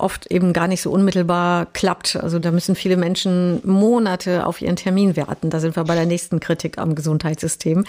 oft 0.00 0.30
eben 0.30 0.52
gar 0.52 0.68
nicht 0.68 0.82
so 0.82 0.90
unmittelbar 0.90 1.66
klappt. 1.66 2.16
Also 2.16 2.38
da 2.38 2.50
müssen 2.50 2.74
viele 2.74 2.96
Menschen 2.96 3.60
Monate 3.64 4.46
auf 4.46 4.60
ihren 4.60 4.76
Termin 4.76 5.16
warten. 5.16 5.50
Da 5.50 5.60
sind 5.60 5.76
wir 5.76 5.84
bei 5.84 5.94
der 5.94 6.06
nächsten 6.06 6.40
Kritik 6.40 6.78
am 6.78 6.94
Gesundheitssystem. 6.94 7.84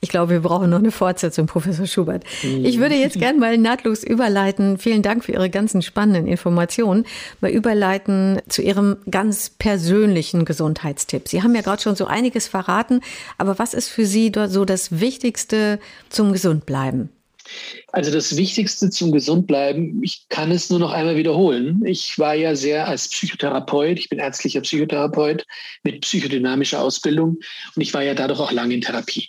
Ich 0.00 0.08
glaube, 0.08 0.32
wir 0.32 0.40
brauchen 0.40 0.70
noch 0.70 0.78
eine 0.78 0.90
Fortsetzung, 0.90 1.46
Professor 1.46 1.86
Schubert. 1.86 2.24
Mhm. 2.42 2.64
Ich 2.64 2.78
würde 2.78 2.96
jetzt 2.96 3.18
gerne 3.18 3.38
mal 3.38 3.56
nahtlos 3.56 4.02
überleiten. 4.02 4.78
Vielen 4.78 5.02
Dank 5.02 5.24
für 5.24 5.32
Ihre 5.32 5.50
ganzen 5.50 5.82
spannenden 5.82 6.26
Informationen. 6.26 7.04
Mal 7.40 7.50
überleiten 7.50 8.40
zu 8.48 8.62
Ihrem 8.62 8.96
ganz 9.10 9.50
persönlichen 9.50 10.44
Gesundheitstipp. 10.44 11.28
Sie 11.28 11.42
haben 11.42 11.54
ja 11.54 11.62
gerade 11.62 11.82
schon 11.82 11.96
so 11.96 12.06
einiges 12.06 12.48
verraten. 12.48 13.00
Aber 13.38 13.58
was 13.58 13.74
ist 13.74 13.88
für 13.88 14.06
Sie 14.06 14.32
dort 14.32 14.50
so 14.50 14.64
das 14.64 15.00
Wichtigste 15.00 15.78
zum 16.08 16.32
Gesundbleiben? 16.32 17.10
Also 17.92 18.10
das 18.10 18.36
Wichtigste 18.36 18.90
zum 18.90 19.12
Gesundbleiben, 19.12 20.02
ich 20.02 20.26
kann 20.28 20.50
es 20.50 20.70
nur 20.70 20.78
noch 20.78 20.92
einmal 20.92 21.16
wiederholen. 21.16 21.84
Ich 21.84 22.18
war 22.18 22.34
ja 22.34 22.54
sehr 22.54 22.88
als 22.88 23.08
Psychotherapeut, 23.08 23.98
ich 23.98 24.08
bin 24.08 24.18
ärztlicher 24.18 24.60
Psychotherapeut 24.60 25.46
mit 25.82 26.00
psychodynamischer 26.02 26.80
Ausbildung 26.80 27.38
und 27.74 27.82
ich 27.82 27.92
war 27.94 28.02
ja 28.02 28.14
dadurch 28.14 28.40
auch 28.40 28.52
lange 28.52 28.74
in 28.74 28.80
Therapie. 28.80 29.28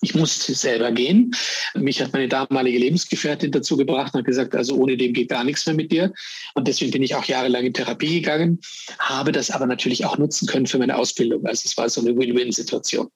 Ich 0.00 0.14
musste 0.14 0.54
selber 0.54 0.92
gehen. 0.92 1.34
Mich 1.74 2.00
hat 2.00 2.12
meine 2.12 2.28
damalige 2.28 2.78
Lebensgefährtin 2.78 3.52
dazu 3.52 3.76
gebracht 3.76 4.14
und 4.14 4.20
hat 4.20 4.26
gesagt, 4.26 4.54
also 4.54 4.76
ohne 4.76 4.96
dem 4.96 5.12
geht 5.12 5.30
gar 5.30 5.44
nichts 5.44 5.64
mehr 5.66 5.74
mit 5.74 5.92
dir. 5.92 6.12
Und 6.54 6.68
deswegen 6.68 6.90
bin 6.90 7.02
ich 7.02 7.14
auch 7.14 7.24
jahrelang 7.24 7.64
in 7.64 7.72
Therapie 7.72 8.20
gegangen, 8.20 8.60
habe 8.98 9.32
das 9.32 9.50
aber 9.50 9.66
natürlich 9.66 10.04
auch 10.04 10.18
nutzen 10.18 10.46
können 10.46 10.66
für 10.66 10.78
meine 10.78 10.96
Ausbildung. 10.96 11.46
Also 11.46 11.62
es 11.64 11.76
war 11.76 11.88
so 11.88 12.00
eine 12.00 12.16
Win-Win-Situation. 12.16 13.08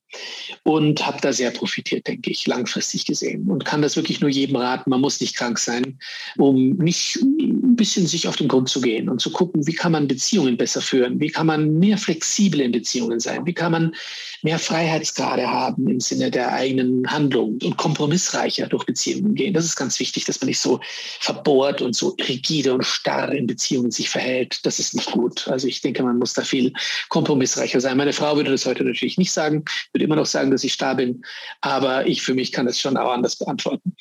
Und 0.63 1.07
habe 1.07 1.19
da 1.21 1.33
sehr 1.35 1.51
profitiert, 1.51 2.07
denke 2.07 2.31
ich, 2.31 2.47
langfristig 2.47 3.05
gesehen. 3.05 3.51
Und 3.51 3.67
kann 3.67 3.83
das 3.83 3.97
wirklich 3.97 4.21
nur 4.21 4.31
jedem 4.31 4.57
raten. 4.57 4.89
Man 4.89 5.03
muss 5.03 5.21
nicht 5.21 5.37
krank 5.37 5.59
sein, 5.59 5.99
um 6.39 6.77
nicht 6.77 7.17
ein 7.17 7.77
bisschen 7.77 8.07
sich 8.07 8.27
auf 8.27 8.37
den 8.37 8.49
Grund 8.49 8.71
zu 8.71 8.81
gehen 8.81 9.11
und 9.11 9.21
zu 9.21 9.31
gucken, 9.31 9.67
wie 9.67 9.75
kann 9.75 9.93
man 9.93 10.09
Beziehungen 10.09 10.57
besser 10.57 10.81
führen? 10.81 11.21
Wie 11.21 11.29
kann 11.29 11.47
man 11.47 11.79
mehr 11.79 11.99
flexibel 11.99 12.61
in 12.61 12.73
Beziehungen 12.73 13.21
sein? 13.21 13.45
Wie 13.45 13.53
kann 13.53 13.73
man 13.73 13.95
mehr 14.43 14.59
Freiheitsgrade 14.59 15.47
haben 15.47 15.89
im 15.89 16.01
Sinne 16.01 16.31
der 16.31 16.53
eigenen 16.53 16.68
eigenen 16.69 17.11
Handlungen 17.11 17.59
und 17.63 17.77
kompromissreicher 17.77 18.67
durch 18.67 18.85
Beziehungen 18.85 19.35
gehen. 19.35 19.55
Das 19.55 19.65
ist 19.65 19.77
ganz 19.77 19.99
wichtig, 20.01 20.25
dass 20.25 20.41
man 20.41 20.49
nicht 20.49 20.61
so 20.61 20.81
verbohrt 21.21 21.81
und 21.81 21.95
so 21.95 22.17
rigide 22.29 22.75
und 22.75 22.85
starr 22.85 23.33
in 23.33 23.47
Beziehungen 23.47 23.91
sich 23.91 24.09
verhält. 24.09 24.61
Das 24.65 24.79
ist 24.79 24.95
nicht 24.95 25.11
gut. 25.11 25.49
Also 25.49 25.67
ich 25.67 25.81
denke, 25.81 26.03
man 26.03 26.19
muss 26.19 26.35
da 26.35 26.43
viel 26.43 26.73
kompromissreicher 27.09 27.81
sein. 27.81 27.97
Meine 27.97 28.13
Frau 28.13 28.37
würde 28.37 28.51
das 28.51 28.67
heute 28.67 28.85
natürlich 28.85 29.19
nicht 29.19 29.33
sagen, 29.33 29.65
würde 29.93 30.05
immer 30.05 30.17
noch 30.17 30.27
sagen, 30.27 30.51
dass 30.51 30.65
ich 30.65 30.73
starr 30.73 30.97
bin, 30.97 31.23
aber 31.61 32.07
ich 32.07 32.23
für 32.23 32.35
mich 32.35 32.53
kann 32.53 32.67
das 32.67 32.79
schon 32.79 32.97
auch 32.97 33.13
anders 33.13 33.37
beantworten. 33.37 33.95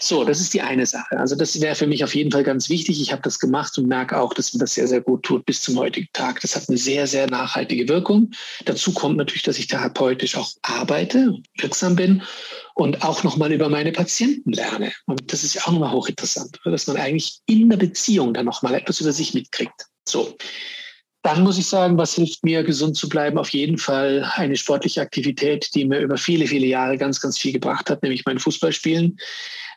So, 0.00 0.24
das 0.24 0.40
ist 0.40 0.54
die 0.54 0.62
eine 0.62 0.86
Sache. 0.86 1.18
Also 1.18 1.36
das 1.36 1.60
wäre 1.60 1.74
für 1.74 1.86
mich 1.86 2.04
auf 2.04 2.14
jeden 2.14 2.30
Fall 2.30 2.44
ganz 2.44 2.68
wichtig. 2.68 3.00
Ich 3.00 3.12
habe 3.12 3.22
das 3.22 3.38
gemacht 3.38 3.76
und 3.78 3.88
merke 3.88 4.20
auch, 4.20 4.34
dass 4.34 4.52
mir 4.54 4.60
das 4.60 4.74
sehr, 4.74 4.86
sehr 4.86 5.00
gut 5.00 5.24
tut 5.24 5.44
bis 5.46 5.62
zum 5.62 5.78
heutigen 5.78 6.08
Tag. 6.12 6.40
Das 6.40 6.54
hat 6.54 6.68
eine 6.68 6.78
sehr, 6.78 7.06
sehr 7.06 7.28
nachhaltige 7.28 7.88
Wirkung. 7.88 8.30
Dazu 8.64 8.92
kommt 8.92 9.16
natürlich, 9.16 9.42
dass 9.42 9.58
ich 9.58 9.66
therapeutisch 9.66 10.36
auch 10.36 10.50
arbeite, 10.62 11.34
wirksam 11.58 11.96
bin 11.96 12.11
und 12.74 13.02
auch 13.04 13.22
nochmal 13.22 13.52
über 13.52 13.68
meine 13.68 13.92
Patienten 13.92 14.52
lerne. 14.52 14.92
Und 15.06 15.32
das 15.32 15.44
ist 15.44 15.54
ja 15.54 15.62
auch 15.62 15.72
nochmal 15.72 15.92
hochinteressant, 15.92 16.58
dass 16.64 16.86
man 16.86 16.96
eigentlich 16.96 17.40
in 17.46 17.70
der 17.70 17.76
Beziehung 17.76 18.34
dann 18.34 18.46
nochmal 18.46 18.74
etwas 18.74 19.00
über 19.00 19.12
sich 19.12 19.32
mitkriegt. 19.32 19.86
So. 20.06 20.36
Dann 21.22 21.44
muss 21.44 21.56
ich 21.56 21.66
sagen, 21.66 21.96
was 21.98 22.14
hilft 22.14 22.42
mir, 22.42 22.64
gesund 22.64 22.96
zu 22.96 23.08
bleiben? 23.08 23.38
Auf 23.38 23.50
jeden 23.50 23.78
Fall 23.78 24.28
eine 24.34 24.56
sportliche 24.56 25.00
Aktivität, 25.00 25.72
die 25.72 25.84
mir 25.84 26.00
über 26.00 26.16
viele, 26.16 26.48
viele 26.48 26.66
Jahre 26.66 26.98
ganz, 26.98 27.20
ganz 27.20 27.38
viel 27.38 27.52
gebracht 27.52 27.88
hat, 27.90 28.02
nämlich 28.02 28.24
mein 28.26 28.40
Fußballspielen. 28.40 29.16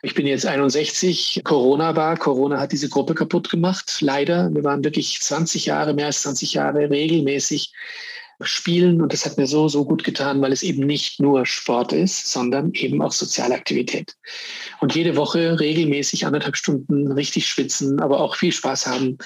Ich 0.02 0.14
bin 0.14 0.26
jetzt 0.26 0.44
61. 0.44 1.42
Corona 1.44 1.94
war. 1.94 2.16
Corona 2.16 2.58
hat 2.58 2.72
diese 2.72 2.88
Gruppe 2.88 3.14
kaputt 3.14 3.48
gemacht. 3.48 3.98
Leider. 4.00 4.52
Wir 4.52 4.64
waren 4.64 4.82
wirklich 4.82 5.20
20 5.20 5.66
Jahre, 5.66 5.94
mehr 5.94 6.06
als 6.06 6.22
20 6.22 6.54
Jahre 6.54 6.90
regelmäßig 6.90 7.72
spielen. 8.40 9.00
Und 9.00 9.12
das 9.12 9.24
hat 9.24 9.36
mir 9.38 9.46
so, 9.46 9.68
so 9.68 9.84
gut 9.84 10.04
getan, 10.04 10.40
weil 10.42 10.52
es 10.52 10.62
eben 10.62 10.86
nicht 10.86 11.20
nur 11.20 11.46
Sport 11.46 11.92
ist, 11.92 12.30
sondern 12.30 12.72
eben 12.74 13.00
auch 13.02 13.12
soziale 13.12 13.54
Aktivität. 13.54 14.14
Und 14.80 14.94
jede 14.94 15.16
Woche 15.16 15.58
regelmäßig 15.58 16.26
anderthalb 16.26 16.56
Stunden 16.56 17.10
richtig 17.12 17.46
schwitzen, 17.46 18.00
aber 18.00 18.20
auch 18.20 18.36
viel 18.36 18.52
Spaß 18.52 18.86
haben. 18.86 19.18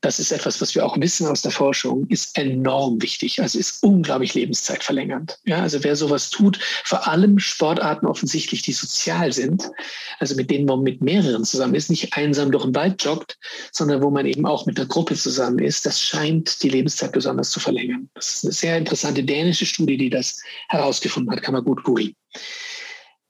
Das 0.00 0.18
ist 0.18 0.32
etwas, 0.32 0.60
was 0.60 0.74
wir 0.74 0.84
auch 0.84 0.98
wissen 1.00 1.26
aus 1.26 1.42
der 1.42 1.50
Forschung, 1.50 2.06
ist 2.08 2.36
enorm 2.36 3.00
wichtig. 3.02 3.40
Also 3.40 3.58
ist 3.58 3.82
unglaublich 3.82 4.34
lebenszeitverlängernd. 4.34 5.38
Ja, 5.44 5.62
also 5.62 5.82
wer 5.82 5.96
sowas 5.96 6.30
tut, 6.30 6.58
vor 6.84 7.08
allem 7.08 7.38
Sportarten 7.38 8.06
offensichtlich, 8.06 8.62
die 8.62 8.72
sozial 8.72 9.32
sind, 9.32 9.70
also 10.18 10.34
mit 10.34 10.50
denen 10.50 10.66
man 10.66 10.82
mit 10.82 11.00
mehreren 11.00 11.44
zusammen 11.44 11.74
ist, 11.74 11.90
nicht 11.90 12.14
einsam 12.14 12.50
durch 12.50 12.64
den 12.64 12.74
Wald 12.74 13.02
joggt, 13.02 13.38
sondern 13.72 14.02
wo 14.02 14.10
man 14.10 14.26
eben 14.26 14.46
auch 14.46 14.66
mit 14.66 14.78
der 14.78 14.86
Gruppe 14.86 15.14
zusammen 15.14 15.58
ist, 15.58 15.86
das 15.86 16.00
scheint 16.00 16.62
die 16.62 16.68
Lebenszeit 16.68 17.12
besonders 17.12 17.50
zu 17.50 17.60
verlängern. 17.60 18.08
Das 18.14 18.44
ist 18.44 18.57
sehr 18.58 18.76
interessante 18.76 19.22
dänische 19.22 19.66
Studie, 19.66 19.96
die 19.96 20.10
das 20.10 20.40
herausgefunden 20.68 21.32
hat. 21.32 21.42
Kann 21.42 21.54
man 21.54 21.64
gut 21.64 21.84
googeln. 21.84 22.14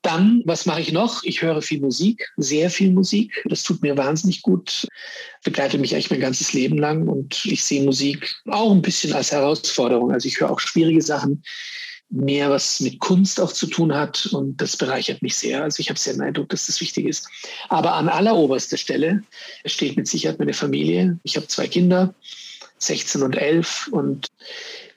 Dann, 0.02 0.42
was 0.44 0.64
mache 0.64 0.80
ich 0.80 0.92
noch? 0.92 1.24
Ich 1.24 1.42
höre 1.42 1.60
viel 1.60 1.80
Musik, 1.80 2.26
sehr 2.36 2.70
viel 2.70 2.92
Musik. 2.92 3.42
Das 3.46 3.64
tut 3.64 3.82
mir 3.82 3.96
wahnsinnig 3.96 4.42
gut, 4.42 4.86
begleitet 5.42 5.80
mich 5.80 5.92
eigentlich 5.92 6.10
mein 6.10 6.20
ganzes 6.20 6.52
Leben 6.52 6.78
lang 6.78 7.08
und 7.08 7.44
ich 7.44 7.64
sehe 7.64 7.82
Musik 7.82 8.32
auch 8.46 8.70
ein 8.70 8.80
bisschen 8.80 9.12
als 9.12 9.32
Herausforderung. 9.32 10.12
Also 10.12 10.28
ich 10.28 10.40
höre 10.40 10.50
auch 10.50 10.60
schwierige 10.60 11.02
Sachen, 11.02 11.42
mehr 12.10 12.48
was 12.48 12.80
mit 12.80 13.00
Kunst 13.00 13.40
auch 13.40 13.52
zu 13.52 13.66
tun 13.66 13.94
hat 13.94 14.26
und 14.26 14.60
das 14.60 14.76
bereichert 14.76 15.20
mich 15.20 15.36
sehr. 15.36 15.64
Also 15.64 15.80
ich 15.80 15.90
habe 15.90 15.98
sehr 15.98 16.14
den 16.14 16.22
Eindruck, 16.22 16.48
dass 16.48 16.66
das 16.66 16.80
wichtig 16.80 17.06
ist. 17.06 17.28
Aber 17.68 17.94
an 17.94 18.08
alleroberster 18.08 18.76
Stelle 18.76 19.24
steht 19.66 19.96
mit 19.96 20.06
Sicherheit 20.06 20.38
meine 20.38 20.54
Familie. 20.54 21.18
Ich 21.24 21.36
habe 21.36 21.48
zwei 21.48 21.66
Kinder 21.66 22.14
16 22.78 23.22
und 23.22 23.36
11 23.36 23.88
und 23.92 24.28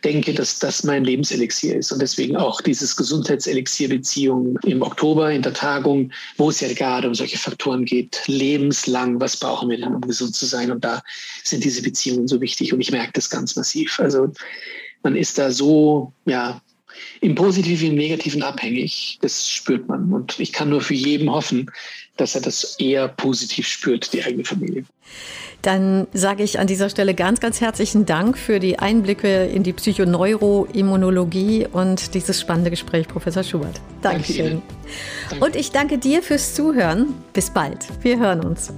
denke, 0.04 0.34
dass 0.34 0.60
das 0.60 0.84
mein 0.84 1.04
Lebenselixier 1.04 1.76
ist 1.76 1.92
und 1.92 2.02
deswegen 2.02 2.36
auch 2.36 2.62
dieses 2.62 2.96
Gesundheitselixier-Beziehung 2.96 4.58
im 4.64 4.82
Oktober 4.82 5.32
in 5.32 5.42
der 5.42 5.54
Tagung, 5.54 6.12
wo 6.38 6.50
es 6.50 6.60
ja 6.60 6.74
gerade 6.74 7.08
um 7.08 7.16
solche 7.16 7.38
Faktoren 7.38 7.86
geht, 7.86 8.22
lebenslang, 8.28 9.20
was 9.20 9.38
brauchen 9.38 9.70
wir 9.70 9.78
denn, 9.78 9.96
um 9.96 10.02
gesund 10.02 10.36
zu 10.36 10.46
sein? 10.46 10.72
Und 10.72 10.84
da 10.84 11.04
sind 11.44 11.64
diese 11.64 11.82
Beziehungen 11.82 12.28
so 12.28 12.42
wichtig 12.42 12.74
und 12.74 12.82
ich 12.82 12.92
merke 12.92 13.14
das 13.14 13.30
ganz 13.30 13.56
massiv. 13.56 14.00
Also 14.00 14.32
man 15.04 15.16
ist 15.16 15.38
da 15.38 15.52
so, 15.52 16.14
ja, 16.26 16.62
im 17.22 17.36
Positiven, 17.36 17.90
im 17.90 17.96
Negativen 17.96 18.44
abhängig. 18.44 19.18
Das 19.22 19.50
spürt 19.50 19.88
man. 19.88 20.12
Und 20.12 20.40
ich 20.40 20.54
kann 20.54 20.70
nur 20.70 20.82
für 20.82 20.94
jeden 20.94 21.30
hoffen, 21.32 21.72
dass 22.18 22.36
er 22.36 22.42
das 22.42 22.76
eher 22.80 23.08
positiv 23.08 23.68
spürt, 23.68 24.14
die 24.14 24.24
eigene 24.24 24.44
Familie. 24.44 24.86
Dann 25.62 26.08
sage 26.14 26.44
ich 26.44 26.60
an 26.60 26.68
dieser 26.68 26.90
Stelle 26.90 27.14
ganz, 27.14 27.40
ganz 27.40 27.62
herzlichen 27.62 28.06
Dank 28.06 28.38
für 28.38 28.60
die 28.60 28.80
Einblicke 28.80 29.46
in 29.46 29.64
die 29.64 29.74
Psychoneuroimmunologie 29.74 31.68
und 31.72 32.16
dieses 32.16 32.42
spannende 32.42 32.72
Gespräch, 32.72 33.08
Professor 33.08 33.44
Schubert. 33.44 33.80
Dankeschön. 34.02 34.62
Danke 35.30 35.46
und 35.46 35.56
ich 35.56 35.72
danke 35.72 36.00
dir 36.00 36.24
fürs 36.24 36.56
Zuhören. 36.56 37.14
Bis 37.34 37.52
bald. 37.52 37.88
Wir 38.02 38.18
hören 38.18 38.44
uns. 38.44 38.74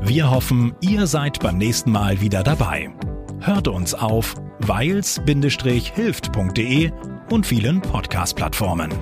Wir 0.00 0.30
hoffen, 0.30 0.74
ihr 0.80 1.06
seid 1.06 1.38
beim 1.40 1.58
nächsten 1.58 1.92
Mal 1.92 2.20
wieder 2.20 2.42
dabei. 2.42 2.90
Hört 3.44 3.66
uns 3.66 3.92
auf 3.92 4.36
weils-hilft.de 4.60 6.92
und 7.30 7.44
vielen 7.44 7.80
Podcast-Plattformen. 7.80 8.92